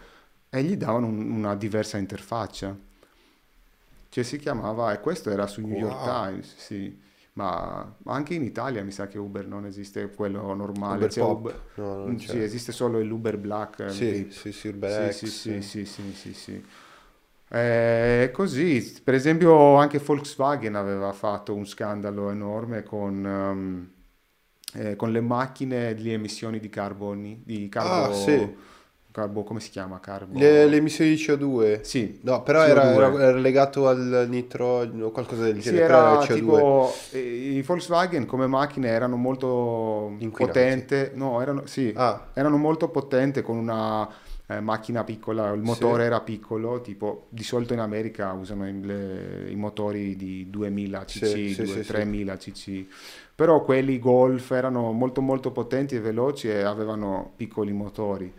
e 0.57 0.63
gli 0.63 0.75
davano 0.77 1.07
un- 1.07 1.29
una 1.31 1.55
diversa 1.55 1.97
interfaccia. 1.97 2.75
Cioè 4.09 4.23
si 4.23 4.37
chiamava, 4.37 4.93
e 4.93 4.99
questo 5.01 5.29
era 5.29 5.45
su 5.47 5.61
New 5.61 5.75
York 5.75 5.99
Wow. 5.99 6.01
Times, 6.01 6.55
sì. 6.57 6.97
Ma 7.33 7.95
anche 8.05 8.33
in 8.33 8.43
Italia 8.43 8.81
mi 8.83 8.91
sa 8.91 9.07
che 9.07 9.17
Uber 9.17 9.45
non 9.47 9.65
esiste 9.65 10.09
quello 10.11 10.53
normale. 10.53 11.09
Uber 11.09 11.13
Pop. 11.15 11.51
Uber- 11.51 11.61
No, 11.75 11.95
non 11.95 12.15
Mm, 12.15 12.17
c'è. 12.17 12.37
sì, 12.37 12.39
esiste 12.39 12.71
solo 12.71 13.01
l'Uber 13.01 13.37
Black. 13.37 13.79
eh, 13.79 13.93
Sì, 13.93 14.27
sì, 14.31 14.51
sì, 14.51 14.67
Uber 14.69 15.11
Sì, 15.11 15.11
X. 15.11 15.25
sì, 15.31 15.61
sì, 15.61 15.85
sì, 15.85 16.13
sì, 16.13 16.33
sì. 16.33 16.63
Eh, 17.49 18.31
così, 18.33 19.01
per 19.03 19.13
esempio 19.13 19.75
anche 19.75 19.99
Volkswagen 19.99 20.75
aveva 20.75 21.11
fatto 21.13 21.53
un 21.55 21.65
scandalo 21.65 22.29
enorme 22.31 22.83
con, 22.83 23.25
ehm, 23.25 23.91
eh, 24.75 24.95
con 24.95 25.11
le 25.11 25.21
macchine 25.21 25.93
di 25.95 26.11
emissioni 26.11 26.59
di 26.59 26.69
carboni, 26.69 27.41
di 27.45 27.69
carbo, 27.69 27.87
Ah, 27.87 28.11
sì. 28.11 28.53
Carbo- 29.15 29.43
come 29.43 29.59
si 29.59 29.69
chiama? 29.69 29.99
Carbo... 29.99 30.35
Le, 30.37 30.63
emissioni 30.75 31.11
di 31.11 31.17
CO2. 31.17 31.83
Sì, 31.83 32.19
No, 32.23 32.43
però 32.43 32.63
CO2. 32.63 32.93
era, 32.93 32.93
era- 33.13 33.31
legato 33.37 33.87
al 33.87 34.25
nitrogeno 34.29 35.05
o 35.07 35.11
qualcosa 35.11 35.43
del 35.43 35.59
Sì, 35.59 35.61
genere. 35.61 35.85
però 35.85 36.05
era 36.05 36.11
era 36.11 36.27
CO2. 36.27 36.61
tipo 36.61 37.07
eh, 37.11 37.19
i 37.57 37.61
Volkswagen 37.61 38.25
come 38.25 38.47
macchine 38.47 38.87
erano 38.89 39.15
molto 39.15 40.11
potente, 40.35 41.11
no, 41.15 41.41
erano, 41.41 41.65
sì, 41.65 41.93
Ah, 41.97 42.27
erano 42.33 42.57
molto 42.57 42.89
potente 42.89 43.41
con 43.41 43.57
una 43.57 44.07
eh, 44.47 44.59
macchina 44.59 45.03
piccola, 45.03 45.51
il 45.53 45.61
motore 45.61 46.03
era 46.05 46.21
piccolo, 46.21 46.81
tipo 46.81 47.27
di 47.29 47.43
solito 47.43 47.73
in 47.73 47.79
America 47.79 48.31
usano 48.33 48.67
i, 48.67 48.79
le- 48.81 49.49
i 49.49 49.55
motori 49.55 50.15
di 50.15 50.49
2000 50.49 51.05
cc, 51.05 51.19
Sì, 51.25 51.47
sì, 51.47 51.65
2, 51.65 51.65
sì, 51.65 51.83
sì. 51.83 52.03
3000 52.03 52.37
cc, 52.37 52.85
però 53.33 53.63
quelli 53.63 53.99
Golf 53.99 54.51
erano 54.51 54.91
molto 54.91 55.21
molto 55.21 55.51
potenti 55.51 55.95
e 55.95 55.99
veloci 55.99 56.47
e 56.49 56.61
avevano 56.63 57.33
piccoli 57.35 57.71
motori, 57.73 58.31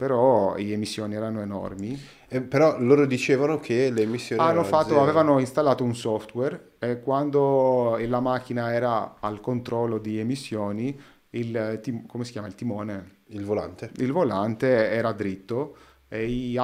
però 0.00 0.56
le 0.56 0.72
emissioni 0.72 1.14
erano 1.14 1.42
enormi. 1.42 1.98
eh, 2.28 2.40
però 2.40 2.80
loro 2.80 3.04
dicevano 3.04 3.58
che 3.58 3.90
le 3.90 4.00
emissioni 4.02 4.40
Hanno 4.40 4.64
fatto, 4.64 4.88
zero. 4.90 5.02
avevano 5.02 5.38
installato 5.40 5.84
un 5.84 5.94
software 5.94 6.76
e 6.78 7.00
quando 7.02 7.98
la 8.06 8.20
macchina 8.20 8.72
era 8.72 9.16
al 9.20 9.40
controllo 9.40 9.98
di 9.98 10.18
emissioni, 10.18 10.98
il, 11.30 11.78
tim- 11.82 12.06
come 12.06 12.24
si 12.24 12.32
chiama? 12.32 12.46
Il 12.46 12.54
timone, 12.54 13.18
il 13.26 13.44
volante. 13.44 13.90
il 13.96 14.10
volante 14.10 14.88
era 14.90 15.12
dritto 15.12 15.76
e 16.08 16.24
i 16.26 16.56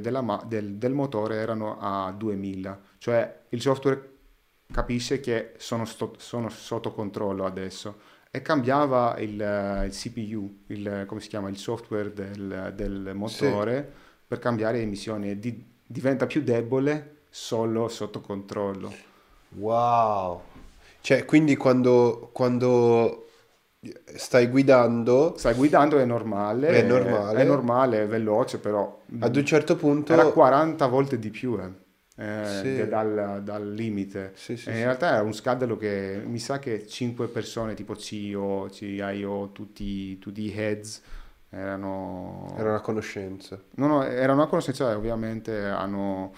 della 0.00 0.22
ma- 0.22 0.42
del, 0.46 0.76
del 0.76 0.92
motore 0.94 1.36
erano 1.36 1.78
a 1.80 2.12
2000, 2.12 2.80
cioè 2.98 3.40
il 3.48 3.60
software 3.60 4.10
capisce 4.72 5.18
che 5.18 5.54
sono, 5.58 5.84
sto- 5.84 6.14
sono 6.18 6.48
sotto 6.48 6.92
controllo 6.92 7.44
adesso 7.44 7.96
e 8.36 8.42
cambiava 8.42 9.16
il, 9.18 9.30
il 9.86 9.90
CPU, 9.92 10.64
il, 10.66 11.04
come 11.06 11.22
si 11.22 11.28
chiama? 11.28 11.48
Il 11.48 11.56
software 11.56 12.12
del, 12.12 12.72
del 12.76 13.12
motore 13.14 13.90
per 14.26 14.38
cambiare 14.38 14.78
emissioni 14.82 15.38
di- 15.38 15.64
diventa 15.86 16.26
più 16.26 16.42
debole 16.42 17.22
solo 17.30 17.88
sotto 17.88 18.20
controllo. 18.20 18.92
Wow. 19.56 20.42
Cioè, 21.00 21.24
quindi 21.24 21.56
quando, 21.56 22.28
quando 22.30 23.28
stai 24.16 24.48
guidando, 24.48 25.32
Stai 25.38 25.54
guidando 25.54 25.98
è 25.98 26.04
normale, 26.04 26.68
È 26.68 26.82
normale. 26.82 27.40
è 27.40 27.44
normale, 27.44 28.02
è 28.02 28.06
veloce, 28.06 28.58
però 28.58 29.00
ad 29.18 29.34
un 29.34 29.46
certo 29.46 29.76
punto... 29.76 30.12
era 30.12 30.26
40 30.26 30.86
volte 30.88 31.18
di 31.18 31.30
più 31.30 31.58
eh, 31.58 31.70
eh, 32.16 32.44
Sì. 32.62 32.88
dal, 32.88 33.42
dal 33.44 33.72
limite. 33.72 34.32
Sì, 34.34 34.56
sì, 34.56 34.68
E 34.70 34.78
in 34.78 34.84
realtà 34.84 35.14
era 35.14 35.22
un 35.22 35.32
scandalo 35.34 35.76
che 35.76 36.22
mi 36.24 36.38
sa 36.38 36.58
che 36.58 36.86
5 36.86 37.28
persone, 37.28 37.74
tipo 37.74 37.94
CEO, 37.96 38.70
CIO, 38.70 39.50
tutti, 39.52 40.18
tutti 40.18 40.42
i 40.42 40.52
heads, 40.52 41.02
erano... 41.50 42.54
Era 42.56 42.70
una 42.70 42.80
conoscenza. 42.80 43.60
No, 43.76 43.86
no, 43.86 44.04
erano 44.04 44.42
a 44.42 44.48
conoscenza 44.48 44.96
ovviamente 44.96 45.62
hanno, 45.64 46.32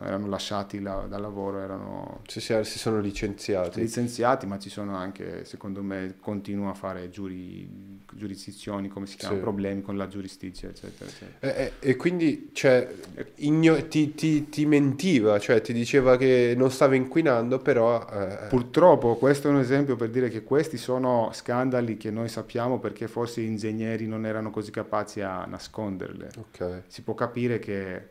erano 0.00 0.26
lasciati 0.26 0.80
la- 0.80 1.04
dal 1.08 1.20
lavoro, 1.20 1.58
erano 1.58 2.20
Si, 2.26 2.40
si, 2.40 2.56
si 2.64 2.78
sono 2.78 2.98
licenziati. 3.00 3.80
licenziati, 3.80 4.46
ma 4.46 4.58
ci 4.58 4.70
sono 4.70 4.96
anche, 4.96 5.44
secondo 5.44 5.82
me, 5.82 6.14
continuano 6.18 6.70
a 6.70 6.74
fare 6.74 7.10
giuri, 7.10 8.00
giurisdizioni, 8.12 8.88
come 8.88 9.06
si 9.06 9.16
chiama, 9.16 9.34
Sì. 9.34 9.40
problemi 9.40 9.82
con 9.82 9.96
la 9.96 10.08
giurisdizione, 10.08 10.72
eccetera, 10.74 11.10
eccetera. 11.10 11.54
E, 11.56 11.72
e- 11.80 11.90
e 11.90 11.96
quindi 11.96 12.50
cioè, 12.52 12.88
igno- 13.36 13.86
ti, 13.88 14.14
ti- 14.14 14.48
ti 14.48 14.64
mentiva, 14.66 15.38
cioè 15.38 15.60
ti 15.60 15.72
diceva 15.74 16.16
che 16.16 16.54
non 16.56 16.70
stava 16.70 16.94
inquinando, 16.94 17.58
però... 17.58 18.04
eh, 18.10 18.46
Purtroppo 18.48 19.16
questo 19.16 19.48
è 19.48 19.50
un 19.50 19.58
esempio 19.58 19.96
per 19.96 20.08
dire 20.10 20.28
che 20.30 20.42
questi 20.42 20.78
sono 20.78 21.30
scandali 21.34 21.96
che 21.98 22.10
noi 22.10 22.28
sappiamo 22.28 22.78
perché 22.78 23.08
forse 23.08 23.42
gli 23.42 23.46
ingegneri 23.46 24.06
non 24.06 24.24
erano 24.26 24.50
così 24.50 24.70
capaci 24.70 25.20
a 25.20 25.44
nasconderle. 25.44 26.30
ok. 26.38 26.82
Si 26.86 27.02
può 27.02 27.14
capire 27.14 27.58
che 27.58 28.08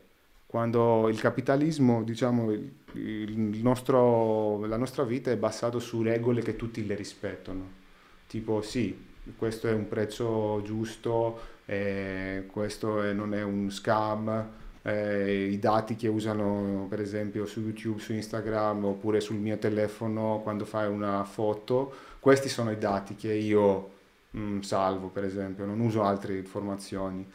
quando 0.52 1.08
il 1.08 1.18
capitalismo, 1.18 2.02
diciamo, 2.02 2.52
il- 2.52 2.70
il 2.94 3.60
nostro- 3.62 4.66
la 4.66 4.76
nostra 4.76 5.02
vita 5.04 5.30
è 5.30 5.36
basata 5.38 5.78
su 5.78 6.02
regole 6.02 6.42
che 6.42 6.56
tutti 6.56 6.86
le 6.86 6.94
rispettano. 6.94 7.80
Tipo, 8.26 8.60
sì, 8.60 8.94
questo 9.38 9.68
è 9.68 9.72
un 9.72 9.88
prezzo 9.88 10.60
giusto, 10.62 11.40
eh, 11.64 12.44
questo 12.52 13.02
è- 13.02 13.14
non 13.14 13.32
è 13.34 13.42
un 13.42 13.70
scam, 13.70 14.50
eh, 14.82 15.46
i 15.50 15.58
dati 15.58 15.96
che 15.96 16.08
usano 16.08 16.86
per 16.90 17.00
esempio 17.00 17.46
su 17.46 17.60
YouTube, 17.60 17.98
su 18.00 18.12
Instagram 18.12 18.84
oppure 18.84 19.20
sul 19.20 19.36
mio 19.36 19.56
telefono 19.56 20.40
quando 20.42 20.66
fai 20.66 20.86
una 20.88 21.24
foto, 21.24 21.94
questi 22.20 22.48
sono 22.50 22.70
i 22.72 22.78
dati 22.78 23.14
che 23.16 23.32
io 23.32 23.90
mm, 24.36 24.60
salvo 24.60 25.08
per 25.08 25.24
esempio, 25.24 25.64
non 25.66 25.80
uso 25.80 26.02
altre 26.02 26.36
informazioni. 26.36 27.26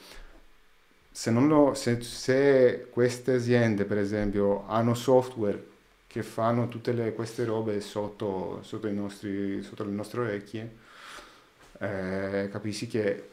Se, 1.17 1.31
non 1.31 1.47
lo- 1.47 1.73
se- 1.73 2.01
se 2.03 2.89
queste 2.91 3.33
aziende 3.33 3.85
per 3.85 3.97
esempio 3.97 4.67
hanno 4.67 4.93
software 4.93 5.65
che 6.05 6.21
fanno 6.21 6.67
tutte 6.67 6.91
le- 6.91 7.13
queste 7.13 7.43
robe 7.43 7.81
sotto, 7.81 8.59
sotto, 8.61 8.85
i 8.85 8.93
nostri, 8.93 9.63
sotto 9.63 9.83
le 9.83 9.89
nostre 9.93 10.21
orecchie, 10.21 10.75
eh, 11.79 12.49
capisci 12.51 12.85
che 12.85 13.29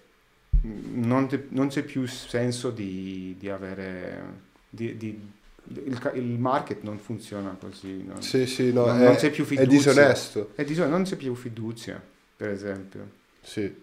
non, 0.63 1.29
te- 1.29 1.45
non 1.51 1.69
c'è 1.69 1.83
più 1.83 2.07
senso 2.07 2.71
di, 2.71 3.37
di 3.39 3.51
avere... 3.51 4.23
di- 4.71 4.97
di- 4.97 5.31
il, 5.67 6.11
il 6.15 6.39
market 6.39 6.83
non 6.85 6.97
funziona 6.99 7.55
così. 7.61 8.03
non- 8.03 8.23
Sì, 8.23 8.47
sì, 8.47 8.73
no, 8.73 8.87
Non- 8.87 8.99
è, 9.01 9.05
non 9.05 9.17
c'è 9.17 9.31
più 9.31 9.45
è 9.45 9.47
fiducia. 9.47 9.91
disonesto. 9.91 10.53
è 10.55 10.65
diso- 10.65 10.87
non 10.89 11.03
c'è 11.03 11.17
più 11.17 11.35
fiducia, 11.35 12.01
per 12.35 12.49
esempio. 12.49 13.07
Sì. 13.43 13.83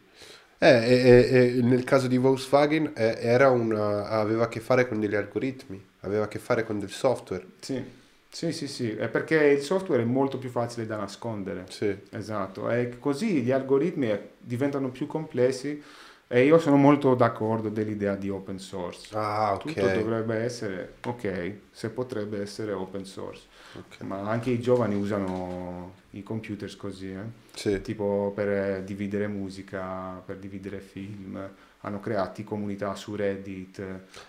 Eh, 0.63 1.59
nel 1.63 1.83
caso 1.83 2.07
di 2.07 2.17
Volkswagen 2.17 2.91
eh, 2.95 3.17
era 3.19 3.49
una, 3.49 4.07
aveva 4.07 4.43
a 4.43 4.47
che 4.47 4.59
fare 4.59 4.87
con 4.87 4.99
degli 4.99 5.15
algoritmi, 5.15 5.83
aveva 6.01 6.25
a 6.25 6.27
che 6.27 6.37
fare 6.39 6.63
con 6.63 6.77
del 6.77 6.91
software. 6.91 7.45
Sì, 7.59 7.83
sì, 8.29 8.51
sì, 8.51 8.67
sì, 8.67 8.91
è 8.91 9.07
perché 9.07 9.35
il 9.35 9.61
software 9.61 10.01
è 10.01 10.05
molto 10.05 10.37
più 10.37 10.49
facile 10.49 10.85
da 10.85 10.97
nascondere. 10.97 11.65
Sì. 11.69 11.97
Esatto, 12.09 12.69
e 12.69 12.97
così 12.99 13.41
gli 13.41 13.51
algoritmi 13.51 14.09
eh, 14.09 14.31
diventano 14.39 14.89
più 14.89 15.07
complessi 15.07 15.81
e 16.27 16.43
io 16.45 16.57
sono 16.59 16.75
molto 16.77 17.13
d'accordo 17.15 17.69
dell'idea 17.69 18.15
di 18.15 18.29
open 18.29 18.59
source. 18.59 19.15
Ah, 19.15 19.53
Tutto 19.57 19.87
ok. 19.87 19.93
dovrebbe 19.93 20.35
essere, 20.37 20.95
ok, 21.05 21.55
se 21.71 21.89
potrebbe 21.91 22.41
essere 22.41 22.71
open 22.71 23.05
source, 23.05 23.47
ok. 23.75 24.01
ma 24.01 24.19
anche 24.29 24.49
i 24.49 24.59
giovani 24.59 24.95
usano 24.95 25.93
i 26.11 26.23
computer 26.23 26.75
così, 26.75 27.11
eh? 27.11 27.49
Sì. 27.53 27.81
tipo 27.81 28.31
per 28.35 28.81
dividere 28.83 29.27
musica, 29.27 30.21
per 30.25 30.37
dividere 30.37 30.79
film, 30.79 31.39
hanno 31.81 31.99
creato 31.99 32.43
comunità 32.43 32.93
su 32.95 33.15
Reddit, 33.15 33.81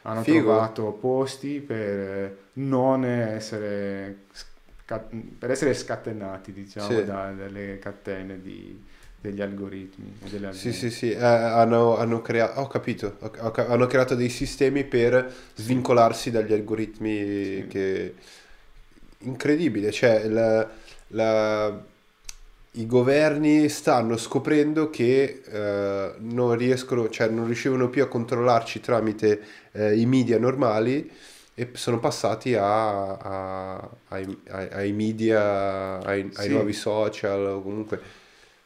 hanno 0.03 0.23
Figo. 0.23 0.39
trovato 0.41 0.93
posti 0.93 1.61
per 1.61 2.37
non 2.55 3.05
essere, 3.05 4.17
per 5.39 5.51
essere 5.51 5.75
scatenati, 5.75 6.53
diciamo, 6.53 6.89
Sì. 6.99 7.05
da- 7.05 7.31
dalle 7.33 7.79
catene 7.79 8.41
di- 8.41 8.83
degli 9.21 9.41
algoritmi. 9.41 10.17
Sì, 10.51 10.73
sì, 10.73 10.91
sì, 10.91 11.11
eh, 11.13 11.25
hanno, 11.25 11.97
hanno 11.97 12.21
creato, 12.23 12.61
ho 12.61 12.67
capito, 12.67 13.17
ho- 13.21 13.31
ho 13.39 13.53
hanno 13.69 13.87
creato 13.87 14.15
dei 14.17 14.29
sistemi 14.29 14.85
per 14.85 15.33
svincolarsi 15.55 16.31
dagli 16.31 16.53
algoritmi 16.53 17.17
Sì. 17.61 17.67
che... 17.69 18.15
Incredibile, 19.25 19.93
cioè 19.93 20.27
la- 20.29 20.69
la- 21.13 21.91
i 22.77 22.87
governi 22.87 23.69
stanno 23.69 24.17
scoprendo 24.17 24.89
che 24.91 25.43
eh, 25.47 26.15
non 26.21 26.57
riescono, 26.57 27.09
cioè 27.11 27.29
non 27.29 27.45
riuscivano 27.47 27.91
più 27.91 28.03
a 28.03 28.09
controllarci 28.09 28.81
tramite 28.81 29.43
eh, 29.73 29.99
i 29.99 30.07
media 30.07 30.39
normali 30.39 31.11
e 31.55 31.69
sono 31.75 31.99
passati 32.01 32.55
a- 32.55 33.17
a- 33.17 33.91
ai, 34.09 34.39
ai- 34.49 34.69
ai 34.73 34.93
media, 34.93 35.99
ai, 36.03 36.31
ai 36.35 36.47
Sì. 36.47 36.49
nuovi 36.49 36.73
social 36.73 37.47
o 37.47 37.63
comunque... 37.63 38.21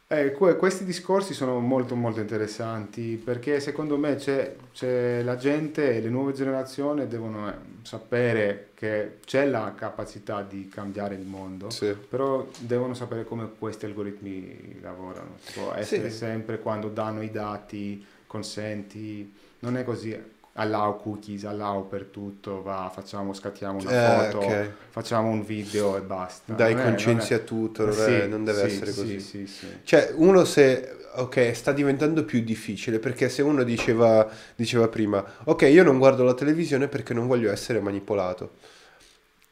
Eh, 0.08 0.30
que- 0.30 0.54
questi 0.54 0.84
discorsi 0.84 1.34
sono 1.34 1.58
molto 1.58 1.96
molto 1.96 2.20
interessanti 2.20 3.20
perché 3.22 3.58
secondo 3.58 3.96
me 3.98 4.14
c'è, 4.14 4.54
c'è 4.72 5.20
la 5.22 5.34
gente 5.34 5.96
e 5.96 6.00
le 6.00 6.08
nuove 6.10 6.32
generazioni 6.32 7.08
devono 7.08 7.48
eh, 7.48 7.54
sapere 7.82 8.68
che 8.74 9.16
c'è 9.24 9.46
la 9.46 9.74
capacità 9.76 10.42
di 10.42 10.68
cambiare 10.68 11.16
il 11.16 11.26
mondo, 11.26 11.70
Sì. 11.70 11.92
però 12.08 12.46
devono 12.60 12.94
sapere 12.94 13.24
come 13.24 13.50
questi 13.58 13.86
algoritmi 13.86 14.78
lavorano. 14.80 15.38
Può 15.54 15.72
essere 15.72 16.10
Sì. 16.10 16.18
sempre 16.18 16.60
quando 16.60 16.88
danno 16.88 17.20
i 17.22 17.30
dati, 17.32 18.04
consenti, 18.28 19.32
non 19.60 19.76
è 19.76 19.82
così. 19.82 20.16
Allow 20.58 20.98
cookies, 21.00 21.44
allow 21.44 21.86
per 21.86 22.04
tutto, 22.06 22.62
va, 22.62 22.90
facciamo, 22.92 23.34
scattiamo 23.34 23.78
una 23.78 23.90
Eh, 23.90 24.28
foto, 24.30 24.38
ok. 24.38 24.70
facciamo 24.90 25.28
un 25.28 25.44
video 25.44 25.96
e 25.96 26.00
basta. 26.00 26.54
Dai 26.54 26.74
Non 26.74 27.18
a 27.34 27.38
tutto, 27.40 27.84
non, 27.84 27.92
Sì, 27.94 28.10
è- 28.10 28.26
non 28.26 28.44
deve 28.44 28.62
sì, 28.62 28.68
essere 28.68 28.90
sì, 28.92 28.94
così. 28.94 29.20
Sì, 29.20 29.46
sì, 29.46 29.66
Cioè, 29.84 30.12
uno 30.16 30.44
se... 30.44 30.90
Ok, 31.16 31.52
sta 31.54 31.72
diventando 31.72 32.26
più 32.26 32.42
difficile 32.42 32.98
perché 32.98 33.30
se 33.30 33.40
uno 33.40 33.62
diceva, 33.62 34.28
diceva 34.54 34.86
prima, 34.88 35.24
ok, 35.44 35.62
io 35.62 35.82
non 35.82 35.96
guardo 35.96 36.24
la 36.24 36.34
televisione 36.34 36.88
perché 36.88 37.14
non 37.14 37.26
voglio 37.26 37.50
essere 37.50 37.80
manipolato. 37.80 38.50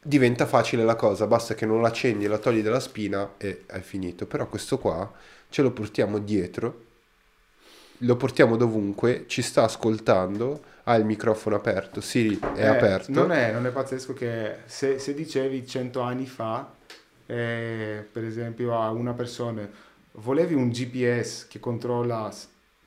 Diventa 0.06 0.44
facile 0.46 0.84
la 0.84 0.96
cosa, 0.96 1.26
basta 1.26 1.54
che 1.54 1.64
non 1.64 1.80
l'accendi, 1.80 2.26
la 2.26 2.36
togli 2.38 2.60
dalla 2.62 2.80
spina 2.80 3.34
e 3.38 3.64
hai 3.68 3.80
finito. 3.82 4.26
Però 4.26 4.46
questo 4.48 4.78
qua, 4.78 5.10
ce 5.48 5.62
lo 5.62 5.70
portiamo 5.72 6.18
dietro, 6.18 6.82
lo 8.04 8.16
portiamo 8.16 8.56
dovunque, 8.56 9.24
ci 9.26 9.42
sta 9.42 9.64
ascoltando, 9.64 10.62
ha 10.84 10.94
il 10.96 11.04
microfono 11.04 11.56
aperto, 11.56 12.00
Siri 12.00 12.38
è 12.54 12.60
Eh, 12.62 12.66
aperto. 12.66 13.10
Non 13.12 13.32
è, 13.32 13.52
non 13.52 13.66
è 13.66 13.70
pazzesco 13.70 14.12
che 14.12 14.56
se, 14.66 14.98
se 14.98 15.14
dicevi 15.14 15.66
cento 15.66 16.00
anni 16.00 16.26
fa, 16.26 16.70
eh, 17.26 18.04
per 18.10 18.24
esempio 18.24 18.78
a 18.78 18.90
una 18.90 19.12
persona, 19.14 19.68
volevi 20.12 20.54
un 20.54 20.68
GPS 20.70 21.46
che 21.48 21.58
controlla 21.60 22.30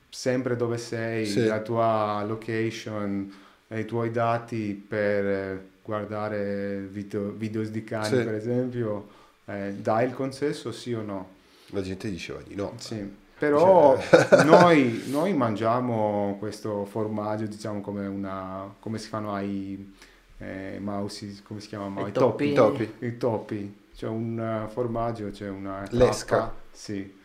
sempre 0.08 0.56
dove 0.56 0.78
sei, 0.78 1.26
Sì. 1.26 1.44
la 1.46 1.60
tua 1.60 2.24
location, 2.26 3.32
i 3.68 3.84
tuoi 3.84 4.10
dati 4.10 4.72
per 4.88 5.26
eh, 5.26 5.60
guardare 5.82 6.86
video, 6.90 7.30
videos 7.30 7.68
di 7.68 7.82
cani, 7.84 8.06
Sì. 8.18 8.22
per 8.24 8.34
esempio, 8.34 9.08
eh, 9.46 9.74
dai 9.76 10.06
il 10.06 10.14
consenso 10.14 10.70
sì 10.72 10.92
o 10.92 11.02
no? 11.02 11.28
La 11.70 11.82
gente 11.82 12.08
diceva 12.10 12.40
di 12.46 12.54
no. 12.54 12.72
Sì, 12.78 13.26
però 13.38 13.98
Cioè- 14.00 14.44
noi, 14.44 15.04
noi 15.06 15.32
mangiamo 15.34 16.36
questo 16.38 16.84
formaggio, 16.84 17.46
diciamo 17.46 17.80
come 17.80 18.06
una, 18.06 18.74
come 18.80 18.98
si 18.98 19.08
fanno 19.08 19.32
ai 19.34 19.94
eh, 20.38 20.78
mouse, 20.80 21.40
come 21.44 21.60
si 21.60 21.68
chiamano? 21.68 22.06
I 22.06 22.10
I 22.10 22.12
topi. 22.12 22.44
I 22.50 22.52
topi. 22.54 22.92
I 23.00 23.16
topi. 23.16 23.76
C'è 23.94 24.06
un 24.06 24.38
eh, 24.38 24.68
formaggio, 24.70 25.30
c'è 25.30 25.48
una 25.48 25.84
L'esca. 25.90 26.36
cappa, 26.36 26.54
Sì. 26.70 27.16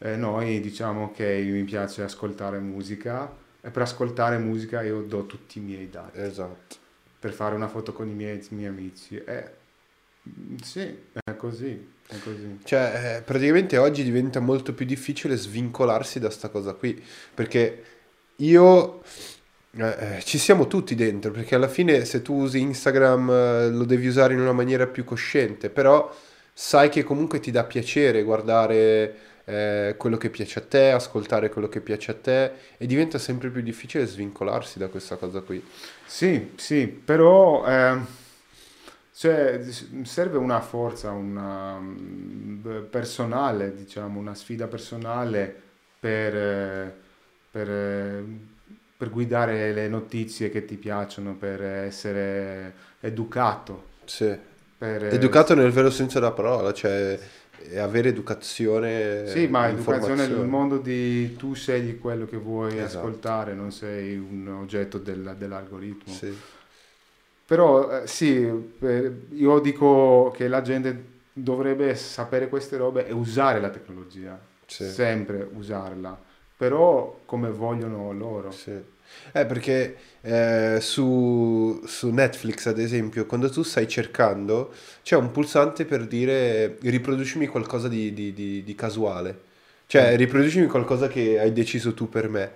Eh, 0.00 0.14
noi 0.16 0.60
diciamo 0.60 1.10
che 1.12 1.40
mi 1.44 1.64
piace 1.64 2.02
ascoltare 2.02 2.58
musica 2.60 3.28
e 3.60 3.70
per 3.70 3.82
ascoltare 3.82 4.38
musica 4.38 4.82
io 4.82 5.00
do 5.02 5.26
tutti 5.26 5.58
i 5.58 5.62
miei 5.62 5.90
dati 5.90 6.20
Esatto. 6.20 6.76
per 7.18 7.32
fare 7.32 7.56
una 7.56 7.66
foto 7.66 7.92
con 7.92 8.08
i 8.08 8.12
miei, 8.12 8.38
i 8.38 8.54
miei 8.54 8.68
amici. 8.68 9.16
Eh, 9.16 9.50
mm, 10.28 10.56
sì, 10.62 10.96
è 11.12 11.34
così, 11.36 11.92
è 12.08 12.18
così. 12.20 12.58
Cioè, 12.64 13.16
eh, 13.18 13.22
praticamente 13.22 13.76
oggi 13.76 14.02
diventa 14.02 14.40
molto 14.40 14.72
più 14.72 14.86
difficile 14.86 15.36
svincolarsi 15.36 16.18
da 16.18 16.30
sta 16.30 16.48
cosa 16.48 16.72
qui, 16.72 17.00
perché 17.34 17.82
io 18.36 19.02
eh, 19.72 20.16
eh, 20.16 20.22
ci 20.24 20.38
siamo 20.38 20.66
tutti 20.66 20.94
dentro, 20.94 21.30
perché 21.30 21.54
alla 21.54 21.68
fine 21.68 22.04
se 22.04 22.22
tu 22.22 22.34
usi 22.34 22.60
Instagram 22.60 23.30
eh, 23.30 23.68
lo 23.70 23.84
devi 23.84 24.06
usare 24.06 24.32
in 24.32 24.40
una 24.40 24.52
maniera 24.52 24.86
più 24.86 25.04
cosciente, 25.04 25.68
però 25.68 26.12
sai 26.52 26.88
che 26.88 27.04
comunque 27.04 27.40
ti 27.40 27.50
dà 27.50 27.64
piacere 27.64 28.22
guardare 28.22 29.16
eh, 29.44 29.94
quello 29.96 30.16
che 30.16 30.30
piace 30.30 30.58
a 30.58 30.62
te, 30.62 30.90
ascoltare 30.90 31.50
quello 31.50 31.68
che 31.68 31.80
piace 31.80 32.10
a 32.10 32.14
te 32.14 32.52
e 32.76 32.86
diventa 32.86 33.18
sempre 33.18 33.50
più 33.50 33.62
difficile 33.62 34.06
svincolarsi 34.06 34.78
da 34.78 34.88
questa 34.88 35.16
cosa 35.16 35.40
qui. 35.40 35.62
Sì, 36.06 36.52
sì, 36.56 36.86
però 36.86 37.64
ehm, 37.66 38.06
cioè, 39.18 39.60
serve 40.04 40.38
una 40.38 40.60
forza, 40.60 41.10
una 41.10 41.76
mm, 41.76 42.84
personale, 42.88 43.74
diciamo, 43.74 44.20
una 44.20 44.32
sfida 44.36 44.68
personale 44.68 45.52
per, 45.98 46.36
eh, 46.36 46.94
per, 47.50 47.68
eh, 47.68 48.24
per 48.96 49.10
guidare 49.10 49.72
le 49.72 49.88
notizie 49.88 50.50
che 50.50 50.64
ti 50.64 50.76
piacciono, 50.76 51.34
per 51.34 51.60
essere 51.64 52.74
educato. 53.00 53.86
Sì. 54.04 54.38
per- 54.78 55.06
Educato 55.06 55.56
nel 55.56 55.72
vero 55.72 55.90
senso 55.90 56.20
della 56.20 56.30
parola, 56.30 56.72
cioè 56.72 57.18
eh, 57.70 57.78
avere 57.80 58.10
educazione, 58.10 59.26
Sì, 59.26 59.48
ma 59.48 59.68
educazione 59.68 60.28
nel 60.28 60.46
mondo 60.46 60.78
di 60.78 61.34
tu 61.34 61.54
scegli 61.54 61.98
quello 61.98 62.24
che 62.24 62.36
vuoi 62.36 62.78
Esatto. 62.78 62.98
ascoltare, 62.98 63.52
non 63.52 63.72
sei 63.72 64.16
un 64.16 64.46
oggetto 64.60 64.98
del- 64.98 65.34
dell'algoritmo. 65.36 66.12
Sì. 66.12 66.32
Però 67.48 68.02
eh, 68.02 68.06
sì, 68.06 68.46
per- 68.78 69.26
io 69.30 69.58
dico 69.60 70.30
che 70.36 70.48
la 70.48 70.60
gente 70.60 71.04
dovrebbe 71.32 71.94
sapere 71.94 72.48
queste 72.48 72.76
robe 72.76 73.06
e 73.06 73.12
usare 73.12 73.58
la 73.60 73.70
tecnologia, 73.70 74.38
Sì. 74.66 74.84
sempre 74.84 75.48
usarla, 75.54 76.18
però 76.56 77.20
come 77.24 77.50
vogliono 77.50 78.12
loro. 78.12 78.50
Sì. 78.50 78.72
Eh, 79.32 79.46
perché 79.46 79.96
eh, 80.20 80.78
su, 80.82 81.80
su 81.86 82.10
Netflix, 82.10 82.66
ad 82.66 82.78
esempio, 82.78 83.24
quando 83.24 83.48
tu 83.48 83.62
stai 83.62 83.88
cercando, 83.88 84.70
c'è 85.02 85.16
un 85.16 85.30
pulsante 85.30 85.86
per 85.86 86.06
dire 86.06 86.76
riproducimi 86.82 87.46
qualcosa 87.46 87.88
di, 87.88 88.12
di- 88.12 88.34
di- 88.34 88.62
di 88.62 88.74
casuale. 88.74 89.46
Cioè, 89.86 90.16
riproducimi 90.16 90.66
qualcosa 90.66 91.08
che 91.08 91.38
hai 91.40 91.52
deciso 91.54 91.94
tu 91.94 92.10
per 92.10 92.28
me. 92.28 92.52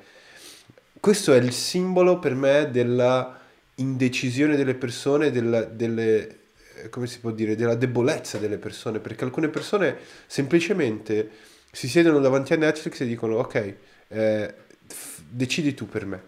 Questo 1.00 1.32
è 1.32 1.36
il 1.38 1.52
simbolo 1.52 2.18
per 2.18 2.34
me 2.34 2.70
della 2.70 3.38
indecisione 3.76 4.56
delle 4.56 4.74
persone, 4.74 5.30
della, 5.30 5.62
delle, 5.64 6.38
eh, 6.76 6.88
come 6.90 7.06
si 7.06 7.20
può 7.20 7.30
dire, 7.30 7.54
della 7.56 7.74
debolezza 7.74 8.38
delle 8.38 8.58
persone, 8.58 9.00
perché 9.00 9.24
alcune 9.24 9.48
persone 9.48 9.96
semplicemente 10.26 11.30
si 11.70 11.88
siedono 11.88 12.18
davanti 12.20 12.52
a 12.52 12.56
Netflix 12.56 13.00
e 13.00 13.06
dicono, 13.06 13.36
ok, 13.38 13.74
eh, 14.08 14.54
f- 14.86 15.20
decidi 15.28 15.74
tu 15.74 15.88
per 15.88 16.06
me. 16.06 16.22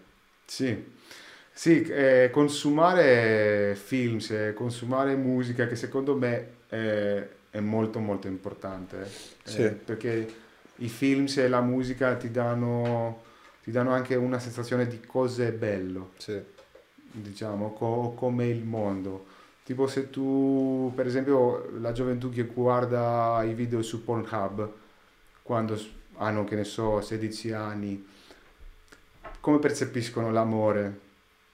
Sì, 0.45 0.93
sì, 1.51 1.81
eh, 1.83 2.29
consumare 2.31 3.75
film, 3.75 4.19
consumare 4.53 5.15
musica 5.15 5.67
che 5.67 5.75
secondo 5.75 6.15
me 6.15 6.47
è, 6.67 7.27
è 7.49 7.59
molto 7.59 7.99
molto 7.99 8.27
importante, 8.27 9.01
eh, 9.43 9.49
Sì. 9.49 9.69
perché 9.85 10.33
i 10.77 10.89
film 10.89 11.27
e 11.35 11.47
la 11.47 11.61
musica 11.61 12.15
ti 12.15 12.29
danno, 12.31 13.23
ti 13.63 13.71
danno 13.71 13.91
anche 13.91 14.15
una 14.15 14.39
sensazione 14.39 14.87
di 14.87 14.99
cose 15.05 15.51
bello. 15.51 16.11
Sì, 16.17 16.39
diciamo, 17.21 17.73
co- 17.73 18.13
come 18.15 18.47
il 18.47 18.63
mondo. 18.63 19.25
Tipo 19.63 19.87
se 19.87 20.09
tu, 20.09 20.91
per 20.95 21.07
esempio, 21.07 21.69
la 21.79 21.91
gioventù 21.91 22.29
che 22.29 22.43
guarda 22.43 23.41
i 23.43 23.53
video 23.53 23.81
su 23.81 24.03
Pornhub, 24.03 24.69
quando 25.41 25.79
hanno, 26.17 26.43
che 26.43 26.55
ne 26.55 26.63
so, 26.63 27.01
16 27.01 27.51
anni, 27.51 28.05
come 29.39 29.59
percepiscono 29.59 30.31
l'amore, 30.31 30.99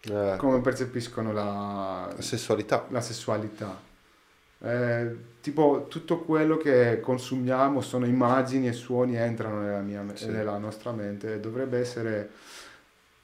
Eh, 0.01 0.35
come 0.37 0.59
percepiscono 0.61 1.31
la, 1.31 2.11
la 2.15 2.21
sessualità. 2.21 2.85
la 2.89 3.01
sessualità. 3.01 3.79
Eh, 4.63 5.15
tipo 5.41 5.85
tutto 5.89 6.19
quello 6.19 6.57
che 6.57 6.99
consumiamo 7.01 7.81
sono 7.81 8.05
immagini 8.05 8.67
e 8.67 8.73
suoni 8.73 9.15
entrano 9.15 9.61
nella, 9.61 9.79
mia, 9.79 10.03
Sì. 10.13 10.27
nella 10.27 10.57
nostra 10.57 10.91
mente 10.91 11.35
e 11.35 11.39
dovrebbe 11.39 11.79
essere, 11.79 12.29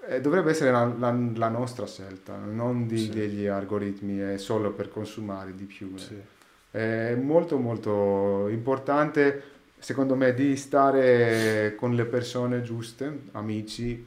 eh, 0.08 0.22
dovrebbe 0.22 0.52
essere 0.52 0.72
la, 0.72 0.86
la- 0.98 1.18
la 1.36 1.50
nostra 1.50 1.86
scelta, 1.86 2.36
non 2.38 2.88
di- 2.88 2.98
Sì. 2.98 3.10
degli 3.10 3.46
algoritmi, 3.48 4.18
è 4.18 4.38
solo 4.38 4.72
per 4.72 4.90
consumare 4.90 5.54
di 5.56 5.66
più. 5.66 5.94
eh. 5.96 6.00
Sì. 6.00 6.16
È 6.72 7.16
molto 7.16 7.58
molto 7.58 8.48
importante 8.50 9.42
secondo 9.80 10.16
me 10.16 10.34
di 10.34 10.56
stare 10.56 11.76
con 11.78 11.94
le 11.94 12.06
persone 12.06 12.62
giuste, 12.62 13.22
amici, 13.34 14.06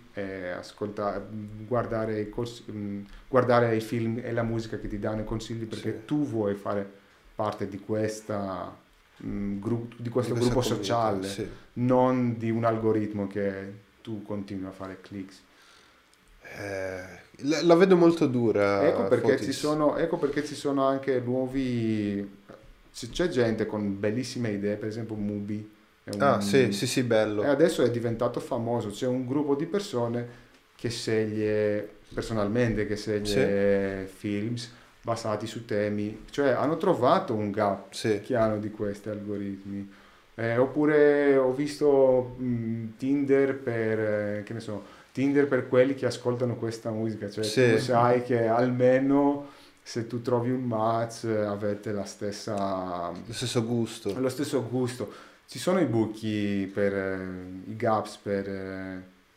ascoltare, 0.57 1.25
guardare 1.67 2.21
i, 2.21 2.29
cors- 2.29 2.65
mh, 2.67 3.05
guardare 3.29 3.75
i 3.77 3.81
film 3.81 4.21
e 4.23 4.33
la 4.33 4.43
musica 4.43 4.79
che 4.79 4.89
ti 4.89 4.99
danno 4.99 5.23
i 5.23 5.25
consigli 5.25 5.65
perché 5.67 5.91
Sì. 6.01 6.05
tu 6.07 6.27
vuoi 6.27 6.55
fare 6.55 6.89
parte 7.35 7.69
di, 7.69 7.79
questa, 7.79 8.77
mh, 9.19 9.59
gru- 9.59 9.95
di 9.97 10.09
questo 10.11 10.35
Di 10.35 10.41
gruppo 10.41 10.61
comunità, 10.61 10.83
sociale, 10.83 11.27
sì. 11.27 11.49
non 11.75 12.37
di 12.37 12.51
un 12.51 12.65
algoritmo 12.65 13.27
che 13.27 13.73
tu 14.03 14.23
continui 14.23 14.67
a 14.67 14.73
fare 14.73 14.99
clicks. 15.01 15.43
Eh, 16.59 17.19
la, 17.43 17.63
la 17.63 17.75
vedo 17.75 17.97
molto 17.97 18.27
dura. 18.27 18.87
Ecco 18.87 19.05
perché, 19.05 19.41
ci 19.41 19.53
sono, 19.53 19.97
ecco 19.97 20.17
perché 20.19 20.45
ci 20.45 20.55
sono 20.55 20.85
anche 20.85 21.21
nuovi... 21.21 22.39
C'è 22.93 23.29
gente 23.29 23.67
con 23.67 23.99
bellissime 23.99 24.51
idee, 24.51 24.77
per 24.77 24.89
esempio 24.89 25.15
Mubi. 25.15 25.69
un- 26.13 26.21
Ah, 26.21 26.41
sì, 26.41 26.73
sì, 26.73 26.87
sì, 26.87 27.03
bello. 27.03 27.43
E 27.43 27.47
adesso 27.47 27.83
è 27.83 27.91
diventato 27.91 28.41
famoso. 28.41 28.91
C'è 28.91 29.07
un 29.07 29.27
gruppo 29.27 29.55
di 29.55 29.67
persone 29.67 30.27
che 30.77 30.91
sceglie, 30.91 31.89
personalmente, 32.13 32.87
che 32.87 32.97
sceglie 32.97 34.07
films 34.13 34.73
basati 35.03 35.47
su 35.47 35.65
temi. 35.65 36.25
Cioè 36.31 36.51
hanno 36.51 36.77
trovato 36.77 37.33
un 37.33 37.51
gap 37.51 37.93
Sì, 37.93 38.21
che 38.21 38.35
hanno 38.37 38.59
di 38.59 38.71
questi 38.71 39.09
algoritmi. 39.09 39.91
Eh, 40.35 40.57
oppure 40.57 41.37
ho 41.37 41.53
visto 41.53 42.35
mh, 42.39 42.97
Tinder 42.97 43.55
per, 43.57 43.99
eh, 44.01 44.43
che 44.45 44.53
ne 44.55 44.61
so, 44.61 44.83
Tinder 45.13 45.47
per 45.49 45.69
quelli 45.69 45.95
che 45.95 46.07
ascoltano 46.07 46.57
questa 46.57 46.91
musica, 46.91 47.29
cioè 47.31 47.45
Sì. 47.45 47.71
tu 47.73 47.79
sai 47.79 48.23
che 48.23 48.47
almeno 48.47 49.49
se 49.83 50.07
tu 50.07 50.23
trovi 50.23 50.51
un 50.51 50.63
match 50.63 51.25
avete 51.25 51.91
la 51.93 52.05
stessa, 52.05 53.11
lo 53.11 53.33
stesso 53.33 53.65
gusto. 53.65 54.15
lo 54.19 54.29
stesso 54.29 54.67
gusto. 54.69 55.13
Ci 55.49 55.59
sono 55.59 55.81
i 55.81 55.87
buchi 55.87 56.71
per 56.73 56.93
i 57.67 57.75
gaps 57.77 58.19
per, 58.23 58.45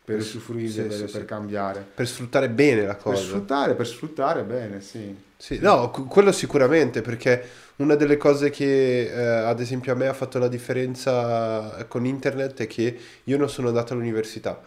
per 0.04 0.22
Sì, 0.22 0.36
usufruire, 0.36 0.70
sì, 0.70 0.82
per, 0.82 0.92
sì, 0.92 1.04
per 1.06 1.24
cambiare. 1.24 1.84
Per 1.94 2.06
sfruttare 2.06 2.48
bene 2.50 2.82
la 2.86 2.94
Per 2.94 3.02
cosa. 3.02 3.22
sfruttare, 3.22 3.74
per 3.74 3.86
sfruttare 3.86 4.42
bene, 4.44 4.80
sì. 4.80 5.12
Sì, 5.36 5.58
no, 5.58 5.90
quello 5.90 6.30
sicuramente, 6.30 7.02
perché 7.02 7.44
una 7.76 7.96
delle 7.96 8.16
cose 8.16 8.50
che 8.50 9.10
eh, 9.12 9.26
ad 9.44 9.58
esempio 9.60 9.92
a 9.92 9.96
me 9.96 10.06
ha 10.06 10.12
fatto 10.14 10.38
la 10.38 10.46
differenza 10.48 11.84
con 11.88 12.06
internet 12.06 12.60
è 12.60 12.66
che 12.68 12.96
io 13.24 13.36
non 13.36 13.50
sono 13.50 13.68
andato 13.68 13.92
all'università 13.92 14.62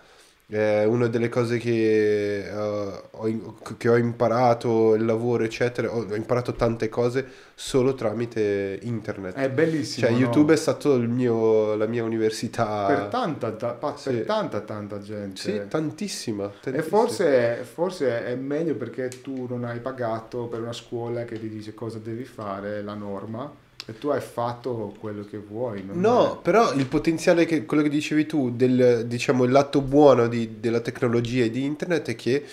è 0.49 0.85
una 0.85 1.07
delle 1.07 1.27
cose 1.27 1.57
che, 1.57 2.49
uh, 2.49 3.17
ho, 3.17 3.55
che, 3.75 3.89
ho, 3.89 3.97
imparato, 3.97 4.93
il 4.93 5.03
lavoro, 5.03 5.43
eccetera. 5.43 5.93
Ho, 5.93 6.05
ho, 6.09 6.15
imparato 6.15 6.53
tante 6.53 6.87
cose 6.87 7.27
solo 7.53 7.95
tramite 7.95 8.79
internet. 8.81 9.35
È 9.35 9.49
bellissimo. 9.49 10.07
Cioè, 10.07 10.15
no? 10.15 10.23
YouTube 10.23 10.53
è 10.53 10.55
stato 10.55 10.97
mio, 10.99 11.75
la 11.75 11.85
mia 11.85 12.05
università. 12.05 12.85
Per 12.85 13.07
tanta, 13.07 13.51
ta, 13.51 13.73
pa, 13.73 13.97
sì. 13.97 14.11
per 14.11 14.25
tanta, 14.25 14.61
tanta 14.61 15.01
gente. 15.01 15.41
Sì, 15.41 15.61
tantissima. 15.67 16.45
tantissima. 16.47 16.77
E 16.77 16.81
forse, 16.81 17.63
forse 17.63 18.25
è 18.25 18.35
meglio 18.35 18.75
perché 18.75 19.09
tu 19.21 19.47
non 19.49 19.65
hai 19.65 19.79
pagato 19.79 20.47
per 20.47 20.61
una 20.61 20.73
scuola 20.73 21.25
che 21.25 21.37
ti 21.37 21.49
dice 21.49 21.73
cosa 21.73 21.97
devi 21.97 22.23
fare, 22.23 22.81
la 22.81 22.93
norma 22.93 23.65
e 23.89 23.97
tu 23.97 24.09
hai 24.09 24.19
fatto 24.19 24.93
quello 24.99 25.23
che 25.23 25.38
vuoi. 25.38 25.81
no, 25.93 26.33
è... 26.33 26.41
però 26.41 26.73
il 26.73 26.85
potenziale, 26.88 27.45
che, 27.45 27.63
quello 27.63 27.83
che 27.83 27.89
dicevi 27.89 28.25
tu, 28.25 28.51
del, 28.51 29.05
diciamo 29.07 29.45
il 29.45 29.51
lato 29.51 29.79
buono 29.79 30.27
di, 30.27 30.59
della 30.59 30.81
tecnologia 30.81 31.45
e 31.45 31.49
di 31.49 31.63
internet 31.63 32.09
è 32.09 32.15
che 32.15 32.43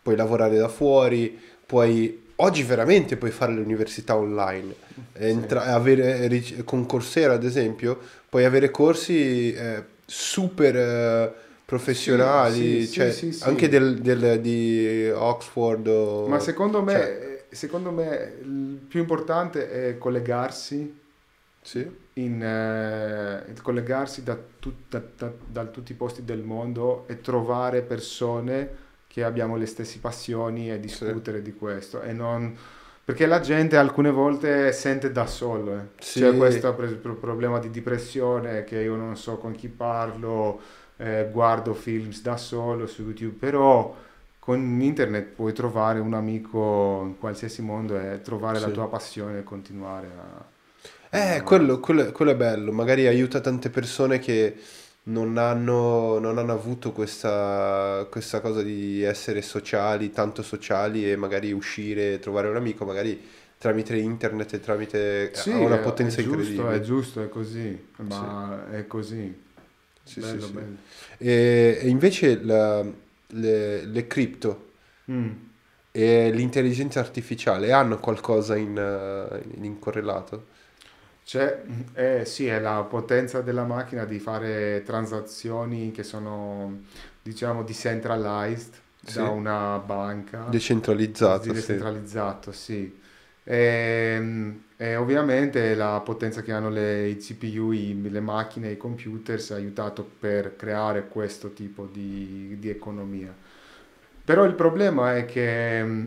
puoi 0.00 0.14
lavorare 0.16 0.56
da 0.56 0.68
fuori, 0.68 1.36
puoi... 1.66 2.22
Oggi 2.36 2.62
veramente 2.62 3.16
puoi 3.16 3.32
fare 3.32 3.52
l'università 3.52 4.16
online, 4.16 4.74
entra, 5.14 5.62
sì. 5.62 5.68
avere, 5.68 6.42
con 6.64 6.86
Coursera 6.86 7.34
ad 7.34 7.44
esempio, 7.44 7.98
puoi 8.28 8.44
avere 8.44 8.70
corsi 8.70 9.52
eh, 9.52 9.82
super 10.04 10.76
eh, 10.76 11.32
professionali, 11.64 12.86
sì, 12.86 12.92
cioè, 12.92 13.12
sì, 13.12 13.36
anche 13.42 13.68
del, 13.68 13.98
del, 14.00 14.40
di 14.40 15.10
Oxford. 15.12 15.86
O, 15.88 16.26
Ma 16.28 16.38
secondo 16.38 16.82
me... 16.82 16.92
Cioè, 16.92 17.33
secondo 17.54 17.90
me 17.90 18.34
il 18.42 18.80
più 18.86 19.00
importante 19.00 19.70
è 19.70 19.98
collegarsi, 19.98 21.00
sì. 21.60 21.88
in, 22.14 22.42
eh, 22.42 23.54
collegarsi 23.62 24.22
da, 24.22 24.36
tut, 24.58 24.74
da, 24.88 25.02
da, 25.16 25.32
da, 25.46 25.64
tutti 25.66 25.92
i 25.92 25.96
posti 25.96 26.24
del 26.24 26.42
mondo 26.42 27.04
e 27.06 27.20
trovare 27.20 27.82
persone 27.82 28.82
che 29.06 29.24
abbiamo 29.24 29.56
le 29.56 29.66
stesse 29.66 29.98
passioni 30.00 30.70
e 30.70 30.80
discutere 30.80 31.38
sì. 31.38 31.42
di 31.44 31.54
questo 31.54 32.02
e 32.02 32.12
non 32.12 32.56
perché 33.04 33.26
la 33.26 33.40
gente 33.40 33.76
alcune 33.76 34.10
volte 34.10 34.72
sente 34.72 35.12
da 35.12 35.26
solo, 35.26 35.74
eh. 35.74 35.80
sì. 35.98 36.20
c'è 36.20 36.34
questo 36.34 36.72
problema 36.72 37.58
di 37.58 37.68
depressione 37.68 38.64
che 38.64 38.80
io 38.80 38.96
non 38.96 39.14
so 39.14 39.36
con 39.36 39.52
chi 39.52 39.68
parlo, 39.68 40.58
eh, 40.96 41.28
guardo 41.30 41.74
film 41.74 42.10
da 42.22 42.38
solo 42.38 42.86
su 42.86 43.02
YouTube, 43.02 43.36
però 43.38 43.94
con 44.44 44.78
internet 44.82 45.24
puoi 45.28 45.54
trovare 45.54 46.00
un 46.00 46.12
amico 46.12 47.00
in 47.06 47.18
qualsiasi 47.18 47.62
mondo 47.62 47.98
e 47.98 48.20
trovare 48.20 48.58
sì. 48.58 48.66
la 48.66 48.70
tua 48.72 48.88
passione 48.90 49.38
e 49.38 49.42
continuare 49.42 50.06
a... 50.06 50.44
Eh, 51.08 51.40
quello, 51.40 51.80
quello, 51.80 52.12
quello, 52.12 52.32
è 52.32 52.36
bello, 52.36 52.70
magari 52.70 53.06
aiuta 53.06 53.40
tante 53.40 53.70
persone 53.70 54.18
che 54.18 54.54
non 55.04 55.38
hanno, 55.38 56.18
non 56.18 56.36
hanno 56.36 56.52
avuto 56.52 56.92
questa, 56.92 58.06
questa, 58.10 58.42
cosa 58.42 58.60
di 58.60 59.02
essere 59.02 59.40
sociali, 59.40 60.10
tanto 60.10 60.42
sociali 60.42 61.10
e 61.10 61.16
magari 61.16 61.50
uscire, 61.50 62.18
trovare 62.18 62.48
un 62.48 62.56
amico, 62.56 62.84
magari 62.84 63.18
tramite 63.56 63.96
internet 63.96 64.52
e 64.52 64.60
tramite... 64.60 65.30
Sì, 65.32 65.52
ha 65.52 65.56
una 65.56 65.78
potenza 65.78 66.20
è, 66.20 66.22
è 66.22 66.26
incredibile. 66.26 66.54
Giusto, 66.54 66.70
è 66.70 66.80
giusto, 66.80 67.22
è 67.22 67.28
così, 67.30 67.86
ma 67.96 68.66
sì. 68.68 68.76
è 68.76 68.86
così. 68.86 69.42
Sì, 70.02 70.20
bello, 70.20 70.48
bello. 70.48 70.76
E, 71.16 71.78
e 71.80 71.88
invece 71.88 72.42
la 72.42 72.84
le, 73.34 73.84
le 73.84 74.06
cripto 74.06 74.72
mm. 75.10 75.30
e 75.90 76.30
l'intelligenza 76.30 77.00
artificiale 77.00 77.72
hanno 77.72 77.98
qualcosa 77.98 78.56
in, 78.56 78.76
uh, 78.76 79.64
in 79.64 79.78
correlato? 79.78 80.52
C'è, 81.24 81.62
eh, 81.94 82.24
sì, 82.26 82.46
è 82.46 82.60
la 82.60 82.82
potenza 82.82 83.40
della 83.40 83.64
macchina 83.64 84.04
di 84.04 84.18
fare 84.18 84.82
transazioni 84.84 85.90
che 85.90 86.02
sono, 86.02 86.82
diciamo, 87.22 87.62
decentralized 87.62 88.74
sì. 89.02 89.18
da 89.18 89.30
una 89.30 89.78
banca. 89.78 90.46
Decentralizzato, 90.50 91.50
Decentralizzato, 91.50 92.52
sì. 92.52 92.72
sì. 92.72 93.02
E, 93.44 93.56
ehm, 94.16 94.62
e, 94.76 94.96
ovviamente 94.96 95.74
la 95.74 96.00
potenza 96.00 96.42
che 96.42 96.50
hanno 96.50 96.70
le, 96.70 97.08
i 97.08 97.16
CPU, 97.18 97.72
i, 97.72 98.10
le 98.10 98.20
macchine, 98.20 98.70
i 98.70 98.76
computer 98.76 99.40
ha 99.50 99.54
aiutato 99.54 100.08
per 100.18 100.56
creare 100.56 101.06
questo 101.06 101.52
tipo 101.52 101.86
di, 101.86 102.56
di 102.58 102.70
economia. 102.70 103.32
Però 104.24 104.44
il 104.44 104.54
problema 104.54 105.16
è 105.16 105.26
che 105.26 105.84
mm, 105.84 106.06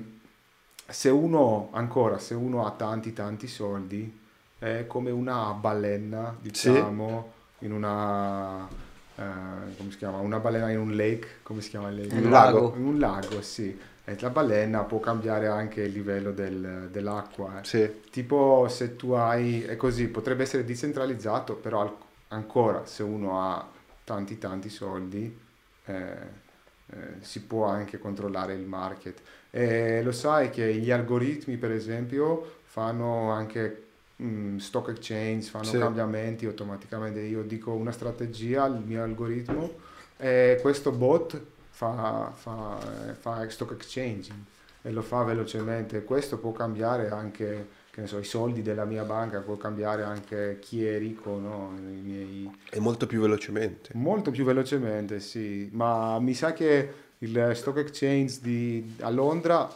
se 0.87 1.09
uno, 1.09 1.69
ancora, 1.71 2.17
se 2.17 2.33
uno 2.33 2.65
ha 2.65 2.71
tanti 2.71 3.13
tanti 3.13 3.47
soldi, 3.47 4.25
è 4.57 4.85
come 4.87 5.11
una 5.11 5.51
balena, 5.53 6.35
diciamo, 6.39 7.33
sì. 7.59 7.65
in 7.65 7.73
una... 7.73 8.85
Uh, 9.17 9.75
come 9.77 9.89
si 9.89 9.97
chiama? 9.97 10.19
Una 10.19 10.37
balena 10.37 10.69
in 10.69 10.77
un 10.77 10.95
lake, 10.95 11.39
come 11.41 11.61
si 11.61 11.69
chiama 11.69 11.89
il 11.89 12.01
lake? 12.01 12.15
Un 12.15 12.29
lago. 12.29 12.73
In 12.75 12.85
un 12.85 12.99
lago, 12.99 13.41
sì 13.41 13.75
e 14.09 14.15
la 14.21 14.29
balena 14.29 14.83
può 14.83 15.01
cambiare 15.01 15.47
anche 15.47 15.81
il 15.81 15.91
livello 15.91 16.31
del, 16.31 16.87
dell'acqua. 16.89 17.59
Eh. 17.59 17.65
Sì. 17.65 18.03
Tipo 18.09 18.67
se 18.69 18.95
tu 18.95 19.11
hai, 19.11 19.63
è 19.63 19.75
così, 19.75 20.07
potrebbe 20.07 20.43
essere 20.43 20.63
decentralizzato, 20.63 21.55
però 21.55 21.81
al, 21.81 21.93
ancora 22.29 22.85
se 22.85 23.03
uno 23.03 23.41
ha 23.41 23.67
tanti 24.05 24.37
tanti 24.37 24.69
soldi 24.69 25.37
eh, 25.83 25.93
eh, 25.93 26.97
si 27.19 27.41
può 27.41 27.65
anche 27.65 27.99
controllare 27.99 28.53
il 28.53 28.65
market. 28.65 29.19
E 29.51 30.01
lo 30.01 30.13
sai 30.13 30.51
che 30.51 30.73
gli 30.75 30.89
algoritmi 30.89 31.57
per 31.57 31.71
esempio 31.71 32.59
fanno 32.63 33.31
anche 33.31 33.87
mm, 34.23 34.55
stock 34.55 34.87
exchange, 34.87 35.49
fanno 35.49 35.65
sì. 35.65 35.79
cambiamenti 35.79 36.45
automaticamente. 36.45 37.19
Io 37.19 37.43
dico 37.43 37.73
una 37.73 37.91
strategia 37.91 38.63
al 38.63 38.81
mio 38.81 39.03
algoritmo 39.03 39.69
e 40.15 40.59
questo 40.61 40.91
bot 40.91 41.55
fa, 41.77 42.31
fa, 42.33 42.79
fa 43.19 43.47
stock 43.49 43.73
exchanging 43.73 44.39
e 44.81 44.91
lo 44.91 45.03
fa 45.03 45.21
velocemente. 45.21 46.03
Questo 46.03 46.39
può 46.39 46.51
cambiare 46.51 47.09
anche 47.09 47.75
che 47.91 48.01
ne 48.01 48.07
so, 48.07 48.17
i 48.17 48.23
soldi 48.23 48.63
della 48.63 48.85
mia 48.85 49.03
banca, 49.03 49.41
può 49.41 49.57
cambiare 49.57 50.03
anche 50.03 50.57
chi 50.59 50.85
è 50.85 50.97
ricco, 50.97 51.37
no? 51.39 51.73
I 51.77 52.01
miei... 52.01 52.57
E 52.69 52.79
molto 52.79 53.05
più 53.05 53.21
velocemente. 53.21 53.89
Molto 53.93 54.31
più 54.31 54.43
velocemente, 54.43 55.19
sì. 55.19 55.69
Ma 55.71 56.19
mi 56.19 56.33
sa 56.33 56.53
che 56.53 56.93
il 57.19 57.51
stock 57.53 57.77
exchange 57.77 58.39
di, 58.41 58.95
a 59.01 59.09
Londra 59.09 59.67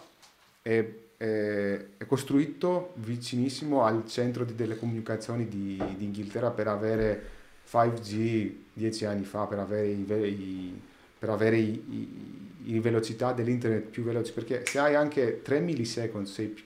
è, 0.61 0.87
è, 1.17 1.85
è, 1.97 2.05
costruito 2.05 2.93
vicinissimo 2.95 3.83
al 3.83 4.07
centro 4.07 4.43
di 4.43 4.55
telecomunicazioni 4.55 5.47
di, 5.47 5.81
di 5.97 6.05
Inghilterra 6.05 6.51
per 6.51 6.67
avere 6.67 7.23
5G 7.71 8.53
dieci 8.73 9.05
anni 9.05 9.23
fa, 9.23 9.45
per 9.45 9.59
avere 9.59 9.87
i, 9.87 10.05
i 10.07 10.81
per 11.21 11.29
avere 11.29 11.55
i, 11.55 11.83
i, 12.65 12.73
i 12.73 12.79
velocità 12.79 13.31
dell'internet 13.31 13.83
più 13.83 14.01
veloci, 14.01 14.31
perché 14.31 14.65
se 14.65 14.79
hai 14.79 14.95
anche 14.95 15.43
3 15.43 15.59
millisecond, 15.59 16.25
sei 16.25 16.65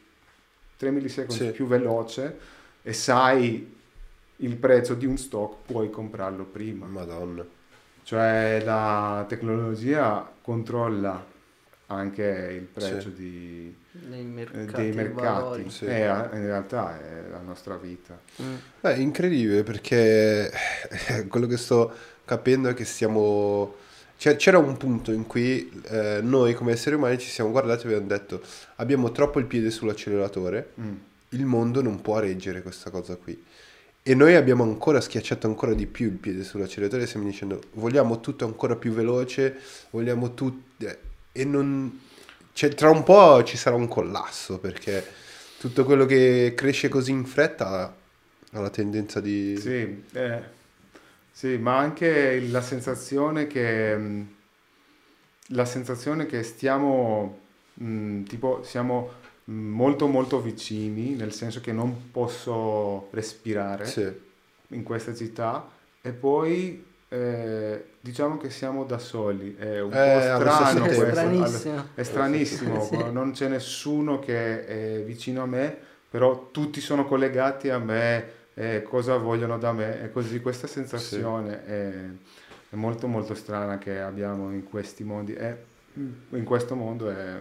3 0.78 0.91
millisecond 0.91 1.47
sì. 1.47 1.51
più 1.51 1.68
veloce 1.68 2.38
e 2.82 2.93
sai 2.93 3.76
il 4.38 4.56
prezzo 4.56 4.93
di 4.93 5.06
un 5.06 5.18
stock, 5.18 5.66
puoi 5.66 5.89
comprarlo 5.89 6.45
prima. 6.45 6.86
Madonna. 6.86 7.45
Cioè 8.03 8.62
la 8.64 9.26
tecnologia 9.28 10.32
controlla 10.41 11.34
anche 11.88 12.58
il 12.58 12.64
prezzo 12.64 13.10
sì. 13.14 13.14
di, 13.14 13.76
mercati, 14.08 14.72
dei 14.72 14.91
mercati. 14.93 15.70
Sì. 15.70 15.86
E 15.86 15.99
in 15.99 16.45
realtà 16.45 16.97
è 16.97 17.30
la 17.30 17.41
nostra 17.41 17.76
vita. 17.76 18.18
Mm. 18.41 18.56
È 18.80 18.93
incredibile 18.93 19.64
perché 19.64 20.49
quello 21.28 21.45
che 21.45 21.58
sto 21.58 21.91
capendo 22.24 22.70
è 22.70 22.74
che 22.74 22.86
stiamo 22.86 23.84
c'era 24.18 24.57
un 24.57 24.78
punto 24.78 25.11
in 25.11 25.28
cui 25.28 25.70
eh, 25.88 26.20
noi 26.22 26.53
come 26.53 26.72
esseri 26.72 26.95
umani 26.95 27.18
ci 27.18 27.30
siamo 27.30 27.51
guardati 27.51 27.84
e 27.84 27.88
abbiamo 27.88 28.07
detto 28.07 28.41
abbiamo 28.78 29.11
troppo 29.11 29.39
il 29.39 29.45
piede 29.45 29.70
sull'acceleratore, 29.70 30.72
mm. 30.80 30.93
il 31.30 31.45
mondo 31.45 31.82
non 31.82 32.01
può 32.01 32.20
reggere 32.20 32.61
questa 32.61 32.89
cosa 32.89 33.16
qui. 33.16 33.43
E 34.07 34.13
noi 34.13 34.36
abbiamo 34.36 34.63
ancora 34.63 35.01
schiacciato 35.01 35.47
ancora 35.47 35.74
di 35.74 35.88
più 35.88 36.07
il 36.07 36.18
piede 36.18 36.43
sull'acceleratore 36.43 37.03
e 37.03 37.07
stiamo 37.07 37.26
dicendo 37.26 37.59
vogliamo 37.74 38.20
tutto 38.20 38.45
ancora 38.45 38.76
più 38.76 38.91
veloce, 38.91 39.57
vogliamo 39.89 40.34
tutto... 40.34 40.86
E 41.32 41.43
non... 41.43 42.01
Cioè, 42.53 42.70
tra 42.70 42.89
un 42.89 43.03
po' 43.03 43.43
ci 43.43 43.57
sarà 43.57 43.76
un 43.76 43.88
collasso 43.88 44.59
perché 44.59 45.03
tutto 45.59 45.84
quello 45.84 46.05
che 46.05 46.53
cresce 46.55 46.88
così 46.88 47.11
in 47.11 47.26
fretta 47.26 47.95
ha 48.51 48.59
la 48.59 48.70
tendenza 48.70 49.20
di... 49.20 49.57
Sì, 49.59 50.03
eh 50.13 50.63
sì, 51.36 51.58
ma 51.58 51.78
anche 51.78 52.40
la 52.48 52.62
sensazione 52.62 53.46
che, 53.46 54.26
la 55.48 55.66
sensazione 55.66 56.26
che 56.28 56.44
stiamo, 56.44 57.40
mh, 57.74 58.24
tipo, 58.24 58.64
siamo 58.64 59.12
molto 59.44 60.08
molto 60.08 60.40
vicini, 60.40 61.14
nel 61.16 61.34
senso 61.34 61.60
che 61.60 61.74
non 61.74 62.10
posso 62.12 63.10
respirare 63.12 63.84
sì. 63.84 64.10
in 64.70 64.84
questa 64.84 65.14
città 65.14 65.70
e 66.02 66.14
poi 66.14 66.86
eh, 67.10 67.86
diciamo 68.00 68.38
che 68.38 68.50
siamo 68.50 68.86
da 68.86 68.98
soli, 68.98 69.58
è 69.58 69.82
un 69.82 69.92
eh, 69.92 70.14
po' 70.38 70.46
strano 70.46 70.86
questo, 70.86 71.04
è 71.04 71.12
stranissimo, 71.12 71.90
è 71.96 72.04
stranissimo. 72.04 72.82
sì. 72.82 73.12
non 73.12 73.32
c'è 73.34 73.50
nessuno 73.50 74.20
che 74.20 74.66
è 74.66 75.04
vicino 75.04 75.44
a 75.44 75.48
me, 75.48 75.78
però 76.10 76.48
tutti 76.52 76.80
sono 76.80 77.06
collegati 77.06 77.70
a 77.70 77.78
me 77.78 78.44
eh, 78.56 78.84
cosa 78.84 79.18
vogliono 79.18 79.58
da 79.58 79.72
me 79.74 80.01
e 80.01 80.12
così 80.12 80.41
questa 80.41 80.66
sensazione 80.66 81.62
sì. 81.64 81.72
è, 81.72 81.91
è 82.70 82.76
molto 82.76 83.08
molto 83.08 83.36
strana 83.36 83.78
che 83.78 83.99
abbiamo 83.99 84.51
in 84.51 84.64
questi 84.64 85.03
mondi, 85.03 85.34
è, 85.34 85.58
in 85.93 86.43
questo 86.43 86.76
mondo 86.76 87.10
è... 87.10 87.38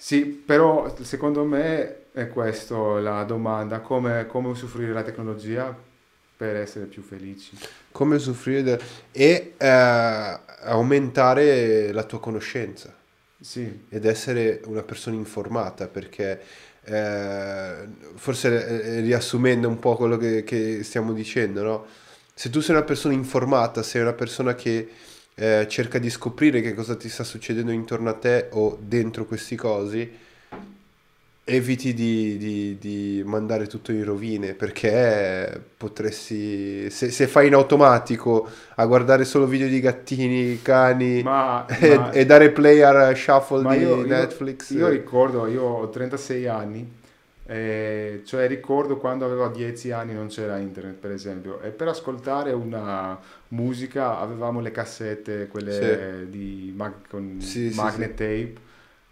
Sì, 0.00 0.24
però 0.26 0.94
secondo 1.02 1.44
me 1.44 2.12
è 2.12 2.28
questa 2.28 2.76
la 3.00 3.24
domanda, 3.24 3.80
come, 3.80 4.26
come 4.26 4.48
usufruire 4.48 4.92
la 4.92 5.02
tecnologia 5.02 5.76
per 6.36 6.54
essere 6.54 6.86
più 6.86 7.02
felici. 7.02 7.58
Come 7.90 8.14
usufruire 8.14 8.62
de- 8.62 8.80
e 9.10 9.54
eh, 9.56 10.40
aumentare 10.60 11.90
la 11.90 12.04
tua 12.04 12.20
conoscenza 12.20 12.94
Sì, 13.40 13.86
ed 13.88 14.04
essere 14.04 14.60
una 14.66 14.84
persona 14.84 15.16
informata 15.16 15.88
perché 15.88 16.40
eh, 16.88 17.88
forse 18.16 18.96
eh, 18.98 19.00
riassumendo 19.00 19.68
un 19.68 19.78
po' 19.78 19.96
quello 19.96 20.16
che, 20.16 20.44
che 20.44 20.82
stiamo 20.82 21.12
dicendo, 21.12 21.62
no? 21.62 21.86
Se 22.34 22.50
tu 22.50 22.60
sei 22.60 22.76
una 22.76 22.84
persona 22.84 23.14
informata, 23.14 23.82
sei 23.82 24.02
una 24.02 24.12
persona 24.12 24.54
che 24.54 24.88
eh, 25.34 25.66
cerca 25.68 25.98
di 25.98 26.10
scoprire 26.10 26.60
che 26.60 26.74
cosa 26.74 26.96
ti 26.96 27.08
sta 27.08 27.24
succedendo 27.24 27.70
intorno 27.70 28.08
a 28.10 28.14
te 28.14 28.48
o 28.52 28.78
dentro 28.80 29.24
questi 29.24 29.56
cosi, 29.56 30.10
eviti 31.48 31.94
di, 31.94 32.36
di- 32.36 32.78
di 32.78 33.22
mandare 33.24 33.66
tutto 33.66 33.92
in 33.92 34.04
rovine 34.04 34.54
perché 34.54 35.60
potresti, 35.76 36.90
se, 36.90 37.10
se 37.10 37.26
fai 37.26 37.46
in 37.48 37.54
automatico 37.54 38.48
a 38.76 38.86
guardare 38.86 39.24
solo 39.24 39.46
video 39.46 39.68
di 39.68 39.80
gattini, 39.80 40.60
cani 40.62 41.20
ma, 41.22 41.66
e, 41.80 41.88
ma- 41.96 42.10
e 42.10 42.26
dare 42.26 42.50
play 42.52 42.80
al 42.82 43.16
shuffle 43.16 43.66
di 43.66 43.78
io, 43.80 44.04
io- 44.04 44.04
Netflix, 44.04 44.70
io 44.70 44.88
ricordo, 44.88 45.46
io 45.46 45.62
ho 45.62 45.88
36 45.88 46.46
anni, 46.46 46.96
eh, 47.46 48.22
cioè 48.24 48.46
ricordo 48.46 48.98
quando 48.98 49.24
avevo 49.24 49.48
10 49.48 49.90
anni 49.90 50.12
non 50.12 50.28
c'era 50.28 50.58
internet 50.58 50.96
per 50.96 51.12
esempio 51.12 51.60
e 51.62 51.70
per 51.70 51.88
ascoltare 51.88 52.52
una 52.52 53.18
musica 53.48 54.18
avevamo 54.18 54.60
le 54.60 54.70
cassette, 54.70 55.48
quelle 55.48 56.26
di 56.28 56.72
mag- 56.76 57.08
con 57.08 57.38
Sì, 57.40 57.70
sì, 57.72 57.74
magnet 57.74 58.10
tape 58.10 58.54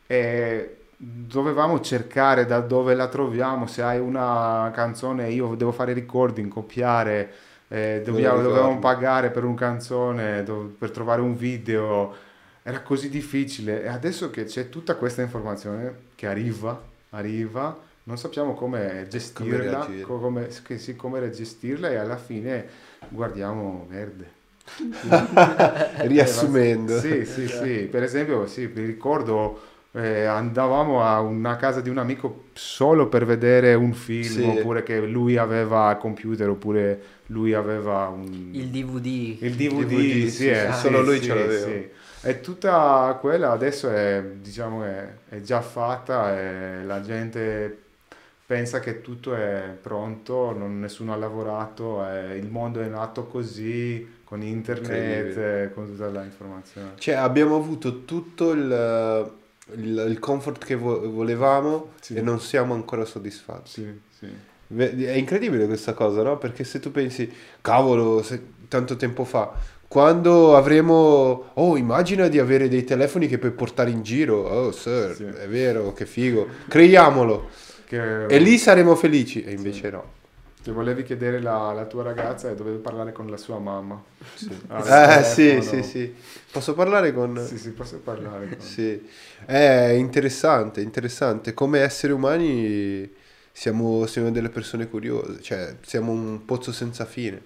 e 0.07 0.76
dovevamo 0.97 1.81
cercare 1.81 2.47
da 2.47 2.61
dove 2.61 2.95
la 2.95 3.09
troviamo, 3.09 3.67
se 3.67 3.83
hai 3.83 3.99
una 3.99 4.71
canzone 4.75 5.31
io 5.31 5.55
devo 5.55 5.73
fare 5.73 5.93
recording, 5.93 6.49
copiare, 6.51 7.33
eh, 7.69 8.03
dobbiamo- 8.05 8.41
dovevamo 8.43 8.79
pagare 8.79 9.31
per 9.31 9.45
una 9.45 9.57
canzone, 9.57 10.43
dov- 10.43 10.71
per 10.73 10.91
trovare 10.91 11.21
un 11.21 11.37
video, 11.37 12.15
era 12.63 12.81
così 12.83 13.09
difficile 13.11 13.83
e 13.83 13.89
adesso 13.89 14.31
che 14.31 14.45
c'è 14.45 14.69
tutta 14.69 14.97
questa 14.97 15.23
informazione 15.23 15.95
che 16.15 16.27
arriva, 16.27 16.81
arriva, 17.11 17.79
non 18.05 18.17
sappiamo 18.19 18.55
come 18.55 19.07
gestirla, 19.09 19.85
reagire. 19.85 20.03
co- 20.03 20.19
come, 20.19 20.49
che 20.65 20.79
sì, 20.79 20.97
come 20.97 21.29
gestirla 21.31 21.91
e 21.91 21.97
alla 21.97 22.17
fine 22.17 22.67
guardiamo 23.09 23.87
verde. 23.89 24.35
riassumendo. 26.03 26.99
Sì, 26.99 27.25
sì, 27.25 27.47
sì. 27.47 27.89
Per 27.91 28.03
esempio, 28.03 28.47
sì, 28.47 28.71
mi 28.75 28.85
ricordo 28.85 29.75
eh, 29.97 30.25
andavamo 30.25 31.03
a 31.03 31.21
una 31.21 31.57
casa 31.57 31.81
di 31.81 31.89
un 31.89 31.97
amico 31.99 32.45
solo 32.53 33.09
per 33.09 33.25
vedere 33.25 33.73
un 33.75 33.95
film, 33.95 34.23
Sì. 34.23 34.43
oppure 34.43 34.83
che 34.83 35.01
lui 35.01 35.37
aveva 35.39 35.91
il 35.91 35.97
computer, 35.97 36.49
oppure 36.51 37.01
lui 37.27 37.55
aveva 37.55 38.09
un... 38.09 38.51
Il 38.53 38.69
DVD. 38.69 39.07
il 39.43 39.55
DVD, 39.55 39.85
DVD, 39.87 40.25
sì, 40.25 40.31
sì, 40.31 40.49
eh, 40.51 40.69
sì, 40.73 40.79
solo 40.81 41.03
lui 41.03 41.19
sì, 41.19 41.25
ce 41.25 41.35
l'aveva. 41.35 41.67
sì. 41.67 41.89
E 42.29 42.41
tutta 42.41 43.17
quella 43.21 43.53
adesso 43.53 43.89
è, 43.89 44.23
diciamo, 44.41 44.85
è, 44.85 45.09
è 45.29 45.41
già 45.41 45.61
fatta 45.61 46.37
e 46.39 46.85
la 46.85 47.01
gente 47.01 47.79
pensa 48.45 48.81
che 48.81 49.01
tutto 49.01 49.35
è 49.35 49.77
pronto, 49.81 50.53
non- 50.57 50.79
nessuno 50.79 51.13
ha 51.13 51.17
lavorato, 51.17 52.07
e 52.09 52.37
il 52.37 52.49
mondo 52.49 52.81
è 52.81 52.87
nato 52.87 53.27
così, 53.27 54.07
con 54.25 54.43
internet, 54.43 55.37
eh, 55.37 55.71
con 55.73 55.87
tutta 55.87 56.09
l'informazione. 56.09 56.91
Cioè, 56.97 57.15
abbiamo 57.15 57.57
avuto 57.57 58.05
tutto 58.05 58.51
il, 58.53 59.33
il- 59.75 60.07
il 60.09 60.19
comfort 60.19 60.65
che 60.65 60.75
vo- 60.77 61.11
volevamo 61.11 61.93
Sì. 62.01 62.15
e 62.15 62.21
non 62.21 62.41
siamo 62.41 62.75
ancora 62.75 63.05
soddisfatti. 63.05 63.71
Sì, 63.71 64.01
sì. 64.19 64.27
È 65.05 65.13
incredibile 65.13 65.67
questa 65.67 65.93
cosa, 65.93 66.23
no? 66.23 66.39
Perché 66.39 66.65
se 66.65 66.81
tu 66.81 66.91
pensi, 66.91 67.31
cavolo, 67.61 68.25
tanto 68.69 68.97
tempo 68.97 69.25
fa, 69.25 69.53
quando 69.87 70.57
avremo, 70.57 71.51
oh, 71.55 71.77
immagina 71.77 72.27
di 72.27 72.41
avere 72.41 72.69
dei 72.69 72.83
telefoni 72.83 73.29
che 73.29 73.39
puoi 73.39 73.53
portare 73.53 73.91
in 73.91 74.03
giro, 74.03 74.39
oh, 74.43 74.73
sir, 74.73 75.15
Sì. 75.15 75.25
è 75.25 75.47
vero, 75.49 75.93
che 75.93 76.05
figo, 76.07 76.49
creiamolo, 76.69 77.49
Che, 77.87 78.27
e 78.27 78.39
lì 78.39 78.59
saremo 78.59 78.97
felici, 78.97 79.45
e 79.45 79.53
invece 79.53 79.91
no. 79.91 80.05
Che 80.67 80.73
volevi 80.73 81.05
chiedere 81.05 81.41
la, 81.41 81.73
la 81.73 81.85
tua 81.85 82.03
ragazza 82.03 82.51
e 82.51 82.57
dovevi 82.57 82.79
parlare 82.79 83.13
con 83.13 83.29
la 83.31 83.37
sua 83.37 83.61
mamma. 83.61 84.03
Al 84.67 85.21
Eh, 85.21 85.23
sì, 85.23 85.63
sì, 85.63 85.85
sì. 85.85 86.13
Posso 86.51 86.75
parlare 86.75 87.13
con... 87.13 87.41
Sì, 87.47 87.57
sì, 87.57 87.71
posso 87.71 87.99
parlare 87.99 88.49
con... 88.49 88.61
Sì, 88.61 89.09
è 89.45 89.91
interessante, 89.97 90.81
interessante. 90.81 91.55
Come 91.55 91.79
esseri 91.83 92.13
umani 92.13 93.09
siamo, 93.53 94.07
siamo 94.07 94.33
delle 94.33 94.49
persone 94.49 94.89
curiose, 94.89 95.41
cioè 95.41 95.77
siamo 95.83 96.11
un 96.11 96.45
pozzo 96.45 96.73
senza 96.73 97.05
fine, 97.05 97.41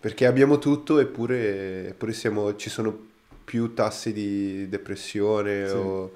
perché 0.00 0.24
abbiamo 0.24 0.58
tutto 0.58 1.00
eppure, 1.00 1.88
eppure 1.88 2.14
siamo, 2.14 2.56
ci 2.56 2.70
sono 2.70 2.98
più 3.44 3.74
tassi 3.74 4.14
di 4.14 4.70
depressione 4.70 5.68
Sì. 5.68 5.74
o... 5.74 6.12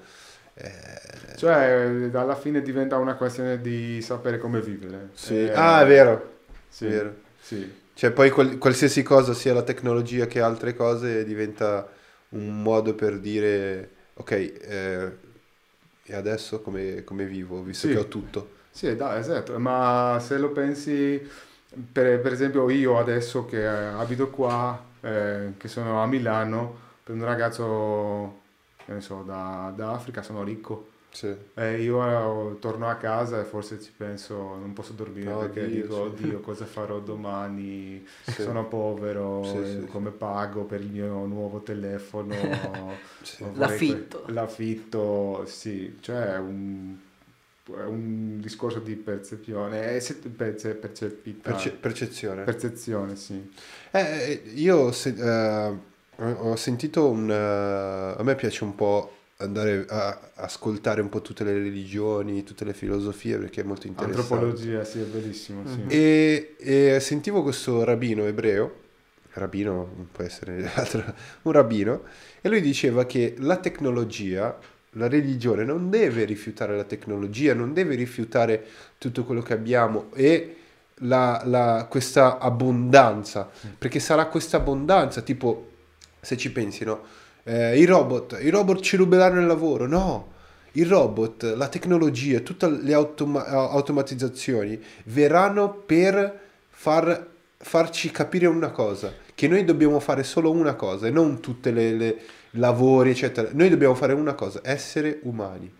eh, 0.57 1.35
Cioè, 1.35 2.09
alla 2.13 2.35
fine 2.35 2.61
diventa 2.61 2.97
una 2.97 3.15
questione 3.15 3.61
di 3.61 4.01
sapere 4.01 4.37
come 4.39 4.61
vivere. 4.61 5.09
sì. 5.13 5.45
Eh, 5.45 5.51
Ah, 5.53 5.81
è 5.81 5.85
vero, 5.87 6.39
Sì, 6.69 6.85
vero. 6.87 7.15
sì. 7.39 7.85
Cioè 7.93 8.11
poi 8.11 8.29
qual- 8.31 8.57
qualsiasi 8.57 9.03
cosa, 9.03 9.33
sia 9.33 9.53
la 9.53 9.63
tecnologia 9.63 10.27
che 10.27 10.41
altre 10.41 10.75
cose, 10.75 11.25
diventa 11.25 11.87
un 12.29 12.61
modo 12.61 12.95
per 12.95 13.19
dire, 13.19 13.91
ok, 14.15 14.31
eh, 14.31 15.17
e 16.03 16.15
adesso 16.15 16.61
come, 16.61 17.03
come 17.03 17.25
vivo, 17.25 17.61
visto 17.63 17.87
Sì. 17.87 17.93
che 17.93 17.97
ho 17.99 18.07
tutto. 18.07 18.55
Sì, 18.69 18.95
dai, 18.95 19.19
esatto, 19.19 19.57
ma 19.59 20.19
se 20.21 20.37
lo 20.37 20.51
pensi, 20.51 21.19
per, 21.91 22.19
per 22.21 22.31
esempio 22.31 22.69
io 22.69 22.99
adesso 22.99 23.45
che 23.45 23.65
abito 23.65 24.29
qua, 24.29 24.79
eh, 25.01 25.53
che 25.57 25.67
sono 25.67 26.01
a 26.03 26.07
Milano, 26.07 26.77
per 27.03 27.15
un 27.15 27.23
ragazzo, 27.25 28.41
che 28.87 28.93
ne 28.93 29.01
so, 29.01 29.21
da, 29.23 29.73
da 29.75 29.91
Africa 29.91 30.21
sono 30.23 30.43
ricco. 30.43 30.91
Sì. 31.09 31.33
E 31.55 31.81
io 31.81 32.51
eh, 32.53 32.59
torno 32.59 32.87
a 32.87 32.95
casa 32.95 33.39
e 33.41 33.43
forse 33.43 33.81
ci 33.81 33.91
penso, 33.95 34.35
non 34.55 34.73
posso 34.73 34.93
dormire 34.93 35.31
No, 35.31 35.39
perché 35.39 35.65
Dio, 35.67 35.81
dico, 35.81 35.93
sì. 35.95 36.01
oddio, 36.23 36.39
cosa 36.41 36.65
farò 36.65 36.99
domani? 36.99 38.05
Sì. 38.23 38.43
Sono 38.43 38.65
povero, 38.67 39.43
Sì, 39.43 39.57
eh, 39.83 39.85
come 39.85 40.11
pago 40.11 40.63
per 40.63 40.79
il 40.81 40.91
mio 40.91 41.25
nuovo 41.25 41.61
telefono? 41.61 42.33
L'affitto. 43.55 44.21
que- 44.23 44.31
L'affitto, 44.33 45.43
sì, 45.47 45.97
cioè 46.01 46.33
è 46.35 46.37
un, 46.37 46.95
è 47.65 47.83
un 47.83 48.39
discorso 48.39 48.79
di 48.79 48.95
percezione, 48.95 49.95
è 49.95 49.99
se- 49.99 50.15
perce- 50.15 50.75
percepita- 50.75 51.49
Perce- 51.51 51.71
percezione. 51.71 52.43
percezione, 52.43 53.15
sì. 53.15 53.51
Eh, 53.91 54.43
io 54.55 54.91
se- 54.91 55.15
eh, 55.17 55.95
ho 56.19 56.51
ho 56.51 56.55
sentito 56.55 57.09
un... 57.09 57.29
eh, 57.29 58.19
a 58.19 58.23
me 58.23 58.35
piace 58.35 58.63
un 58.63 58.75
po' 58.75 59.11
andare 59.37 59.85
a 59.87 60.19
ascoltare 60.35 61.01
un 61.01 61.09
po' 61.09 61.21
tutte 61.21 61.43
le 61.43 61.53
religioni, 61.53 62.43
tutte 62.43 62.65
le 62.65 62.73
filosofie 62.73 63.37
perché 63.37 63.61
è 63.61 63.63
molto 63.63 63.85
interessante. 63.87 64.33
Antropologia, 64.33 64.83
sì, 64.83 64.99
è 64.99 65.03
bellissimo, 65.03 65.61
sì. 65.67 65.83
E, 65.87 66.55
e 66.57 66.99
sentivo 66.99 67.43
questo 67.43 67.83
rabbino 67.83 68.25
ebreo, 68.25 68.73
rabbino 69.33 69.91
non 69.95 70.07
può 70.11 70.23
essere 70.23 70.67
altro, 70.73 71.03
un 71.43 71.51
rabbino, 71.51 72.01
e 72.41 72.49
lui 72.49 72.61
diceva 72.61 73.05
che 73.05 73.35
la 73.37 73.57
tecnologia, 73.57 74.57
la 74.91 75.07
religione 75.07 75.63
non 75.63 75.91
deve 75.91 76.23
rifiutare 76.23 76.75
la 76.75 76.83
tecnologia, 76.85 77.53
non 77.53 77.73
deve 77.73 77.93
rifiutare 77.93 78.65
tutto 78.97 79.23
quello 79.23 79.43
che 79.43 79.53
abbiamo 79.53 80.07
e 80.15 80.55
la- 81.01 81.43
la- 81.45 81.85
questa 81.87 82.39
abbondanza, 82.39 83.47
perché 83.77 83.99
sarà 83.99 84.25
questa 84.25 84.57
abbondanza, 84.57 85.21
tipo 85.21 85.73
se 86.19 86.37
ci 86.37 86.51
pensi, 86.51 86.83
no? 86.83 87.01
Eh, 87.43 87.79
I 87.79 87.85
robot, 87.85 88.37
i 88.41 88.49
robot 88.49 88.81
ci 88.81 88.97
ruberanno 88.97 89.39
il 89.39 89.47
lavoro, 89.47 89.87
no! 89.87 90.35
Il 90.73 90.85
robot, 90.85 91.55
la 91.55 91.69
tecnologia, 91.69 92.39
tutte 92.39 92.69
le 92.69 92.93
automa- 92.93 93.45
automatizzazioni 93.45 94.79
verranno 95.05 95.73
per 95.73 96.39
far, 96.69 97.27
farci 97.57 98.11
capire 98.11 98.45
una 98.45 98.69
cosa, 98.69 99.11
che 99.33 99.47
noi 99.47 99.63
dobbiamo 99.63 99.99
fare 99.99 100.23
solo 100.23 100.51
una 100.51 100.75
cosa 100.75 101.07
e 101.07 101.09
non 101.09 101.39
tutte 101.39 101.71
le, 101.71 101.93
le 101.93 102.19
lavori, 102.51 103.11
eccetera. 103.11 103.49
Noi 103.53 103.69
dobbiamo 103.69 103.95
fare 103.95 104.13
una 104.13 104.33
cosa, 104.33 104.59
essere 104.63 105.19
umani. 105.23 105.71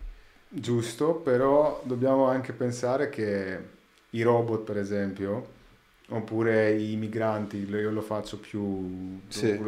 Giusto, 0.48 1.14
però 1.14 1.80
dobbiamo 1.84 2.26
anche 2.26 2.52
pensare 2.52 3.10
che 3.10 3.58
i 4.10 4.22
robot, 4.22 4.62
per 4.62 4.78
esempio, 4.78 5.46
oppure 6.10 6.72
i 6.72 6.96
migranti, 6.96 7.66
io 7.68 7.90
lo 7.90 8.00
faccio 8.00 8.38
più, 8.38 9.20
Sì. 9.28 9.58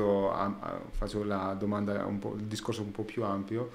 faccio 0.93 1.22
la 1.24 1.55
domanda, 1.59 2.05
un 2.07 2.18
po', 2.18 2.34
il 2.36 2.45
discorso 2.45 2.82
un 2.82 2.91
po' 2.93 3.03
più 3.03 3.22
ampio, 3.24 3.70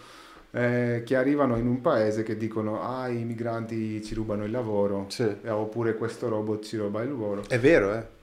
eh, 0.52 1.04
che 1.06 1.16
arrivano 1.16 1.58
in 1.58 1.68
un 1.68 1.82
paese 1.82 2.24
che 2.24 2.38
dicono, 2.38 2.82
ah, 2.82 3.08
i 3.10 3.24
migranti 3.24 4.02
ci 4.04 4.16
rubano 4.16 4.46
il 4.46 4.52
lavoro, 4.52 5.06
Sì. 5.10 5.24
eh, 5.44 5.50
oppure 5.50 5.96
questo 5.96 6.28
robot 6.30 6.64
ci 6.66 6.78
ruba 6.78 7.02
il 7.04 7.10
lavoro. 7.10 7.44
È 7.48 7.60
vero, 7.60 7.94
eh? 7.94 8.14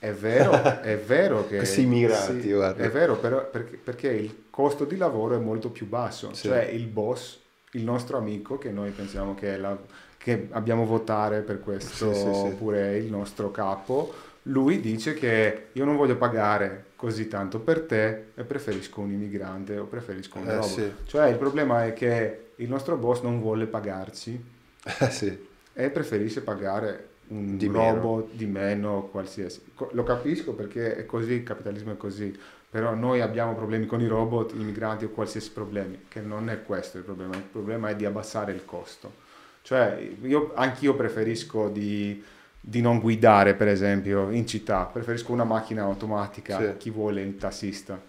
È 0.00 0.12
vero, 0.12 0.52
è 0.80 0.96
vero 0.96 1.46
che... 1.48 1.56
Questi 1.56 1.82
immigrati, 1.82 2.40
sì, 2.42 2.52
guarda. 2.52 2.82
È 2.84 2.90
vero, 2.90 3.16
però, 3.16 3.48
perché, 3.48 3.76
perché 3.82 4.08
il 4.10 4.44
costo 4.50 4.84
di 4.84 4.96
lavoro 4.96 5.34
è 5.34 5.38
molto 5.38 5.70
più 5.70 5.86
basso. 5.88 6.34
Sì. 6.34 6.48
Cioè 6.48 6.62
il 6.64 6.86
boss, 6.86 7.38
il 7.72 7.84
nostro 7.84 8.16
amico, 8.18 8.58
che 8.58 8.70
noi 8.70 8.90
pensiamo 8.90 9.34
che, 9.34 9.54
è 9.54 9.56
la- 9.56 9.76
che 10.18 10.48
abbiamo 10.50 10.84
votare 10.84 11.40
per 11.40 11.60
questo, 11.60 12.12
Sì, 12.12 12.18
sì, 12.20 12.24
sì. 12.34 12.46
oppure 12.46 12.98
il 12.98 13.10
nostro 13.10 13.50
capo, 13.50 14.12
lui 14.42 14.80
dice 14.80 15.14
che 15.14 15.66
io 15.72 15.84
non 15.84 15.96
voglio 15.96 16.16
pagare 16.16 16.84
così 16.96 17.28
tanto 17.28 17.60
per 17.60 17.82
te 17.82 18.24
e 18.34 18.42
preferisco 18.44 19.00
un 19.00 19.12
immigrante 19.12 19.78
o 19.78 19.84
preferisco 19.84 20.38
un 20.38 20.48
Eh, 20.48 20.52
robot. 20.54 20.68
sì. 20.68 20.92
Cioè 21.06 21.28
il 21.28 21.36
problema 21.36 21.84
è 21.86 21.92
che 21.92 22.46
il 22.56 22.68
nostro 22.68 22.96
boss 22.96 23.20
non 23.22 23.40
vuole 23.40 23.66
pagarci 23.66 24.42
Eh, 25.00 25.10
sì. 25.10 25.46
e 25.72 25.90
preferisce 25.90 26.40
pagare 26.42 27.06
un 27.28 27.56
Di 27.56 27.68
meno. 27.68 27.94
robot 27.94 28.32
di 28.32 28.46
meno 28.46 29.08
qualsiasi. 29.10 29.60
Lo 29.92 30.02
capisco 30.02 30.54
perché 30.54 30.96
è 30.96 31.04
così, 31.06 31.32
il 31.34 31.42
capitalismo 31.42 31.92
è 31.92 31.96
così, 31.96 32.36
però 32.70 32.94
noi 32.94 33.20
abbiamo 33.20 33.54
problemi 33.54 33.86
con 33.86 34.00
i 34.00 34.06
robot, 34.06 34.52
i 34.54 34.64
migranti 34.64 35.04
o 35.04 35.10
qualsiasi 35.10 35.50
problemi, 35.52 36.04
che 36.08 36.20
non 36.20 36.48
è 36.48 36.62
questo 36.62 36.96
il 36.98 37.04
problema, 37.04 37.36
il 37.36 37.42
problema 37.42 37.90
è 37.90 37.96
di 37.96 38.04
abbassare 38.06 38.52
il 38.52 38.64
costo. 38.64 39.26
Cioè, 39.62 40.10
io, 40.22 40.52
anch'io 40.54 40.94
preferisco 40.94 41.68
di, 41.68 42.22
di 42.60 42.80
non 42.80 43.00
guidare, 43.00 43.54
per 43.54 43.68
esempio, 43.68 44.30
in 44.30 44.46
città, 44.46 44.84
preferisco 44.84 45.32
una 45.32 45.44
macchina 45.44 45.82
automatica, 45.82 46.58
Sì. 46.58 46.76
chi 46.78 46.90
vuole 46.90 47.22
il 47.22 47.36
tassista, 47.36 48.00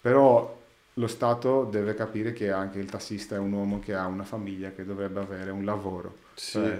però 0.00 0.56
lo 0.94 1.06
Stato 1.06 1.64
deve 1.64 1.94
capire 1.94 2.32
che 2.32 2.50
anche 2.50 2.78
il 2.78 2.86
tassista 2.90 3.36
è 3.36 3.38
un 3.38 3.52
uomo 3.52 3.78
che 3.78 3.94
ha 3.94 4.06
una 4.06 4.24
famiglia, 4.24 4.70
che 4.70 4.84
dovrebbe 4.84 5.20
avere 5.20 5.50
un 5.50 5.64
lavoro. 5.64 6.16
Sì. 6.34 6.52
Cioè, 6.52 6.78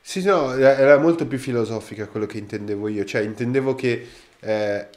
Sì, 0.00 0.24
no, 0.24 0.52
era 0.54 0.98
molto 0.98 1.26
più 1.26 1.38
filosofica 1.38 2.06
quello 2.06 2.26
che 2.26 2.38
intendevo 2.38 2.88
io, 2.88 3.04
cioè 3.04 3.20
intendevo 3.22 3.74
che 3.74 4.06
eh, 4.40 4.88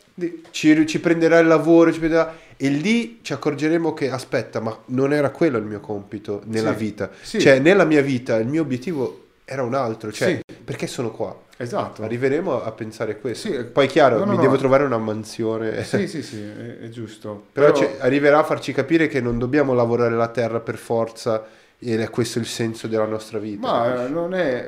ci, 0.51 0.88
ci 0.88 0.99
prenderà 0.99 1.39
il 1.39 1.47
lavoro, 1.47 1.91
ci 1.91 1.99
prenderà, 1.99 2.34
e 2.57 2.69
lì 2.69 3.19
ci 3.21 3.33
accorgeremo 3.33 3.93
che 3.93 4.09
aspetta, 4.09 4.59
ma 4.59 4.77
non 4.87 5.13
era 5.13 5.29
quello 5.31 5.57
il 5.57 5.65
mio 5.65 5.79
compito 5.79 6.41
nella 6.45 6.71
Sì, 6.71 6.77
vita, 6.83 7.09
sì. 7.21 7.39
cioè 7.39 7.59
nella 7.59 7.83
mia 7.85 8.01
vita 8.01 8.37
il 8.37 8.47
mio 8.47 8.61
obiettivo 8.61 9.23
era 9.45 9.63
un 9.63 9.73
altro, 9.73 10.11
cioè 10.11 10.39
perché 10.63 10.87
sono 10.87 11.11
qua? 11.11 11.43
Esatto. 11.57 12.03
Arriveremo 12.03 12.63
a 12.63 12.71
pensare 12.71 13.19
questo. 13.19 13.47
Sì. 13.49 13.63
Poi 13.63 13.87
chiaro, 13.87 14.17
No, 14.17 14.25
no, 14.25 14.31
mi 14.31 14.35
no. 14.37 14.41
devo 14.41 14.57
trovare 14.57 14.83
una 14.83 14.97
mansione. 14.97 15.83
Sì, 15.85 16.07
sì, 16.07 16.21
sì, 16.21 16.41
è, 16.41 16.79
è 16.79 16.89
giusto. 16.89 17.45
Però 17.53 17.71
cioè, 17.71 17.97
arriverà 17.99 18.39
a 18.39 18.43
farci 18.43 18.73
capire 18.73 19.07
che 19.07 19.21
non 19.21 19.37
dobbiamo 19.37 19.73
lavorare 19.73 20.15
la 20.15 20.27
terra 20.29 20.59
per 20.59 20.75
forza 20.77 21.45
ed 21.77 22.01
è 22.01 22.09
questo 22.09 22.39
il 22.39 22.45
senso 22.45 22.87
della 22.87 23.05
nostra 23.05 23.37
vita. 23.39 23.67
Ma 23.67 23.83
capisci? 23.85 24.05
eh, 24.05 24.09
non 24.09 24.33
è... 24.33 24.67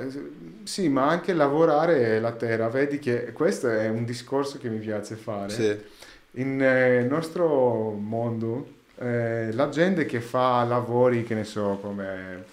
Sì, 0.64 0.90
ma 0.90 1.08
anche 1.10 1.34
lavorare 1.34 2.20
la 2.20 2.32
terra. 2.34 2.68
Vedi 2.70 3.00
che 3.00 3.32
questo 3.34 3.70
è 3.70 3.88
un 3.90 4.06
discorso 4.06 4.58
che 4.58 4.70
mi 4.70 4.80
piace 4.80 5.16
fare. 5.16 5.50
Sì. 5.50 5.78
In 6.38 6.62
eh, 6.62 7.02
nostro 7.04 7.92
mondo, 7.94 8.76
eh, 9.00 9.52
la 9.54 9.70
gente 9.70 10.06
che 10.06 10.22
fa 10.22 10.64
lavori, 10.66 11.24
che 11.24 11.34
ne 11.34 11.44
so, 11.44 11.80
come 11.82 12.46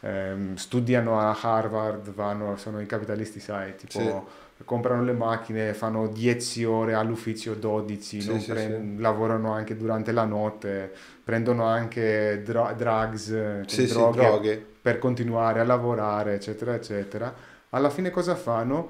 ehm, 0.00 0.54
studiano 0.54 1.18
a 1.18 1.36
Harvard, 1.40 2.12
vanno, 2.14 2.56
sono 2.56 2.80
i 2.80 2.86
capitalisti, 2.86 3.40
sai, 3.40 3.74
tipo 3.76 4.28
comprano 4.64 5.02
le 5.02 5.12
macchine, 5.12 5.74
fanno 5.74 6.06
10 6.06 6.62
ore 6.64 6.94
all'ufficio, 6.94 7.54
12, 7.54 8.20
Sì, 8.20 8.38
sì, 8.38 8.46
prend- 8.46 9.00
lavorano 9.00 9.52
anche 9.52 9.76
durante 9.76 10.12
la 10.12 10.24
notte, 10.24 10.92
prendono 11.24 11.64
anche 11.64 12.42
dra- 12.44 12.72
drugs, 12.74 13.66
Sì, 13.66 13.88
sì, 13.88 13.94
droghe 13.96 14.10
droghe. 14.10 14.66
per 14.82 14.98
continuare 15.00 15.58
a 15.58 15.64
lavorare, 15.64 16.34
eccetera, 16.34 16.74
eccetera. 16.74 17.34
Alla 17.70 17.90
fine 17.90 18.10
cosa 18.10 18.36
fanno? 18.36 18.88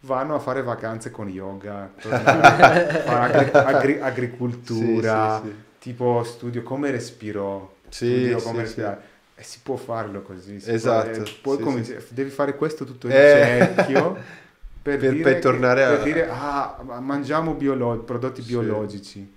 Vanno 0.00 0.36
a 0.36 0.38
fare 0.38 0.62
vacanze 0.62 1.10
con 1.10 1.28
yoga, 1.28 1.90
agri- 2.02 3.50
agri- 3.52 3.98
agricoltura, 4.00 5.40
Sì, 5.42 5.48
sì, 5.48 5.54
tipo 5.80 6.22
studio 6.22 6.62
come 6.62 6.90
respiro, 6.92 7.78
Sì, 7.88 8.06
studio 8.06 8.38
sì, 8.38 8.44
come 8.44 8.56
sì. 8.58 8.62
respirare. 8.64 9.00
E 9.34 9.42
si 9.42 9.58
può 9.62 9.74
farlo 9.76 10.22
così. 10.22 10.60
Esatto, 10.64 11.22
può- 11.42 11.54
eh, 11.54 11.56
sì, 11.58 11.62
cominci- 11.62 11.96
devi 12.10 12.30
fare 12.30 12.54
questo 12.54 12.84
tutto 12.84 13.08
il 13.08 13.12
Eh. 13.12 13.72
cerchio 13.74 14.12
per, 14.82 14.98
Per- 14.98 15.10
dire 15.10 15.22
per 15.22 15.34
che- 15.34 15.38
tornare 15.40 15.84
a- 15.84 15.88
per 15.90 16.02
dire, 16.04 16.28
ah, 16.30 16.78
ma 16.84 17.00
mangiamo 17.00 17.54
biolo- 17.54 17.98
prodotti 17.98 18.40
Sì. 18.42 18.48
biologici. 18.50 19.32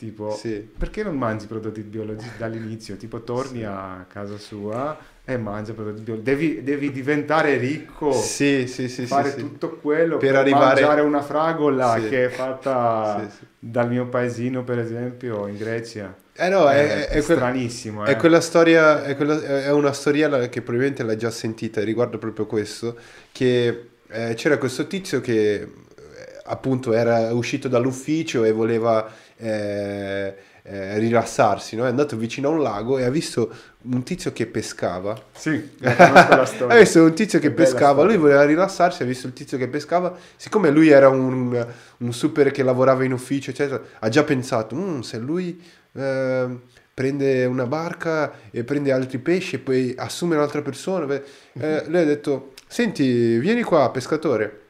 Tipo, 0.00 0.30
Sì. 0.34 0.66
perché 0.78 1.02
non 1.02 1.14
mangi 1.18 1.44
prodotti 1.44 1.82
biologici 1.82 2.30
dall'inizio? 2.38 2.96
Tipo, 2.96 3.20
torni 3.20 3.58
Sì. 3.58 3.64
a 3.64 4.06
casa 4.10 4.38
sua 4.38 4.96
e 5.22 5.36
mangi 5.36 5.72
prodotti 5.74 6.00
biologici. 6.00 6.30
Devi, 6.30 6.62
devi 6.62 6.90
diventare 6.90 7.58
ricco, 7.58 8.10
Sì, 8.10 8.66
sì, 8.66 8.88
sì, 8.88 9.04
fare 9.04 9.32
sì, 9.32 9.36
tutto 9.40 9.76
quello 9.76 10.16
Per 10.16 10.30
per, 10.30 10.38
arrivare- 10.38 10.80
mangiare 10.80 11.00
una 11.02 11.20
fragola 11.20 12.00
che 12.08 12.24
è 12.24 12.28
fatta 12.30 13.28
dal 13.58 13.90
mio 13.90 14.06
paesino, 14.06 14.64
per 14.64 14.78
esempio, 14.78 15.46
in 15.46 15.58
Grecia. 15.58 16.16
Eh 16.32 16.48
no, 16.48 16.66
è, 16.70 17.08
è, 17.08 17.12
que- 17.12 17.20
stranissimo. 17.20 18.04
è 18.06 18.12
eh. 18.12 18.16
quella 18.16 18.40
storia, 18.40 19.04
è, 19.04 19.14
quella- 19.16 19.42
è 19.64 19.70
una 19.70 19.92
storiella 19.92 20.48
che 20.48 20.62
probabilmente 20.62 21.02
l'hai 21.02 21.18
già 21.18 21.28
sentita 21.30 21.84
riguardo 21.84 22.16
proprio 22.16 22.46
questo, 22.46 22.96
che 23.32 23.88
eh, 24.08 24.32
c'era 24.34 24.56
questo 24.56 24.86
tizio 24.86 25.20
che 25.20 25.52
eh, 25.60 25.68
appunto 26.44 26.94
era 26.94 27.34
uscito 27.34 27.68
dall'ufficio 27.68 28.44
e 28.44 28.52
voleva 28.52 29.28
eh, 29.40 30.34
eh, 30.62 30.98
rilassarsi, 30.98 31.76
no? 31.76 31.84
È 31.86 31.88
andato 31.88 32.16
vicino 32.16 32.48
a 32.48 32.52
un 32.52 32.62
lago 32.62 32.98
e 32.98 33.04
ha 33.04 33.10
visto 33.10 33.50
un 33.82 34.02
tizio 34.02 34.32
che 34.32 34.46
pescava. 34.46 35.20
Sì, 35.32 35.70
storia. 35.80 36.76
Ha 36.76 36.78
visto 36.78 37.02
un 37.02 37.14
tizio 37.14 37.38
che 37.38 37.48
Che 37.48 37.54
pescava, 37.54 38.02
lui 38.02 38.16
voleva 38.16 38.44
rilassarsi, 38.44 39.02
ha 39.02 39.06
visto 39.06 39.26
il 39.26 39.32
tizio 39.32 39.58
che 39.58 39.68
pescava, 39.68 40.16
siccome 40.36 40.70
lui 40.70 40.88
era 40.88 41.08
un, 41.08 41.66
un 41.98 42.12
super 42.12 42.50
che 42.50 42.62
lavorava 42.62 43.04
in 43.04 43.12
ufficio, 43.12 43.50
eccetera, 43.50 43.80
ha 43.98 44.08
già 44.08 44.22
pensato, 44.24 44.76
"Mm, 44.76 45.00
se 45.00 45.18
lui 45.18 45.60
eh, 45.92 46.46
prende 46.92 47.44
una 47.46 47.66
barca 47.66 48.32
e 48.50 48.62
prende 48.64 48.92
altri 48.92 49.18
pesci 49.18 49.56
e 49.56 49.58
poi 49.58 49.94
assume 49.96 50.36
un'altra 50.36 50.60
persona, 50.62 51.06
beh, 51.06 51.22
eh, 51.58 51.84
lui 51.86 51.98
ha 52.00 52.04
detto, 52.04 52.52
senti, 52.66 53.38
vieni 53.38 53.62
qua, 53.62 53.90
pescatore, 53.90 54.60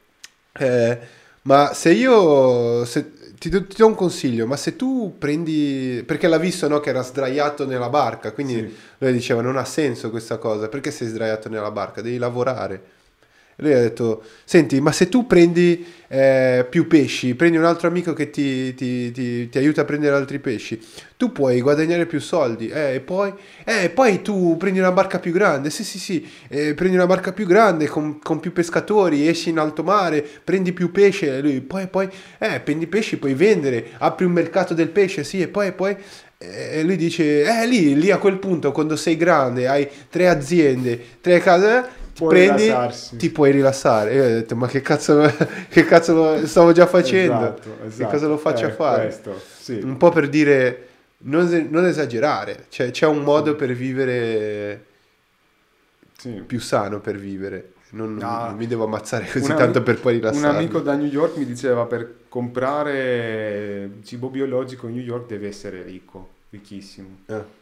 eh, 0.53 0.97
ma 1.43 1.73
se 1.73 1.91
io... 1.91 2.85
se- 2.85 3.19
ti, 3.41 3.49
do, 3.49 3.65
ti 3.65 3.75
do 3.77 3.87
un 3.87 3.95
consiglio, 3.95 4.45
ma 4.45 4.55
se 4.55 4.75
tu 4.75 5.15
prendi... 5.17 6.03
Perché 6.05 6.27
l'ha 6.27 6.37
visto 6.37 6.67
no, 6.67 6.79
che 6.79 6.89
era 6.89 7.01
sdraiato 7.01 7.65
nella 7.65 7.89
barca, 7.89 8.33
quindi 8.33 8.53
Sì. 8.53 8.75
lui 8.99 9.11
diceva 9.13 9.41
non 9.41 9.57
ha 9.57 9.65
senso 9.65 10.11
questa 10.11 10.37
cosa, 10.37 10.67
perché 10.69 10.91
sei 10.91 11.07
sdraiato 11.07 11.49
nella 11.49 11.71
barca? 11.71 12.01
Devi 12.01 12.17
lavorare. 12.19 12.83
Lui 13.57 13.73
ha 13.73 13.79
detto, 13.79 14.23
senti, 14.43 14.81
ma 14.81 14.91
se 14.91 15.07
tu 15.07 15.27
prendi 15.27 15.85
eh, 16.07 16.65
più 16.69 16.87
pesci, 16.87 17.35
prendi 17.35 17.57
un 17.57 17.63
altro 17.63 17.87
amico 17.87 18.13
che 18.13 18.29
ti, 18.29 18.73
ti- 18.73 19.11
ti- 19.11 19.49
ti 19.49 19.57
aiuta 19.57 19.81
a 19.81 19.85
prendere 19.85 20.15
altri 20.15 20.39
pesci, 20.39 20.79
tu 21.15 21.31
puoi 21.31 21.61
guadagnare 21.61 22.05
più 22.05 22.19
soldi. 22.19 22.67
Eh, 22.69 22.95
e 22.95 22.99
poi, 23.01 23.31
eh, 23.63 23.89
poi 23.89 24.21
tu 24.21 24.57
prendi 24.57 24.79
una 24.79 24.91
barca 24.91 25.19
più 25.19 25.31
grande, 25.31 25.69
sì 25.69 25.83
sì 25.83 25.99
sì, 25.99 26.27
eh, 26.49 26.73
prendi 26.73 26.95
una 26.95 27.05
barca 27.05 27.33
più 27.33 27.45
grande 27.45 27.87
con, 27.87 28.19
con 28.19 28.39
più 28.39 28.51
pescatori, 28.51 29.27
esci 29.27 29.49
in 29.49 29.59
alto 29.59 29.83
mare, 29.83 30.25
prendi 30.43 30.73
più 30.73 30.91
pesce, 30.91 31.37
e 31.37 31.41
lui, 31.41 31.61
poi, 31.61 31.87
poi, 31.87 32.09
eh, 32.39 32.59
prendi 32.61 32.87
pesci, 32.87 33.17
puoi 33.17 33.33
vendere, 33.35 33.89
apri 33.99 34.25
un 34.25 34.31
mercato 34.31 34.73
del 34.73 34.89
pesce, 34.89 35.23
sì, 35.23 35.41
e 35.41 35.47
poi, 35.47 35.67
e 35.67 35.71
poi... 35.73 35.97
E 36.43 36.81
lui 36.81 36.95
dice, 36.95 37.43
eh 37.43 37.67
lì, 37.67 37.93
lì 37.95 38.09
a 38.09 38.17
quel 38.17 38.39
punto, 38.39 38.71
quando 38.71 38.95
sei 38.95 39.15
grande, 39.15 39.67
hai 39.67 39.87
tre 40.09 40.27
aziende, 40.27 40.99
tre 41.21 41.39
case, 41.39 41.87
Può 42.21 42.29
prendi, 42.29 42.61
rilassarsi. 42.63 43.15
ti 43.17 43.29
puoi 43.31 43.51
rilassare. 43.51 44.13
Io 44.13 44.23
ho 44.23 44.27
detto, 44.27 44.55
ma 44.55 44.67
che 44.67 44.81
cazzo, 44.81 45.21
che 45.69 45.85
cazzo 45.85 46.13
lo- 46.13 46.45
stavo 46.45 46.71
già 46.71 46.85
facendo? 46.85 47.33
Esatto, 47.33 47.69
Che 47.81 47.87
esatto. 47.87 48.09
cosa 48.11 48.27
lo 48.27 48.37
faccio 48.37 48.65
Eh, 48.65 48.69
a 48.69 48.73
fare? 48.73 49.03
Questo, 49.05 49.41
sì. 49.59 49.79
Un 49.83 49.97
po' 49.97 50.09
per 50.09 50.29
dire, 50.29 50.87
non, 51.23 51.67
non 51.71 51.85
esagerare, 51.87 52.65
cioè, 52.69 52.91
c'è 52.91 53.07
un 53.07 53.23
modo 53.23 53.55
per 53.55 53.71
vivere 53.73 54.85
sì. 56.17 56.43
più 56.45 56.59
sano 56.59 56.99
per 56.99 57.17
vivere. 57.17 57.73
Non, 57.93 58.13
No. 58.15 58.45
non 58.45 58.55
mi 58.55 58.67
devo 58.67 58.85
ammazzare 58.85 59.27
così 59.29 59.51
Un 59.51 59.57
tanto 59.57 59.81
per 59.83 59.99
poi 59.99 60.13
Un 60.13 60.19
rilassarmi. 60.21 60.57
amico 60.59 60.79
da 60.79 60.95
New 60.95 61.07
York 61.09 61.35
mi 61.37 61.45
diceva 61.45 61.85
per 61.85 62.19
comprare 62.29 63.89
cibo 64.03 64.29
biologico 64.29 64.87
in 64.87 64.93
New 64.95 65.03
York 65.03 65.27
devi 65.27 65.45
essere 65.47 65.81
ricco, 65.83 66.29
ricchissimo. 66.51 67.07
Eh, 67.25 67.59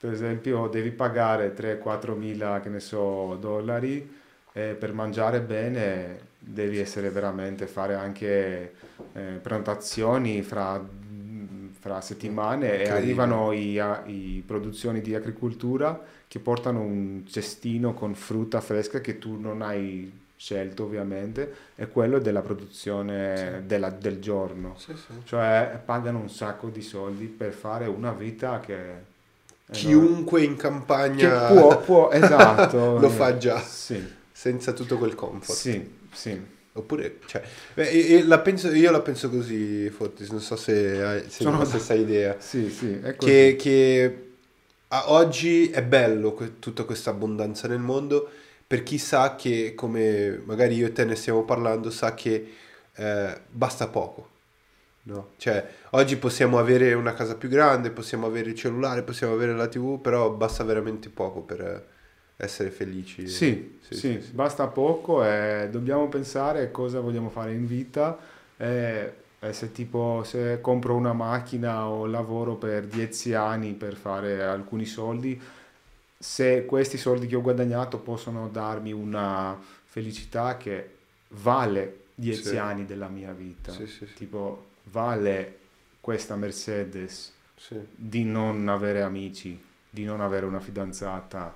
Per 0.00 0.12
esempio 0.12 0.68
devi 0.68 0.90
pagare 0.92 1.52
3-4 1.54 2.14
mila, 2.16 2.60
che 2.60 2.68
ne 2.68 2.78
so, 2.80 3.36
dollari 3.40 4.16
e 4.52 4.74
per 4.78 4.92
mangiare 4.92 5.40
bene 5.40 6.26
devi 6.38 6.78
essere 6.78 7.10
veramente, 7.10 7.66
fare 7.66 7.94
anche 7.94 8.74
eh, 9.12 9.22
prenotazioni 9.42 10.42
fra, 10.42 10.80
fra 11.80 12.00
settimane 12.00 12.80
e 12.82 12.88
arrivano 12.90 13.52
i 13.52 14.42
produzioni 14.46 15.00
di 15.00 15.14
agricoltura 15.16 16.00
che 16.28 16.38
portano 16.38 16.80
un 16.80 17.24
cestino 17.26 17.92
con 17.94 18.14
frutta 18.14 18.60
fresca 18.60 19.00
che 19.00 19.18
tu 19.18 19.38
non 19.40 19.62
hai 19.62 20.26
scelto 20.36 20.84
ovviamente, 20.84 21.52
è 21.74 21.88
quello 21.88 22.20
della 22.20 22.42
produzione 22.42 23.36
Sì. 23.60 23.66
della- 23.66 23.90
del 23.90 24.20
giorno. 24.20 24.74
sì, 24.76 24.94
sì. 24.94 25.12
Cioè 25.24 25.80
pagano 25.84 26.20
un 26.20 26.30
sacco 26.30 26.68
di 26.68 26.82
soldi 26.82 27.26
per 27.26 27.52
fare 27.52 27.86
una 27.86 28.12
vita 28.12 28.60
che... 28.60 29.07
è 29.68 29.74
Chiunque 29.76 30.42
in 30.42 30.56
che 30.56 30.62
campagna 30.62 31.46
può, 31.46 31.78
può, 31.80 32.10
esatto. 32.12 32.98
lo 32.98 33.08
fa 33.10 33.36
già. 33.36 33.60
Sì, 33.60 34.02
senza 34.32 34.72
tutto 34.72 34.98
quel 34.98 35.14
comfort. 35.14 35.58
sì, 35.58 35.90
sì. 36.12 36.56
Oppure, 36.72 37.18
cioè, 37.26 37.42
beh, 37.74 38.22
la 38.24 38.38
penso- 38.40 38.72
io 38.72 38.90
la 38.92 39.00
penso 39.00 39.28
così, 39.30 39.90
Fortis, 39.90 40.30
non 40.30 40.40
so 40.40 40.54
se 40.56 41.02
hai 41.02 41.22
se 41.28 41.42
Sono 41.42 41.58
la 41.58 41.64
stessa 41.64 41.94
idea. 41.94 42.36
Sì, 42.38 42.70
sì, 42.70 42.98
è 43.02 43.16
così. 43.16 43.30
Che, 43.30 43.56
che 43.58 44.22
a 44.88 45.10
oggi 45.12 45.70
è 45.70 45.82
bello 45.82 46.32
que- 46.34 46.58
tutta 46.60 46.84
questa 46.84 47.10
abbondanza 47.10 47.68
nel 47.68 47.78
mondo 47.80 48.28
per 48.66 48.82
chi 48.82 48.98
sa 48.98 49.34
che, 49.34 49.74
come 49.74 50.40
magari 50.44 50.76
io 50.76 50.86
e 50.86 50.92
te 50.92 51.04
ne 51.04 51.14
stiamo 51.16 51.44
parlando, 51.44 51.90
sa 51.90 52.14
che 52.14 52.52
eh, 52.94 53.40
basta 53.50 53.88
poco. 53.88 54.36
No? 55.08 55.28
Cioè, 55.38 55.66
oggi 55.92 56.16
possiamo 56.18 56.58
avere 56.58 56.92
una 56.92 57.14
casa 57.14 57.34
più 57.34 57.48
grande, 57.48 57.90
possiamo 57.90 58.26
avere 58.26 58.50
il 58.50 58.54
cellulare, 58.54 59.02
possiamo 59.02 59.32
avere 59.32 59.54
la 59.54 59.66
TV, 59.66 59.98
però 60.00 60.30
basta 60.30 60.64
veramente 60.64 61.08
poco 61.08 61.40
per 61.40 61.60
eh, 61.62 61.84
essere 62.36 62.70
felici. 62.70 63.26
Sì, 63.26 63.78
Sì, 63.80 63.94
sì, 63.94 64.20
sì, 64.20 64.30
basta 64.32 64.66
poco 64.66 65.24
e 65.24 65.68
dobbiamo 65.70 66.08
pensare 66.08 66.70
cosa 66.70 67.00
vogliamo 67.00 67.30
fare 67.30 67.52
in 67.54 67.66
vita 67.66 68.18
e, 68.58 69.12
e 69.40 69.52
se 69.54 69.72
tipo 69.72 70.22
se 70.26 70.60
compro 70.60 70.94
una 70.94 71.14
macchina 71.14 71.88
o 71.88 72.04
lavoro 72.04 72.56
per 72.56 72.84
10 72.84 73.32
anni 73.32 73.72
per 73.72 73.94
fare 73.96 74.44
alcuni 74.44 74.84
soldi, 74.84 75.40
se 76.18 76.66
questi 76.66 76.98
soldi 76.98 77.26
che 77.26 77.36
ho 77.36 77.40
guadagnato 77.40 77.98
possono 77.98 78.48
darmi 78.48 78.92
una 78.92 79.58
felicità 79.84 80.58
che 80.58 80.96
vale 81.28 82.00
10 82.14 82.42
Sì. 82.42 82.56
anni 82.58 82.84
della 82.84 83.08
mia 83.08 83.32
vita, 83.32 83.72
Sì, 83.72 83.86
sì, 83.86 84.04
sì. 84.06 84.12
tipo 84.14 84.66
vale 84.90 85.58
questa 86.00 86.36
Mercedes 86.36 87.32
Sì. 87.56 87.76
di 87.94 88.24
non 88.24 88.68
avere 88.68 89.02
amici, 89.02 89.60
di 89.90 90.04
non 90.04 90.20
avere 90.20 90.46
una 90.46 90.60
fidanzata. 90.60 91.54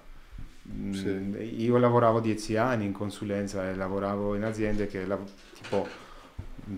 Mm, 0.68 0.92
Sì. 0.92 1.62
Io 1.64 1.76
lavoravo 1.78 2.20
dieci 2.20 2.56
anni 2.56 2.84
in 2.86 2.92
consulenza 2.92 3.68
e 3.68 3.74
lavoravo 3.74 4.34
in 4.34 4.44
aziende 4.44 4.86
che 4.86 5.06
tipo 5.54 5.86
mm, 6.70 6.76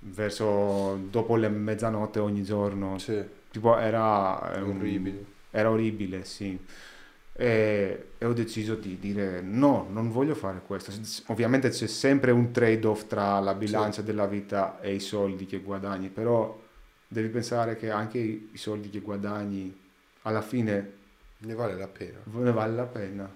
verso 0.00 0.96
dopo 1.10 1.36
le 1.36 1.48
mezzanotte 1.48 2.18
ogni 2.18 2.42
giorno, 2.42 2.98
Sì, 2.98 3.22
tipo 3.50 3.76
era, 3.78 4.52
è 4.52 4.60
um, 4.60 4.76
orribile. 4.76 5.24
era 5.50 5.70
orribile, 5.70 6.24
sì. 6.24 6.58
E, 7.36 8.10
e 8.16 8.24
ho 8.24 8.32
deciso 8.32 8.76
di 8.76 8.98
dire 8.98 9.40
no, 9.40 9.88
non 9.90 10.10
voglio 10.10 10.34
fare 10.34 10.62
questo. 10.64 10.92
Ovviamente 11.32 11.68
c'è 11.70 11.88
sempre 11.88 12.30
un 12.30 12.52
trade-off 12.52 13.06
tra 13.06 13.40
la 13.40 13.54
bilancia 13.54 14.02
della 14.02 14.26
vita 14.26 14.80
e 14.80 14.94
i 14.94 15.00
soldi 15.00 15.44
che 15.46 15.58
guadagni, 15.58 16.08
però 16.08 16.60
devi 17.08 17.28
pensare 17.28 17.76
che 17.76 17.90
anche 17.90 18.18
i 18.18 18.56
soldi 18.56 18.88
che 18.90 19.00
guadagni 19.00 19.76
alla 20.22 20.42
fine 20.42 20.92
Ne 21.38 21.54
vale 21.54 21.76
la 21.76 21.88
pena. 21.88 22.18
ne 22.24 22.52
vale 22.52 22.74
la 22.74 22.84
pena. 22.84 23.28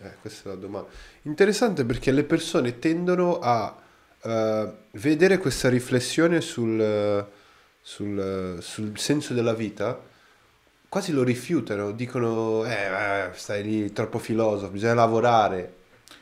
Eh, 0.00 0.12
questa 0.20 0.50
è 0.50 0.52
la 0.54 0.58
domanda. 0.58 0.88
Interessante 1.22 1.84
perché 1.84 2.10
le 2.12 2.24
persone 2.24 2.78
tendono 2.78 3.38
a 3.38 3.76
eh, 4.22 4.72
vedere 4.92 5.38
questa 5.38 5.68
riflessione 5.68 6.40
sul, 6.40 7.26
sul, 7.80 8.58
sul 8.60 8.98
senso 8.98 9.34
della 9.34 9.54
vita, 9.54 10.00
quasi 10.88 11.12
lo 11.12 11.22
rifiutano, 11.22 11.92
dicono, 11.92 12.64
eh, 12.64 12.70
eh, 12.72 13.30
stai 13.34 13.62
lì 13.62 13.92
troppo 13.92 14.18
filosofo, 14.18 14.70
bisogna 14.70 14.94
lavorare. 14.94 15.74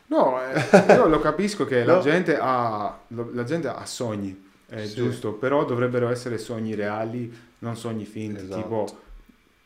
No, 0.08 0.40
eh, 0.40 0.94
io 0.94 1.06
lo 1.08 1.18
capisco 1.20 1.64
che 1.64 1.84
la, 1.84 1.94
No. 1.96 2.00
gente 2.00 2.36
ha, 2.40 2.98
la 3.08 3.44
gente 3.44 3.68
ha 3.68 3.84
sogni, 3.86 4.50
è 4.68 4.84
Sì. 4.86 4.94
giusto, 4.94 5.32
però 5.32 5.64
dovrebbero 5.64 6.08
essere 6.08 6.38
sogni 6.38 6.74
reali, 6.74 7.32
non 7.60 7.76
sogni 7.76 8.04
finti. 8.04 8.42
Esatto. 8.44 8.60
Tipo, 8.62 8.98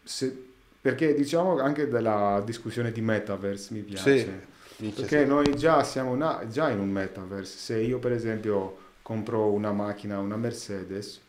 se- 0.03 0.45
perché 0.81 1.15
diciamo 1.15 1.59
anche 1.61 1.89
della 1.89 2.43
discussione 2.45 2.91
di 2.91 3.01
metaverse 3.03 3.75
mi 3.75 3.81
piace. 3.81 4.49
Sì, 4.77 4.89
Perché 4.95 5.21
sì. 5.25 5.27
noi 5.27 5.55
già 5.57 5.85
siamo 5.85 6.15
na- 6.17 6.47
già 6.49 6.71
in 6.71 6.79
un 6.79 6.89
metaverse. 6.89 7.59
Se 7.59 7.79
io 7.79 7.99
per 7.99 8.13
esempio 8.13 8.79
compro 9.03 9.51
una 9.51 9.73
macchina, 9.73 10.19
una 10.21 10.37
Mercedes, 10.37 11.21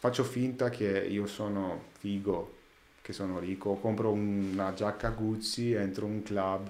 faccio 0.00 0.24
finta 0.24 0.68
che 0.68 1.06
io 1.08 1.26
sono 1.28 1.84
figo, 2.00 2.54
che 3.08 3.14
sono 3.14 3.38
ricco, 3.38 3.72
compro 3.76 4.10
una 4.10 4.74
giacca 4.74 5.08
Gucci, 5.08 5.72
entro 5.72 6.04
in 6.04 6.12
un 6.12 6.22
club 6.22 6.68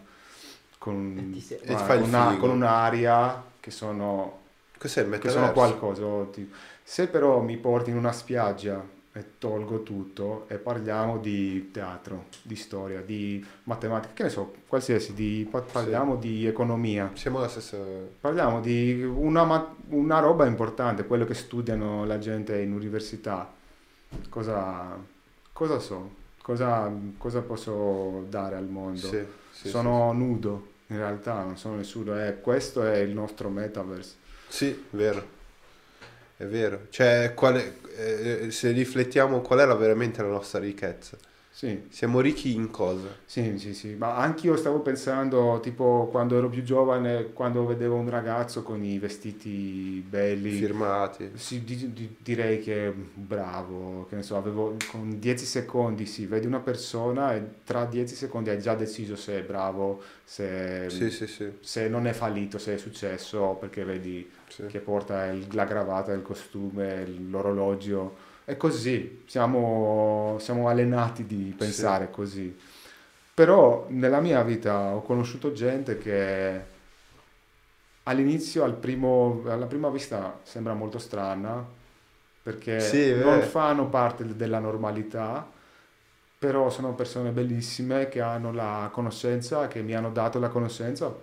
con, 0.78 1.16
E 1.18 1.32
ti 1.32 1.40
sei- 1.40 1.58
E 1.58 1.66
ti 1.66 1.74
fai 1.74 1.98
il 1.98 2.04
una- 2.04 2.36
con 2.38 2.50
un'aria 2.50 3.42
che 3.58 3.72
sono, 3.72 4.38
Cos'è 4.78 5.00
il 5.00 5.06
che 5.06 5.10
metaverso? 5.10 5.40
sono 5.40 5.52
qualcosa. 5.52 6.30
tipo- 6.30 6.54
Se 6.84 7.08
però 7.08 7.40
mi 7.40 7.56
porti 7.56 7.90
in 7.90 7.96
una 7.96 8.12
spiaggia 8.12 8.80
e 9.12 9.24
tolgo 9.38 9.82
tutto 9.82 10.44
e 10.46 10.58
parliamo 10.58 11.18
di 11.18 11.72
teatro, 11.72 12.26
di 12.40 12.54
storia, 12.54 13.00
di 13.00 13.44
matematica, 13.64 14.12
che 14.14 14.22
ne 14.22 14.28
so, 14.28 14.54
qualsiasi, 14.68 15.14
di, 15.14 15.44
pa- 15.50 15.60
parliamo 15.62 16.14
di 16.14 16.46
economia. 16.46 17.10
Siamo 17.14 17.40
la 17.40 17.48
stessa... 17.48 17.78
Parliamo 18.20 18.60
di 18.60 19.02
una, 19.02 19.74
una 19.88 20.18
roba 20.20 20.46
importante, 20.46 21.04
quello 21.04 21.24
che 21.24 21.34
studiano 21.34 22.04
la 22.04 22.18
gente 22.20 22.60
in 22.60 22.72
università. 22.72 23.52
Cosa, 24.28 24.96
cosa 25.52 25.78
so? 25.80 26.17
Cosa, 26.48 26.90
cosa 27.18 27.42
posso 27.42 28.24
dare 28.30 28.56
al 28.56 28.64
mondo? 28.64 29.06
Sì, 29.06 29.22
sì, 29.52 29.68
sono 29.68 30.10
nudo, 30.14 30.68
in 30.86 30.96
realtà 30.96 31.42
non 31.42 31.58
sono 31.58 31.76
nessuno. 31.76 32.18
Eh, 32.18 32.40
questo 32.40 32.84
è 32.84 32.96
il 32.96 33.10
nostro 33.10 33.50
metaverse. 33.50 34.14
Sì, 34.48 34.68
sì, 34.68 34.84
vero. 34.92 35.22
È 36.38 36.46
vero. 36.46 36.86
Cioè, 36.88 37.34
quale, 37.34 37.80
eh, 37.94 38.50
se 38.50 38.70
riflettiamo 38.70 39.42
qual 39.42 39.58
è 39.58 39.66
la- 39.66 39.74
veramente 39.74 40.22
la 40.22 40.28
nostra 40.28 40.58
ricchezza? 40.58 41.18
Sì, 41.58 41.86
Siamo 41.88 42.20
ricchi 42.20 42.54
in 42.54 42.70
cosa? 42.70 43.08
sì, 43.24 43.58
sì, 43.58 43.74
sì. 43.74 43.96
Ma 43.96 44.14
anch'io 44.16 44.54
stavo 44.56 44.78
pensando, 44.78 45.58
tipo, 45.60 46.06
quando 46.08 46.36
ero 46.38 46.48
più 46.48 46.62
giovane, 46.62 47.32
quando 47.32 47.66
vedevo 47.66 47.96
un 47.96 48.08
ragazzo 48.08 48.62
con 48.62 48.84
i 48.84 48.96
vestiti 49.00 50.04
belli. 50.08 50.52
Firmati. 50.52 51.32
Sì, 51.34 51.64
di- 51.64 51.92
di- 51.92 52.14
direi 52.20 52.60
che 52.60 52.92
bravo, 53.12 54.06
che 54.08 54.14
ne 54.14 54.22
so, 54.22 54.36
avevo 54.36 54.76
con 54.92 55.18
10 55.18 55.44
secondi, 55.44 56.06
sì, 56.06 56.26
vedi 56.26 56.46
una 56.46 56.60
persona 56.60 57.34
e 57.34 57.42
tra 57.64 57.84
10 57.86 58.14
secondi 58.14 58.50
hai 58.50 58.60
già 58.60 58.76
deciso 58.76 59.16
se 59.16 59.38
è 59.40 59.42
bravo, 59.42 60.00
se, 60.22 60.88
Sì, 60.88 61.10
sì, 61.10 61.52
se 61.58 61.88
non 61.88 62.06
è 62.06 62.12
fallito, 62.12 62.58
se 62.58 62.74
è 62.74 62.78
successo, 62.78 63.56
perché 63.58 63.82
vedi 63.82 64.30
che 64.68 64.78
porta 64.78 65.26
il- 65.26 65.48
la 65.50 65.64
gravata, 65.64 66.12
il 66.12 66.22
costume, 66.22 67.04
l'orologio. 67.28 68.26
È 68.48 68.56
così, 68.56 69.24
siamo, 69.26 70.38
siamo 70.40 70.68
allenati 70.70 71.26
di 71.26 71.54
pensare 71.54 72.10
così. 72.10 72.56
Però 73.34 73.84
nella 73.90 74.20
mia 74.20 74.42
vita 74.42 74.94
ho 74.94 75.02
conosciuto 75.02 75.52
gente 75.52 75.98
che 75.98 76.62
all'inizio, 78.04 78.64
al 78.64 78.74
primo- 78.74 79.42
alla 79.46 79.66
prima 79.66 79.90
vista, 79.90 80.40
sembra 80.44 80.72
molto 80.72 80.98
strana, 80.98 81.62
perché 82.42 82.80
Sì, 82.80 83.14
non 83.14 83.42
fanno 83.42 83.88
parte 83.88 84.24
della 84.34 84.58
normalità, 84.58 85.46
però 86.38 86.70
sono 86.70 86.94
persone 86.94 87.30
bellissime 87.30 88.08
che 88.08 88.22
hanno 88.22 88.50
la 88.52 88.88
conoscenza, 88.92 89.68
che 89.68 89.82
mi 89.82 89.94
hanno 89.94 90.10
dato 90.10 90.38
la 90.38 90.48
conoscenza, 90.48 91.14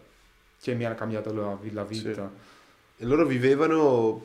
che 0.62 0.76
mi 0.76 0.86
hanno 0.86 0.96
cambiato 0.96 1.34
la, 1.34 1.58
la 1.72 1.84
vita. 1.84 2.30
E 2.98 3.06
loro 3.06 3.26
vivevano 3.26 4.22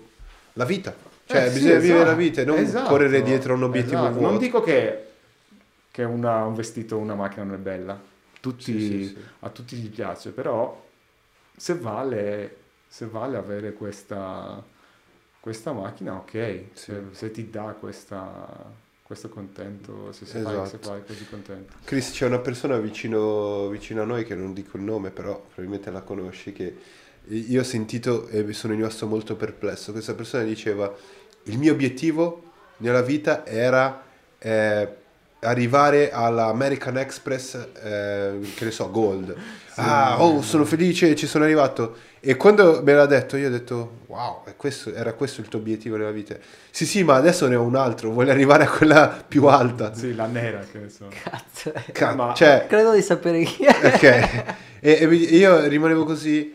la 0.55 0.65
vita. 0.65 1.10
Cioè, 1.31 1.45
Eh, 1.45 1.49
sì, 1.51 1.59
bisogna 1.61 1.79
vivere 1.79 1.99
la 1.99 2.03
esatto, 2.07 2.17
vita 2.19 2.41
e 2.41 2.45
non 2.45 2.59
esatto, 2.59 2.89
correre 2.89 3.23
dietro 3.23 3.53
a 3.53 3.57
un 3.57 3.63
obiettivo 3.63 3.97
esatto. 3.99 4.13
vuoto. 4.15 4.31
Non 4.31 4.39
dico 4.39 4.61
che, 4.63 5.05
che 5.93 6.03
una- 6.03 6.45
un 6.45 6.55
vestito 6.55 6.97
o 6.97 6.99
una 6.99 7.15
macchina 7.15 7.45
non 7.45 7.55
è 7.55 7.59
bella, 7.59 8.01
tutti, 8.41 8.73
Sì, 8.73 8.81
sì, 8.81 9.05
sì. 9.07 9.17
a 9.41 9.49
tutti 9.51 9.77
gli 9.77 9.89
piace, 9.91 10.31
però 10.31 10.85
se 11.57 11.75
vale, 11.77 12.57
se 12.89 13.07
vale 13.07 13.37
avere 13.37 13.73
questa, 13.75 14.61
questa 15.39 15.73
macchina, 15.73 16.15
ok, 16.15 16.31
Sì. 16.33 16.65
se, 16.73 17.03
se 17.13 17.31
ti 17.31 17.49
dà 17.49 17.77
questa, 17.79 18.49
questo 19.03 19.29
contento, 19.29 20.11
se, 20.11 20.27
se 20.27 20.41
fai, 20.41 20.55
se 20.67 20.77
Esatto. 20.77 20.89
fai 20.89 21.05
così 21.07 21.27
contento. 21.29 21.75
Chris, 21.85 22.11
c'è 22.11 22.27
una 22.27 22.39
persona 22.41 22.77
vicino, 22.79 23.69
vicino 23.69 24.03
a 24.03 24.05
noi 24.05 24.25
che 24.25 24.35
non 24.35 24.53
dico 24.53 24.77
il 24.77 24.83
nome, 24.83 25.11
però 25.11 25.39
probabilmente 25.41 25.91
la 25.93 26.01
conosci, 26.03 26.53
che 26.53 26.77
io 27.29 27.61
ho 27.61 27.65
sentito 27.65 28.27
e 28.29 28.43
mi 28.43 28.53
sono 28.55 28.75
rimasto 28.75 29.07
molto 29.07 29.37
perplesso. 29.37 29.93
Questa 29.93 30.15
persona 30.15 30.43
diceva, 30.43 30.93
il 31.45 31.59
mio 31.59 31.73
obiettivo 31.73 32.43
nella 32.79 33.03
vita 33.03 33.45
era 33.47 34.03
eh, 34.39 34.89
arrivare 35.41 36.11
alla 36.11 36.47
American 36.47 36.99
Express, 36.99 37.55
eh, 37.83 38.39
che 38.55 38.65
ne 38.65 38.71
so, 38.71 38.91
Gold. 38.91 39.35
ah, 39.77 40.23
oh, 40.23 40.43
sono 40.43 40.65
felice, 40.65 41.15
ci 41.15 41.27
sono 41.27 41.45
arrivato. 41.45 41.97
E 42.21 42.37
quando 42.37 42.83
me 42.85 42.93
l'ha 42.93 43.07
detto, 43.07 43.39
io 43.39 43.47
ho 43.49 43.51
detto, 43.51 44.01
wow, 44.09 44.45
è 44.45 44.55
questo- 44.55 44.93
era 44.95 45.15
questo 45.15 45.41
il 45.41 45.49
tuo 45.49 45.59
obiettivo 45.59 45.97
nella 45.97 46.11
vita? 46.11 46.37
Sì, 46.71 46.85
sì, 46.85 47.03
ma 47.03 47.15
adesso 47.15 47.47
ne 47.49 47.57
ho 47.57 47.63
un 47.63 47.75
altro, 47.77 48.11
voglio 48.11 48.31
arrivare 48.31 48.65
a 48.65 48.69
quella 48.71 49.25
più 49.27 49.47
alta. 49.47 49.95
Sì, 49.95 50.15
la 50.15 50.27
nera, 50.27 50.59
che 50.71 50.79
ne 50.79 50.89
so. 50.91 51.09
Cazzo. 51.23 51.73
eh. 51.73 51.93
Ca- 51.93 52.15
Ma- 52.15 52.35
cioè, 52.35 52.67
Credo 52.69 52.93
di 52.93 53.01
sapere 53.01 53.43
chi 53.45 53.65
è. 53.65 53.87
ok. 53.95 54.55
E, 54.81 54.93
e 55.03 55.07
io 55.37 55.67
rimanevo 55.67 56.05
così, 56.05 56.55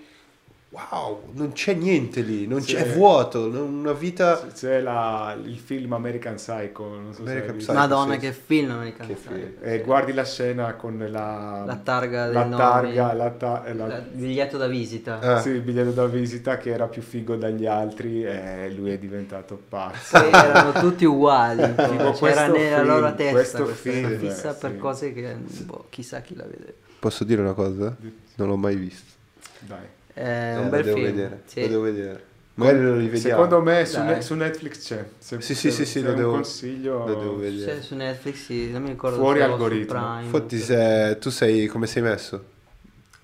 wow, 0.92 1.22
non 1.34 1.54
c'è 1.54 1.74
niente 1.74 2.22
lì, 2.22 2.48
non 2.48 2.62
Sì. 2.62 2.74
c'è, 2.76 2.84
è 2.86 2.94
vuoto, 2.96 3.48
una 3.48 3.94
vita... 3.94 4.46
C'è 4.54 4.82
la- 4.82 5.38
il 5.42 5.58
film 5.58 5.94
American 5.94 6.36
Psycho, 6.36 6.84
non 6.88 7.14
so 7.14 7.22
American. 7.22 7.56
Psycho. 7.58 7.74
Madonna, 7.74 8.14
sì. 8.14 8.20
che 8.20 8.32
film 8.34 8.72
americano. 8.72 9.08
Che 9.08 9.16
film. 9.16 9.54
E 9.62 9.82
guardi 9.82 10.12
la 10.14 10.26
scena 10.26 10.74
con 10.74 10.98
la, 10.98 11.64
La 11.66 11.76
targa 11.78 12.26
la 12.28 12.48
targa, 12.48 13.06
nomi. 13.06 13.18
la 13.18 13.30
ta- 13.32 13.64
e 13.66 13.74
la- 13.74 13.88
La- 13.88 14.00
biglietto 14.00 14.58
da 14.58 14.68
visita. 14.68 15.20
Ah. 15.20 15.40
sì, 15.40 15.50
il 15.50 15.62
biglietto 15.62 15.92
da 15.92 16.06
visita 16.08 16.58
che 16.58 16.72
era 16.72 16.88
più 16.88 17.02
figo 17.02 17.36
dagli 17.36 17.66
altri 17.66 18.24
e 18.26 18.72
lui 18.76 18.92
è 18.92 18.98
diventato 18.98 19.62
pazzo. 19.70 20.20
Poi 20.20 20.30
erano 20.30 20.72
tutti 20.74 21.06
uguali. 21.06 21.62
Tipo 21.76 22.12
C'era 22.12 22.12
questo 22.12 22.52
nella 22.52 22.76
film, 22.78 22.88
loro 22.88 23.16
testa 23.16 23.32
questo 23.34 23.64
questa 23.64 23.90
film, 23.92 24.18
fissa 24.20 24.52
eh, 24.52 24.60
per 24.60 24.72
sì. 24.72 24.78
cose 24.78 25.14
che 25.14 25.36
boh, 25.64 25.86
chissà 25.90 26.22
chi 26.22 26.36
la 26.36 26.44
vede. 26.44 26.76
Posso 27.00 27.24
dire 27.24 27.42
una 27.42 27.54
cosa? 27.54 27.96
Non 28.36 28.48
l'ho 28.48 28.58
mai 28.58 28.76
visto. 28.76 29.14
Dai. 29.60 29.95
È 30.16 30.22
Eh, 30.22 30.56
un 30.58 30.64
lo 30.64 30.70
bel 30.70 30.84
devo 30.84 30.96
film. 30.96 31.08
vedere, 31.12 31.42
sì. 31.46 31.62
lo 31.62 31.68
devo 31.68 31.82
vedere. 31.82 32.24
Magari 32.54 32.82
lo 32.84 32.96
rivediamo. 32.96 33.44
Secondo 33.44 33.62
me 33.62 33.86
su. 33.86 34.02
Ne- 34.02 34.22
su 34.22 34.34
Netflix 34.34 34.88
c'è. 34.88 35.06
Se, 35.18 35.42
Sì, 35.42 35.54
sì, 35.56 35.70
se- 35.72 35.84
sì, 35.84 35.86
sì, 35.86 36.02
lo 36.02 36.14
devo- 36.14 36.32
consiglio. 36.32 37.00
lo 37.06 37.16
devo 37.20 37.38
vedere. 37.38 37.76
C'è 37.76 37.82
su 37.82 37.96
Netflix, 37.96 38.36
sì, 38.46 38.72
non 38.72 38.82
mi 38.84 38.90
ricordo 38.92 39.18
Fuori 39.18 39.42
algoritmo. 39.42 40.22
Infatti 40.22 40.58
se- 40.60 41.18
tu 41.20 41.30
sei 41.30 41.68
come 41.68 41.86
sei 41.86 42.02
messo? 42.02 42.44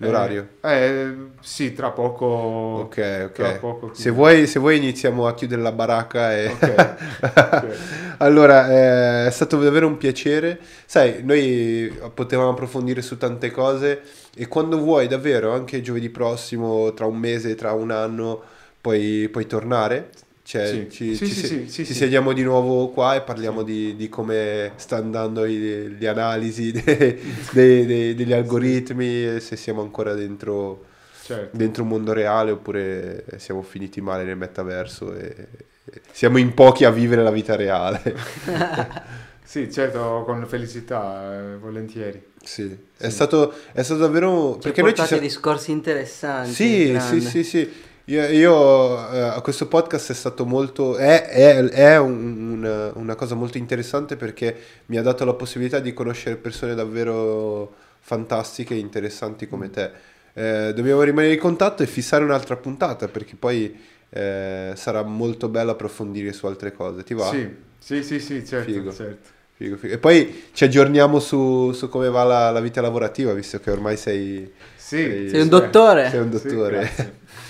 L'orario? 0.06 0.48
Eh, 0.60 0.84
eh, 0.84 1.14
sì, 1.40 1.72
tra 1.72 1.90
poco. 1.90 2.26
ok, 2.26 3.30
ok. 3.30 3.58
poco 3.58 3.90
Se 3.94 4.10
vuoi, 4.10 4.46
se 4.46 4.58
vuoi 4.58 4.76
iniziamo 4.76 5.26
a 5.26 5.34
chiudere 5.34 5.62
la 5.62 5.72
baracca 5.72 6.36
e... 6.36 6.46
Ok. 6.48 7.00
Ok. 7.52 7.76
allora, 8.18 8.68
eh, 8.68 9.26
è 9.26 9.30
stato 9.30 9.58
davvero 9.58 9.86
un 9.86 9.96
piacere. 9.96 10.58
Sai, 10.86 11.22
noi 11.22 11.92
potevamo 12.14 12.50
approfondire 12.50 13.02
su 13.02 13.16
tante 13.16 13.50
cose 13.50 14.02
e 14.34 14.48
quando 14.48 14.78
vuoi 14.78 15.06
davvero, 15.06 15.52
anche 15.52 15.80
giovedì 15.80 16.08
prossimo, 16.08 16.92
tra 16.94 17.06
un 17.06 17.16
mese, 17.16 17.54
tra 17.54 17.72
un 17.72 17.90
anno, 17.90 18.42
puoi, 18.80 19.28
puoi 19.30 19.46
tornare. 19.46 20.10
Cioè, 20.44 20.66
Sì. 20.66 20.90
ci, 20.90 21.16
Sì, 21.16 21.26
ci 21.26 21.34
sì, 21.34 21.40
se- 21.40 21.46
sì, 21.46 21.68
sì, 21.68 21.84
ci 21.84 21.92
sì. 21.92 21.94
sediamo 21.94 22.32
di 22.32 22.42
nuovo 22.42 22.88
qua 22.88 23.14
e 23.14 23.22
parliamo 23.22 23.62
di, 23.62 23.94
di 23.94 24.08
come 24.08 24.72
sta 24.76 24.96
andando 24.96 25.44
i- 25.44 25.96
le 25.98 26.08
analisi 26.08 26.72
de- 26.72 27.18
dei- 27.52 27.86
dei- 27.86 28.14
degli 28.14 28.32
algoritmi, 28.32 29.24
e 29.36 29.40
se 29.40 29.56
siamo 29.56 29.82
ancora 29.82 30.14
dentro, 30.14 30.84
Certo. 31.22 31.56
dentro 31.56 31.84
un 31.84 31.88
mondo 31.90 32.12
reale 32.12 32.50
oppure 32.50 33.24
siamo 33.36 33.62
finiti 33.62 34.00
male 34.00 34.24
nel 34.24 34.36
metaverso 34.36 35.14
e, 35.14 35.46
e 35.84 36.00
siamo 36.10 36.38
in 36.38 36.52
pochi 36.54 36.84
a 36.84 36.90
vivere 36.90 37.22
la 37.22 37.30
vita 37.30 37.54
reale. 37.56 38.02
Sì, 39.44 39.70
certo, 39.70 40.22
con 40.24 40.46
felicità, 40.46 41.52
eh, 41.52 41.56
volentieri. 41.58 42.22
Sì, 42.42 42.74
è 42.96 43.10
stato, 43.10 43.52
è 43.72 43.82
stato 43.82 44.00
davvero... 44.00 44.54
Ci 44.54 44.60
perché 44.60 44.80
noi 44.82 44.94
ci 44.94 45.04
siamo... 45.04 45.22
discorsi 45.22 45.70
interessanti. 45.72 46.52
Sì, 46.52 46.98
sì, 46.98 47.20
sì, 47.20 47.44
sì. 47.44 47.72
Io, 48.06 48.26
io, 48.28 49.12
eh, 49.12 49.20
a 49.20 49.40
questo 49.42 49.68
podcast 49.68 50.10
è 50.10 50.14
stato 50.14 50.44
molto, 50.44 50.96
è, 50.96 51.22
è- 51.28 51.62
è 51.68 51.98
un- 51.98 52.50
una, 52.58 52.90
una 52.94 53.14
cosa 53.14 53.36
molto 53.36 53.58
interessante 53.58 54.16
perché 54.16 54.56
mi 54.86 54.96
ha 54.96 55.02
dato 55.02 55.24
la 55.24 55.34
possibilità 55.34 55.78
di 55.78 55.92
conoscere 55.94 56.36
persone 56.36 56.74
davvero 56.74 57.72
fantastiche 58.00 58.74
e 58.74 58.78
interessanti 58.78 59.46
come 59.46 59.70
te. 59.70 59.90
Eh, 60.34 60.72
dobbiamo 60.74 61.02
rimanere 61.02 61.34
in 61.34 61.38
contatto 61.38 61.82
e 61.84 61.86
fissare 61.86 62.24
un'altra 62.24 62.56
puntata 62.56 63.06
perché 63.06 63.36
poi 63.38 63.78
eh, 64.10 64.72
sarà 64.74 65.02
molto 65.02 65.48
bello 65.48 65.70
approfondire 65.70 66.32
su 66.32 66.46
altre 66.46 66.72
cose. 66.72 67.04
Ti 67.04 67.14
va? 67.14 67.30
Sì, 67.30 67.48
sì, 67.78 68.02
sì, 68.02 68.18
sì, 68.18 68.44
certo, 68.44 68.72
Figo. 68.72 68.90
certo. 68.92 69.28
Figo, 69.54 69.76
figo. 69.76 69.94
E 69.94 69.98
poi 69.98 70.44
ci 70.52 70.64
aggiorniamo 70.64 71.20
su, 71.20 71.70
su 71.72 71.88
come 71.88 72.08
va 72.10 72.24
la, 72.24 72.50
la 72.50 72.60
vita 72.60 72.80
lavorativa, 72.80 73.32
visto 73.32 73.60
che 73.60 73.70
ormai 73.70 73.96
sei, 73.96 74.50
Sì, 74.74 75.28
Sei 75.28 75.34
un 75.40 75.42
sì. 75.44 75.48
dottore? 75.48 76.10
sei 76.10 76.20
un 76.20 76.36
Sì, 76.36 76.48
dottore. 76.48 76.78
grazie. 76.80 77.20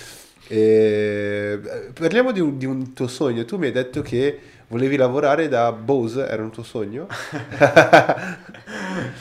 E, 0.54 1.58
eh, 1.64 1.92
parliamo 1.98 2.30
di 2.30 2.40
un, 2.40 2.58
di 2.58 2.66
un 2.66 2.92
tuo 2.92 3.06
sogno. 3.08 3.46
Tu 3.46 3.56
mi 3.56 3.66
hai 3.66 3.72
detto 3.72 4.02
che 4.02 4.38
volevi 4.68 4.96
lavorare 4.96 5.48
da 5.48 5.72
Bose, 5.72 6.26
era 6.28 6.42
un 6.42 6.50
tuo 6.50 6.62
sogno? 6.62 7.06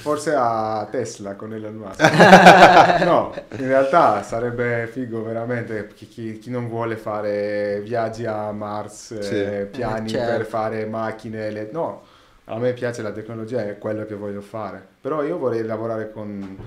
Forse 0.01 0.33
a 0.35 0.85
Tesla 0.91 1.35
con 1.35 1.53
Elon 1.53 1.75
Musk. 1.75 2.01
no, 3.05 3.33
in 3.57 3.65
realtà 3.67 4.23
sarebbe 4.23 4.87
figo 4.91 5.23
veramente 5.23 5.87
chi, 5.95 6.05
chi- 6.09 6.37
chi 6.37 6.49
non 6.49 6.67
vuole 6.67 6.97
fare 6.97 7.79
viaggi 7.81 8.25
a 8.25 8.51
Mars, 8.51 9.17
Sì. 9.19 9.35
eh, 9.41 9.67
piani 9.71 10.07
Eh, 10.07 10.09
certo. 10.09 10.31
per 10.37 10.45
fare 10.45 10.85
macchine. 10.85 11.49
le- 11.49 11.69
No, 11.71 12.01
a 12.45 12.57
me 12.57 12.73
piace 12.73 13.01
la 13.01 13.11
tecnologia, 13.11 13.63
è 13.63 13.77
quello 13.77 14.05
che 14.05 14.15
voglio 14.15 14.41
fare. 14.41 14.85
Però 14.99 15.23
io 15.23 15.37
vorrei 15.37 15.63
lavorare 15.63 16.11
con... 16.11 16.57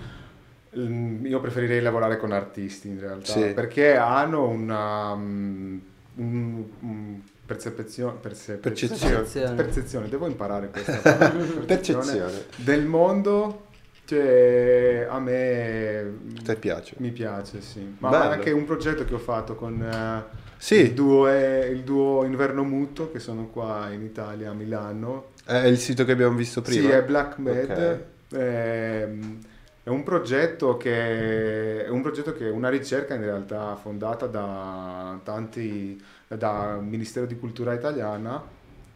mm, 0.78 1.26
Io 1.26 1.40
preferirei 1.40 1.80
lavorare 1.80 2.16
con 2.16 2.32
artisti 2.32 2.88
in 2.88 3.00
realtà, 3.00 3.32
Sì. 3.32 3.52
perché 3.54 3.96
hanno 3.96 4.48
una... 4.48 5.14
mm, 5.14 5.78
un- 6.16 6.64
un 6.80 7.20
perce- 7.46 7.70
Percezione. 7.72 8.18
Percezione. 8.20 9.54
percezione, 9.54 10.08
devo 10.08 10.26
imparare 10.26 10.70
questa 10.70 10.96
parola. 11.02 11.44
Percezione. 11.66 12.30
del 12.56 12.84
mondo 12.86 13.66
cioè, 14.06 15.06
a 15.08 15.18
me 15.18 16.12
Ti 16.44 16.54
piace? 16.56 16.94
mi 16.98 17.10
piace 17.10 17.60
sì 17.62 17.96
ma 17.98 18.10
Bello. 18.10 18.30
anche 18.32 18.50
un 18.50 18.64
progetto 18.66 19.04
che 19.06 19.14
ho 19.14 19.18
fatto 19.18 19.54
con 19.54 19.82
eh, 19.82 20.24
Sì. 20.58 20.74
il, 20.76 20.92
duo, 20.92 21.26
il 21.28 21.80
duo 21.84 22.22
Inverno 22.24 22.64
Muto 22.64 23.10
che 23.10 23.18
sono 23.18 23.46
qua 23.48 23.88
in 23.90 24.02
Italia 24.02 24.50
a 24.50 24.54
Milano 24.54 25.30
È 25.44 25.56
il 25.56 25.78
sito 25.78 26.04
che 26.04 26.12
abbiamo 26.12 26.36
visto 26.36 26.60
prima? 26.62 26.82
sì 26.88 26.94
è 26.94 27.02
Black 27.02 27.38
Med 27.38 27.70
Ok. 27.70 28.36
ehm, 28.38 29.38
è 29.84 29.90
un 29.90 30.02
progetto 30.02 30.76
che 30.78 31.84
è 31.84 31.88
un 31.88 32.00
progetto 32.02 32.32
che 32.32 32.48
è 32.48 32.50
una 32.50 32.70
ricerca 32.70 33.14
in 33.14 33.20
realtà 33.22 33.76
fondata 33.76 34.26
da 34.26 35.20
tanti 35.22 36.02
dal 36.26 36.82
Ministero 36.82 37.26
di 37.26 37.38
Cultura 37.38 37.74
italiana 37.74 38.42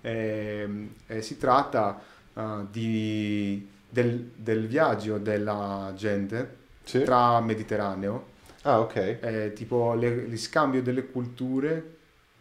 ehm, 0.01 0.95
e 1.07 1.23
si 1.23 1.37
tratta 1.37 2.01
ah, 2.35 2.65
di, 2.71 3.69
del, 3.89 4.31
del 4.35 4.67
viaggio 4.67 5.19
della 5.19 5.93
gente 5.97 6.57
Sì. 6.85 7.03
tra 7.03 7.41
Mediterraneo 7.41 8.37
Ah, 8.63 8.81
ok. 8.81 8.97
eh, 9.21 9.53
tipo 9.55 9.95
le- 9.95 10.27
lo 10.27 10.37
scambio 10.37 10.83
delle 10.83 11.07
culture 11.07 11.97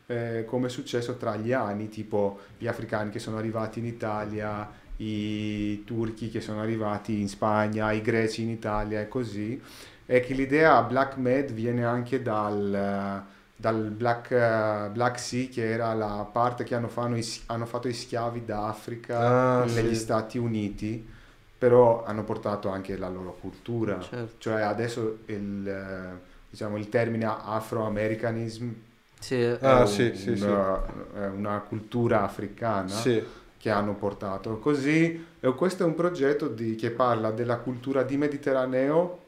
eh, 0.08 0.46
come 0.48 0.68
è 0.68 0.70
successo 0.70 1.18
tra 1.18 1.36
gli 1.36 1.52
anni, 1.52 1.90
tipo 1.90 2.40
gli 2.58 2.68
africani 2.68 3.10
che 3.12 3.20
sono 3.20 3.38
arrivati 3.38 3.80
in 3.80 3.86
Italia, 3.86 4.70
i 4.98 5.84
turchi 5.86 6.30
che 6.30 6.42
sono 6.42 6.62
arrivati 6.62 7.20
in 7.22 7.28
Spagna, 7.30 7.92
i 7.92 8.02
greci 8.02 8.42
in 8.44 8.50
Italia 8.50 9.02
e 9.02 9.08
così. 9.08 9.62
E 10.06 10.22
che 10.22 10.34
l'idea 10.34 10.82
Black 10.84 11.18
Med 11.18 11.52
viene 11.52 11.84
anche 11.86 12.22
dal, 12.22 13.24
dal 13.56 13.90
Black, 13.92 14.90
Black 14.92 15.20
Sea, 15.20 15.48
che 15.50 15.70
era 15.70 15.94
la 15.94 16.28
parte 16.32 16.64
che 16.64 16.76
hanno, 16.76 16.88
fanno 16.88 17.18
hanno 17.48 17.66
fatto 17.66 17.88
i 17.88 17.94
schiavi 17.94 18.46
d'Africa 18.46 19.62
Ah, 19.62 19.68
negli 19.68 19.90
sì. 19.90 19.96
Stati 19.96 20.38
Uniti, 20.38 21.06
però 21.58 22.04
hanno 22.06 22.24
portato 22.24 22.70
anche 22.70 22.98
la 22.98 23.10
loro 23.10 23.34
cultura. 23.40 24.00
Certo. 24.02 24.36
Cioè 24.38 24.62
adesso 24.62 25.20
il, 25.26 26.20
diciamo, 26.50 26.78
il 26.78 26.90
termine 26.90 27.26
afro-americanism 27.26 28.70
Sì, 29.20 29.36
è 29.42 29.58
Ah, 29.62 29.86
un- 29.86 29.86
sì, 29.86 30.16
sì, 30.16 30.36
sì. 30.36 30.46
una, 30.46 30.84
è 31.14 31.28
una 31.28 31.60
cultura 31.62 32.24
africana. 32.24 32.94
Che 33.58 33.70
hanno 33.70 33.96
portato. 33.96 34.58
Così, 34.60 35.26
questo 35.56 35.84
è 35.84 35.86
un 35.86 35.96
progetto 35.96 36.48
di- 36.48 36.76
che 36.76 36.92
parla 36.92 37.32
della 37.32 37.58
cultura 37.58 38.04
di 38.04 38.18
Mediterraneo, 38.18 39.20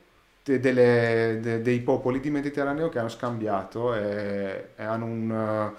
de- 0.44 0.60
delle- 0.60 1.40
de- 1.42 1.62
dei 1.62 1.80
popoli 1.82 2.20
di 2.20 2.30
Mediterraneo 2.30 2.90
che 2.90 3.00
hanno 3.00 3.10
scambiato 3.10 3.94
e, 3.96 4.70
e 4.76 4.84
hanno 4.84 5.06
un, 5.06 5.72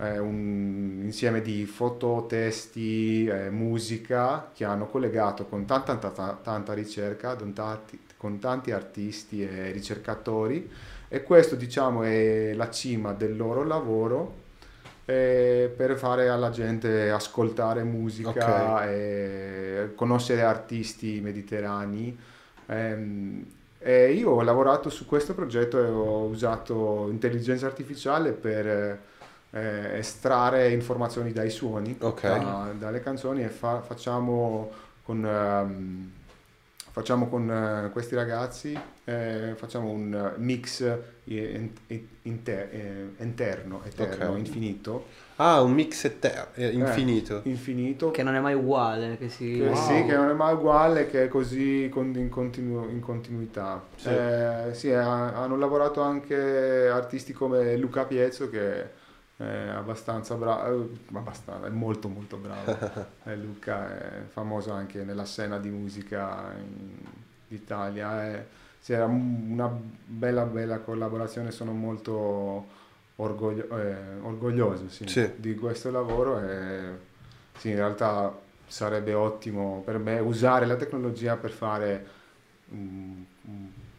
eh, 0.00 0.18
un 0.18 1.00
insieme 1.04 1.40
di 1.42 1.64
foto, 1.66 2.26
testi, 2.28 3.26
eh, 3.26 3.50
musica 3.50 4.50
che 4.54 4.64
hanno 4.64 4.86
collegato 4.86 5.46
con 5.46 5.64
tanta, 5.64 5.96
tanta, 5.96 6.38
tanta 6.42 6.72
ricerca, 6.74 7.36
con 7.36 7.52
tanti, 7.52 7.98
con 8.16 8.38
tanti 8.38 8.70
artisti 8.72 9.42
e 9.42 9.70
ricercatori 9.72 10.68
e 11.08 11.22
questo 11.22 11.54
diciamo 11.54 12.02
è 12.02 12.52
la 12.54 12.68
cima 12.70 13.12
del 13.12 13.36
loro 13.36 13.62
lavoro 13.64 14.44
eh, 15.06 15.72
per 15.74 15.96
fare 15.96 16.28
alla 16.28 16.50
gente 16.50 17.10
ascoltare 17.10 17.82
musica 17.84 18.28
Ok. 18.28 18.86
e 18.88 19.92
conoscere 19.94 20.42
artisti 20.42 21.20
mediterranei. 21.22 22.16
Ehm, 22.66 23.46
e 23.78 24.12
io 24.12 24.30
ho 24.30 24.42
lavorato 24.42 24.90
su 24.90 25.06
questo 25.06 25.32
progetto 25.34 25.78
e 25.78 25.88
ho 25.88 26.24
usato 26.24 27.08
intelligenza 27.10 27.66
artificiale 27.66 28.32
per 28.32 28.66
eh, 29.50 29.98
estrarre 29.98 30.70
informazioni 30.72 31.32
dai 31.32 31.50
suoni, 31.50 31.96
Ok. 32.00 32.22
da- 32.22 32.72
dalle 32.76 33.00
canzoni 33.00 33.42
e 33.44 33.48
fa- 33.48 33.80
facciamo 33.82 34.70
con... 35.02 35.24
ehm, 35.24 36.12
facciamo 36.96 37.28
con 37.28 37.50
eh, 37.50 37.90
questi 37.90 38.14
ragazzi, 38.14 38.78
eh, 39.04 39.52
facciamo 39.56 39.90
un 39.90 40.14
eh, 40.14 40.38
mix 40.40 40.80
eh, 40.80 40.98
in- 41.24 41.70
in- 41.88 42.06
inter- 42.22 42.72
eh, 42.72 43.08
interno, 43.18 43.82
eterno, 43.84 44.30
Ok. 44.30 44.38
infinito, 44.38 45.04
Ah, 45.36 45.60
un 45.60 45.72
mix 45.72 46.04
eter- 46.04 46.52
eh, 46.54 46.70
infinito. 46.70 47.40
infinito, 47.44 48.10
Che 48.12 48.22
non 48.22 48.34
è 48.34 48.40
mai 48.40 48.54
uguale, 48.54 49.18
che 49.18 49.28
si... 49.28 49.56
che, 49.58 49.66
Wow. 49.68 49.74
sì, 49.74 50.04
che 50.06 50.16
non 50.16 50.30
è 50.30 50.32
mai 50.32 50.54
uguale, 50.54 51.06
che 51.10 51.24
è 51.24 51.28
così 51.28 51.90
con- 51.92 52.14
in, 52.16 52.30
continu- 52.30 52.90
in 52.90 53.00
continuità. 53.00 53.84
Sì. 53.96 54.08
Eh, 54.08 54.68
sì, 54.72 54.90
ha- 54.90 55.34
hanno 55.34 55.58
lavorato 55.58 56.00
anche 56.00 56.88
artisti 56.88 57.34
come 57.34 57.76
Luca 57.76 58.06
Piezzo 58.06 58.48
che 58.48 59.04
è 59.36 59.44
abbastanza 59.68 60.34
bravo, 60.34 60.88
abbastanza, 61.12 61.66
è 61.66 61.70
molto 61.70 62.08
molto 62.08 62.36
bravo. 62.36 63.14
Eh, 63.26 63.36
Luca 63.36 63.98
è 63.98 64.22
famoso 64.28 64.72
anche 64.72 65.02
nella 65.02 65.24
scena 65.24 65.58
di 65.58 65.68
musica 65.68 66.52
in- 66.56 66.96
d'Italia. 67.48 68.32
e 68.32 68.44
sì, 68.80 68.92
era 68.92 69.04
un- 69.06 69.46
una 69.50 69.68
bella 70.06 70.44
bella 70.44 70.78
collaborazione, 70.78 71.50
sono 71.50 71.72
molto 71.72 72.66
orgoglio- 73.16 73.68
eh, 73.78 73.96
orgoglioso 74.22 74.88
sì, 74.88 75.06
Sì. 75.08 75.32
di 75.36 75.54
questo 75.56 75.90
lavoro 75.90 76.38
e 76.40 76.80
sì, 77.58 77.70
in 77.70 77.76
realtà 77.76 78.32
sarebbe 78.68 79.14
ottimo 79.14 79.82
per 79.84 79.98
me 79.98 80.18
usare 80.20 80.66
la 80.66 80.76
tecnologia 80.76 81.36
per 81.36 81.50
fare 81.50 82.06
un, 82.70 83.24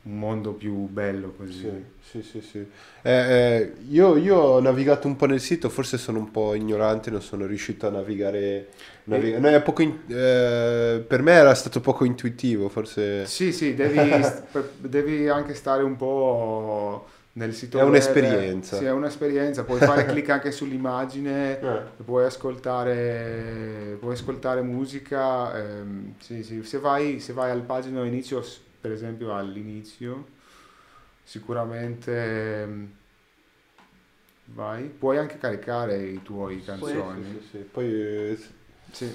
un 0.08 0.18
mondo 0.20 0.54
più 0.54 0.74
bello 0.88 1.34
così. 1.38 1.70
Sì, 2.02 2.22
sì, 2.22 2.22
sì, 2.22 2.42
sì. 2.42 2.66
Eh, 3.02 3.12
eh, 3.12 3.74
io, 3.90 4.16
io 4.16 4.38
ho 4.38 4.60
navigato 4.62 5.08
un 5.08 5.16
po' 5.18 5.26
nel 5.26 5.42
sito, 5.42 5.70
forse 5.70 5.98
sono 5.98 6.20
un 6.20 6.32
po' 6.32 6.54
ignorante, 6.56 7.12
non 7.12 7.22
sono 7.22 7.46
riuscito 7.46 7.88
a 7.88 7.90
navigare. 7.90 8.68
naviga- 9.06 9.40
no, 9.40 9.48
è 9.50 9.62
poco 9.62 9.82
in- 9.82 10.00
eh, 10.08 11.04
per 11.06 11.22
me 11.22 11.32
era 11.34 11.54
stato 11.56 11.82
poco 11.82 12.06
intuitivo, 12.06 12.70
forse. 12.70 13.26
Sì, 13.26 13.52
sì, 13.52 13.74
devi, 13.76 14.00
devi 14.80 15.28
anche 15.28 15.54
stare 15.54 15.84
un 15.84 15.96
po' 15.98 17.06
nel 17.34 17.54
sito 17.54 17.78
È 17.78 17.82
web. 17.82 17.90
un'esperienza. 17.90 18.78
Sì, 18.78 18.86
è 18.86 18.92
un'esperienza. 18.92 19.64
Puoi 19.64 19.80
fare 19.80 20.06
clic 20.08 20.30
anche 20.30 20.52
sull'immagine, 20.52 21.60
Eh. 21.60 21.82
puoi 22.04 22.24
ascoltare, 22.26 23.98
puoi 24.00 24.14
ascoltare 24.14 24.62
musica. 24.62 25.58
ehm, 25.58 26.14
sì, 26.20 26.44
sì. 26.44 26.64
Se 26.64 26.80
vai, 26.80 27.20
se 27.20 27.34
vai 27.34 27.52
al 27.52 27.62
pagina 27.62 28.04
inizio, 28.06 28.42
per 28.88 28.96
esempio 28.96 29.36
all'inizio, 29.36 30.28
sicuramente 31.22 32.62
ehm, 32.62 32.92
vai. 34.46 34.84
Puoi 34.86 35.18
anche 35.18 35.38
caricare 35.38 36.02
i 36.06 36.24
tuoi 36.24 36.64
canzoni. 36.64 37.24
sì, 37.24 37.40
sì, 37.42 37.48
sì. 37.52 37.58
Poi 37.58 37.86
eh, 37.86 38.40
Sì. 38.92 39.14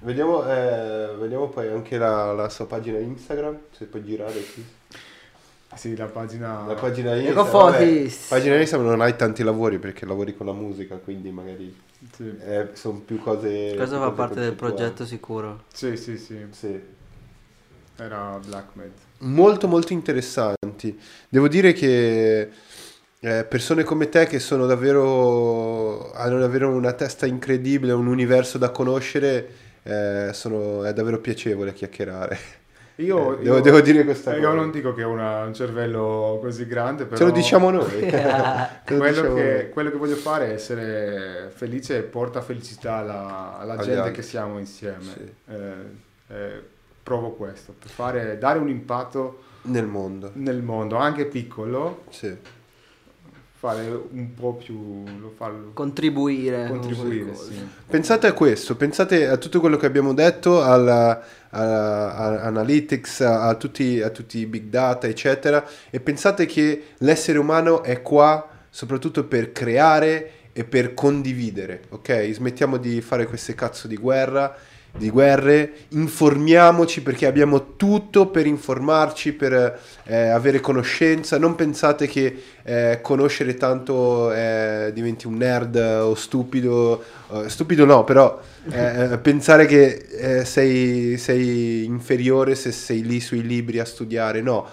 vediamo, 0.00 0.44
eh, 0.46 1.16
vediamo 1.18 1.48
poi 1.48 1.68
anche 1.68 1.96
la, 1.96 2.32
la 2.32 2.50
sua 2.50 2.66
pagina 2.66 2.98
Instagram, 2.98 3.58
se 3.70 3.86
puoi 3.86 4.04
girare 4.04 4.38
qui. 4.52 4.64
Sì, 5.74 5.96
la 5.96 6.06
pagina... 6.06 6.66
La 6.66 6.74
pagina 6.74 7.16
Instagram, 7.16 7.50
vabbè, 7.50 8.10
pagina 8.28 8.60
Instagram 8.60 8.90
non 8.90 9.00
hai 9.00 9.16
tanti 9.16 9.42
lavori 9.42 9.78
perché 9.78 10.04
lavori 10.04 10.36
con 10.36 10.46
la 10.46 10.52
musica, 10.52 10.96
quindi 10.96 11.30
magari 11.30 11.74
Sì, 12.12 12.36
eh, 12.40 12.68
sono 12.74 12.98
più 12.98 13.18
cose... 13.18 13.72
Questo 13.74 13.96
più 13.96 14.04
fa 14.04 14.10
cose 14.10 14.14
parte 14.14 14.40
del 14.40 14.54
progetto 14.54 15.06
sicuro. 15.06 15.64
sì, 15.72 15.96
sì. 15.96 16.18
sì. 16.18 16.46
Sì. 16.50 16.80
Era 17.96 18.38
Blackmed. 18.44 18.92
Molto 19.24 19.68
molto 19.68 19.92
interessanti. 19.92 20.98
Devo 21.28 21.48
dire 21.48 21.72
che 21.72 22.50
eh, 23.20 23.44
persone 23.44 23.84
come 23.84 24.08
te 24.08 24.26
che 24.26 24.38
sono 24.38 24.66
davvero 24.66 26.12
hanno 26.12 26.38
davvero 26.38 26.70
una 26.70 26.92
testa 26.92 27.26
incredibile, 27.26 27.92
un 27.92 28.06
universo 28.06 28.58
da 28.58 28.70
conoscere, 28.70 29.48
eh, 29.82 30.30
sono- 30.32 30.84
è 30.84 30.92
davvero 30.92 31.20
piacevole 31.20 31.72
chiacchierare. 31.72 32.38
Io, 32.98 33.40
Eh, 33.40 33.42
devo, 33.42 33.56
io- 33.56 33.60
devo 33.60 33.80
dire 33.80 34.04
questa 34.04 34.32
eh, 34.32 34.36
cosa. 34.36 34.48
Io 34.48 34.54
non 34.54 34.70
dico 34.70 34.94
che 34.94 35.02
ho 35.02 35.10
un 35.10 35.52
cervello 35.54 36.38
così 36.40 36.66
grande, 36.66 37.04
però 37.06 37.16
Ce 37.16 37.24
lo 37.24 37.30
diciamo 37.30 37.70
noi. 37.70 37.90
Quello, 38.96 39.08
diciamo 39.08 39.34
che, 39.34 39.42
noi. 39.42 39.68
quello 39.70 39.90
che 39.90 39.96
voglio 39.96 40.16
fare 40.16 40.48
è 40.50 40.52
essere 40.52 41.50
felice 41.54 41.98
e 41.98 42.02
porta 42.02 42.40
felicità 42.40 42.96
alla, 42.96 43.58
alla 43.58 43.76
gente 43.78 44.10
che 44.12 44.22
siamo 44.22 44.58
insieme. 44.58 45.02
Sì. 45.02 45.32
Provo 47.04 47.32
questo, 47.32 47.74
per 47.78 47.90
fare, 47.90 48.38
dare 48.38 48.58
un 48.58 48.68
impatto 48.70 49.42
Nel 49.64 49.84
mondo. 49.86 50.30
nel 50.34 50.62
mondo, 50.62 50.96
anche 50.96 51.26
piccolo, 51.26 52.04
Sì. 52.08 52.34
fare 53.58 53.88
un 54.10 54.32
po' 54.34 54.54
più... 54.54 55.04
Lo 55.20 55.30
farlo, 55.36 55.72
Contribuire. 55.74 56.66
con 56.68 56.78
contribuire, 56.80 57.34
sì. 57.34 57.62
Pensate 57.86 58.26
a 58.26 58.32
questo, 58.32 58.74
pensate 58.76 59.28
a 59.28 59.36
tutto 59.36 59.60
quello 59.60 59.76
che 59.76 59.84
abbiamo 59.84 60.14
detto, 60.14 60.62
alla, 60.62 61.22
alla- 61.50 62.14
a- 62.16 62.40
analytics, 62.42 63.20
a, 63.20 63.48
a 63.48 63.54
tutti, 63.56 64.00
a 64.00 64.08
tutti 64.08 64.38
i 64.38 64.46
big 64.46 64.64
data, 64.70 65.06
eccetera, 65.06 65.62
e 65.90 66.00
pensate 66.00 66.46
che 66.46 66.84
l'essere 66.98 67.38
umano 67.38 67.82
è 67.82 68.00
qua 68.00 68.48
soprattutto 68.70 69.24
per 69.24 69.52
creare 69.52 70.30
e 70.54 70.64
per 70.64 70.94
condividere, 70.94 71.82
ok? 71.90 72.30
Smettiamo 72.32 72.78
di 72.78 73.00
fare 73.02 73.26
queste 73.26 73.54
cazzo 73.54 73.88
di 73.88 73.96
guerra, 73.98 74.54
di 74.96 75.10
guerre, 75.10 75.72
informiamoci 75.88 77.02
perché 77.02 77.26
abbiamo 77.26 77.74
tutto 77.76 78.28
per 78.28 78.46
informarci, 78.46 79.32
per 79.32 79.80
eh, 80.04 80.28
avere 80.28 80.60
conoscenza, 80.60 81.36
non 81.36 81.56
pensate 81.56 82.06
che 82.06 82.42
eh, 82.62 83.00
conoscere 83.02 83.54
tanto 83.54 84.32
eh, 84.32 84.92
diventi 84.94 85.26
un 85.26 85.36
nerd 85.36 85.76
o 85.76 86.14
stupido, 86.14 87.02
eh, 87.32 87.48
stupido 87.48 87.84
no, 87.84 88.04
però 88.04 88.40
eh, 88.70 89.18
pensare 89.22 89.66
che 89.66 90.06
eh, 90.10 90.44
sei, 90.44 91.18
sei 91.18 91.84
inferiore 91.84 92.54
se 92.54 92.70
sei 92.70 93.02
lì 93.02 93.20
sui 93.20 93.42
libri 93.42 93.80
a 93.80 93.84
studiare, 93.84 94.40
no, 94.42 94.66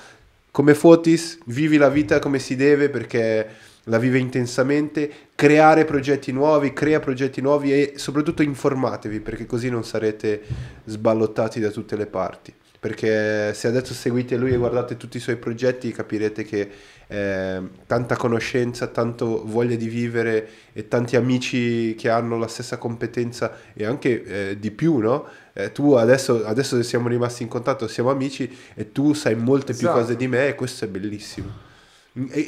come 0.51 0.75
Fotis 0.75 1.39
vivi 1.45 1.77
la 1.77 1.89
vita 1.89 2.19
come 2.19 2.37
si 2.37 2.55
deve 2.55 2.89
perché 2.89 3.47
la 3.85 3.97
vive 3.97 4.19
intensamente, 4.19 5.11
creare 5.35 5.85
progetti 5.85 6.31
nuovi, 6.31 6.73
crea 6.73 6.99
progetti 6.99 7.41
nuovi 7.41 7.73
e 7.73 7.93
soprattutto 7.95 8.41
informatevi 8.43 9.19
perché 9.21 9.45
così 9.45 9.69
non 9.69 9.83
sarete 9.83 10.41
sballottati 10.85 11.59
da 11.59 11.69
tutte 11.69 11.95
le 11.95 12.05
parti. 12.05 12.53
Perché 12.79 13.53
se 13.53 13.67
adesso 13.67 13.93
seguite 13.93 14.35
lui 14.37 14.53
e 14.53 14.57
guardate 14.57 14.97
tutti 14.97 15.17
i 15.17 15.19
suoi 15.19 15.35
progetti 15.35 15.91
capirete 15.91 16.43
che 16.43 16.69
eh, 17.05 17.61
tanta 17.85 18.15
conoscenza, 18.15 18.87
tanto 18.87 19.43
voglia 19.45 19.75
di 19.75 19.87
vivere 19.87 20.47
e 20.73 20.87
tanti 20.87 21.15
amici 21.15 21.93
che 21.93 22.09
hanno 22.09 22.39
la 22.39 22.47
stessa 22.47 22.79
competenza 22.79 23.55
e 23.73 23.85
anche 23.85 24.23
eh, 24.23 24.59
di 24.59 24.71
più, 24.71 24.97
no? 24.97 25.27
Eh, 25.53 25.71
tu 25.71 25.93
adesso, 25.93 26.43
adesso 26.43 26.81
siamo 26.81 27.07
rimasti 27.07 27.43
in 27.43 27.49
contatto, 27.49 27.87
siamo 27.87 28.09
amici 28.09 28.51
e 28.73 28.91
tu 28.91 29.13
sai 29.13 29.35
molte 29.35 29.73
più 29.73 29.85
Esatto. 29.87 29.99
cose 29.99 30.15
di 30.15 30.27
me 30.27 30.47
e 30.47 30.55
questo 30.55 30.85
è 30.85 30.87
bellissimo. 30.87 31.69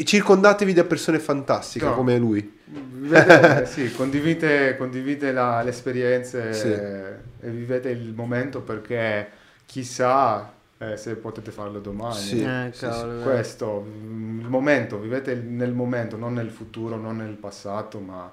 Circondatevi 0.04 0.74
da 0.74 0.84
persone 0.84 1.20
fantastiche 1.20 1.86
No. 1.86 1.96
come 1.96 2.18
lui. 2.18 2.60
Vivete, 2.66 3.66
sì, 3.72 3.92
condivide, 3.94 4.76
condivide 4.76 5.32
la- 5.32 5.62
le 5.64 5.70
esperienze 5.70 6.54
Sì. 6.54 6.68
e 6.68 7.50
vivete 7.50 7.90
il 7.90 8.14
momento 8.14 8.62
perché 8.62 9.30
chissà 9.66 10.52
eh, 10.80 10.98
se 10.98 11.16
potete 11.16 11.52
farlo 11.52 11.80
domani. 11.80 12.16
Sì. 12.16 12.44
Eh, 12.44 12.72
sì, 12.74 12.86
vero. 12.86 13.22
Questo, 13.24 13.86
mm, 13.88 14.42
il 14.42 14.50
momento, 14.50 15.00
vivete 15.00 15.34
nel 15.36 15.72
momento, 15.72 16.18
non 16.18 16.34
nel 16.34 16.50
futuro, 16.50 16.98
non 16.98 17.18
nel 17.18 17.36
passato, 17.36 18.00
ma 18.00 18.30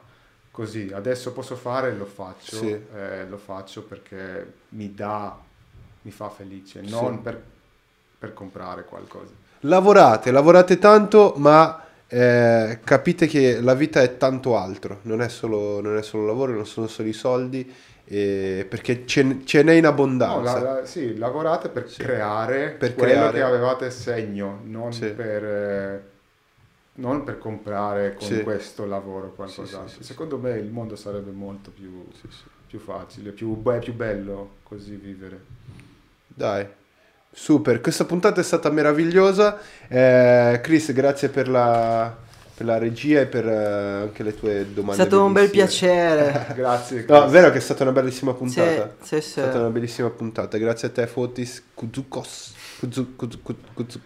così. 0.50 0.90
Adesso 0.92 1.32
posso 1.32 1.54
fare, 1.54 1.94
lo 1.94 2.06
faccio, 2.06 2.56
Sì. 2.56 2.76
eh, 2.94 3.24
lo 3.28 3.36
faccio 3.36 3.84
perché 3.84 4.52
mi 4.70 4.92
dà, 4.92 5.38
mi 6.02 6.10
fa 6.10 6.28
felice, 6.28 6.80
non 6.80 7.16
Sì. 7.16 7.20
per, 7.22 7.40
per 8.18 8.34
comprare 8.34 8.84
qualcosa. 8.84 9.32
Lavorate, 9.60 10.30
lavorate 10.30 10.78
tanto, 10.78 11.34
ma 11.36 11.84
eh, 12.06 12.78
capite 12.82 13.26
che 13.26 13.60
la 13.60 13.74
vita 13.74 14.00
è 14.00 14.16
tanto 14.16 14.56
altro. 14.56 15.00
Non 15.02 15.20
è 15.20 15.28
solo, 15.28 15.80
non 15.80 15.96
è 15.98 16.02
solo 16.02 16.24
lavoro, 16.26 16.52
non 16.52 16.66
sono 16.66 16.86
solo 16.86 17.08
i 17.08 17.12
soldi, 17.12 17.70
eh, 18.04 18.66
perché 18.68 19.06
ce, 19.06 19.40
ce 19.44 19.62
n'è 19.62 19.74
in 19.74 19.82
No, 19.82 19.88
abbondanza. 19.90 20.60
la- 20.62 20.72
la- 20.80 20.84
sì, 20.86 21.16
lavorate 21.18 21.68
per 21.68 21.88
Sì. 21.90 22.02
creare 22.02 22.70
Per 22.70 22.94
quello 22.94 23.12
creare. 23.12 23.32
che 23.36 23.42
avevate 23.42 23.90
segno, 23.90 24.60
non, 24.64 24.92
Sì. 24.92 25.10
per, 25.10 25.44
eh, 25.44 26.02
non 26.94 27.22
per 27.24 27.38
comprare 27.38 28.14
con 28.14 28.26
Sì. 28.28 28.42
questo 28.42 28.86
lavoro 28.86 29.32
qualcos'altro. 29.34 30.02
Secondo 30.02 30.38
me 30.38 30.52
il 30.52 30.70
mondo 30.70 30.96
sarebbe 30.96 31.30
molto 31.32 31.70
più, 31.70 32.06
più 32.66 32.78
facile, 32.78 33.30
più, 33.32 33.54
be- 33.56 33.78
più 33.78 33.92
bello 33.94 34.56
così 34.62 34.94
vivere. 34.96 35.38
Dai, 36.26 36.66
super. 37.32 37.80
Questa 37.80 38.04
puntata 38.04 38.40
è 38.40 38.44
stata 38.44 38.70
meravigliosa. 38.70 39.58
Eh, 39.88 40.60
Chris, 40.62 40.92
grazie 40.92 41.28
per 41.28 41.48
la, 41.48 42.14
per 42.54 42.66
la 42.66 42.78
regia 42.78 43.20
e 43.20 43.26
per 43.26 43.46
eh, 43.48 44.02
anche 44.02 44.22
le 44.22 44.34
tue 44.34 44.60
È 44.60 44.64
domande. 44.66 45.02
stato 45.02 45.24
un 45.24 45.32
bel 45.32 45.48
bellissime. 45.48 45.66
piacere. 45.66 46.46
Grazie. 46.54 47.04
No, 47.08 47.20
Chris. 47.20 47.30
vero 47.32 47.50
che 47.50 47.58
è 47.58 47.60
stata 47.60 47.82
una 47.82 47.92
bellissima 47.92 48.34
puntata. 48.34 48.94
Sì, 49.00 49.06
sì, 49.06 49.14
È 49.16 49.20
sì. 49.20 49.30
stata 49.30 49.58
una 49.58 49.68
bellissima 49.70 50.10
puntata. 50.10 50.58
Grazie 50.58 50.88
a 50.88 50.90
te, 50.90 51.06
Fotis 51.06 51.62
Kuzukos. 51.74 52.54
Kuzu- 52.80 53.14
Kuzu- 53.16 54.00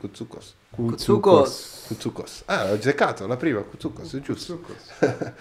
Kuzu- 0.00 0.26
Kuzu- 0.26 0.26
Kuzukos. 0.26 0.56
Kutsukos. 0.76 1.84
Kutsukos. 1.88 2.42
Ah, 2.46 2.68
ho 2.70 2.74
azzeccato 2.74 3.26
la 3.26 3.36
prima, 3.36 3.60
Kutsukos, 3.60 4.14
è 4.14 4.20
giusto. 4.20 4.60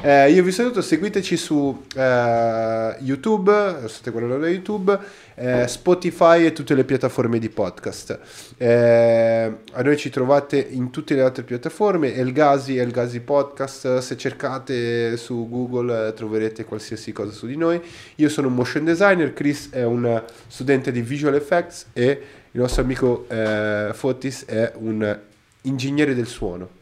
Eh, 0.00 0.30
io 0.30 0.44
vi 0.44 0.52
saluto, 0.52 0.80
seguiteci 0.80 1.36
su 1.36 1.84
eh, 1.96 2.96
YouTube, 3.00 3.80
state 3.86 4.10
guardando 4.12 4.38
da 4.38 4.48
YouTube, 4.48 4.96
eh, 5.34 5.66
Spotify 5.66 6.44
e 6.44 6.52
tutte 6.52 6.74
le 6.74 6.84
piattaforme 6.84 7.40
di 7.40 7.48
podcast. 7.48 8.18
Eh, 8.56 9.52
a 9.72 9.82
noi 9.82 9.96
ci 9.96 10.08
trovate 10.10 10.58
in 10.58 10.90
tutte 10.90 11.14
le 11.14 11.22
altre 11.22 11.42
piattaforme, 11.42 12.14
Elgasi, 12.14 12.76
Elgasi 12.76 13.18
Podcast, 13.20 13.98
se 13.98 14.16
cercate 14.16 15.16
su 15.16 15.48
Google 15.48 16.08
eh, 16.08 16.12
troverete 16.12 16.64
qualsiasi 16.64 17.10
cosa 17.10 17.32
su 17.32 17.46
di 17.46 17.56
noi. 17.56 17.80
Io 18.16 18.28
sono 18.28 18.46
un 18.46 18.54
motion 18.54 18.84
designer, 18.84 19.32
Chris 19.32 19.70
è 19.70 19.82
un 19.84 20.22
studente 20.46 20.92
di 20.92 21.00
visual 21.00 21.34
effects 21.34 21.86
e 21.92 22.22
il 22.52 22.60
nostro 22.60 22.82
amico 22.82 23.26
eh, 23.28 23.90
Fotis 23.92 24.44
è 24.46 24.72
un 24.76 25.18
ingegnere 25.62 26.14
del 26.14 26.26
suono. 26.26 26.76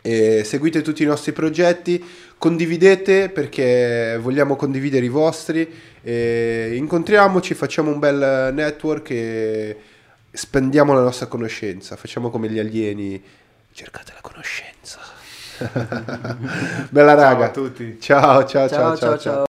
E 0.00 0.42
seguite 0.44 0.80
tutti 0.82 1.02
i 1.02 1.06
nostri 1.06 1.32
progetti, 1.32 2.02
condividete 2.38 3.28
perché 3.28 4.18
vogliamo 4.20 4.56
condividere 4.56 5.04
i 5.04 5.08
vostri. 5.08 5.70
E 6.02 6.72
incontriamoci, 6.74 7.54
facciamo 7.54 7.90
un 7.90 7.98
bel 7.98 8.52
network 8.54 9.10
e 9.10 9.76
spendiamo 10.30 10.94
la 10.94 11.02
nostra 11.02 11.26
conoscenza. 11.26 11.96
Facciamo 11.96 12.30
come 12.30 12.48
gli 12.48 12.58
alieni, 12.58 13.22
cercate 13.72 14.12
la 14.14 14.20
conoscenza. 14.20 15.00
Bella 16.90 17.14
Ciao 17.14 17.20
raga. 17.20 17.44
a 17.46 17.50
tutti. 17.50 17.98
Ciao, 18.00 18.44
ciao, 18.44 18.68
ciao, 18.68 18.68
Ciao, 18.68 18.96
ciao. 18.96 18.96
ciao, 18.96 19.18
ciao. 19.18 19.47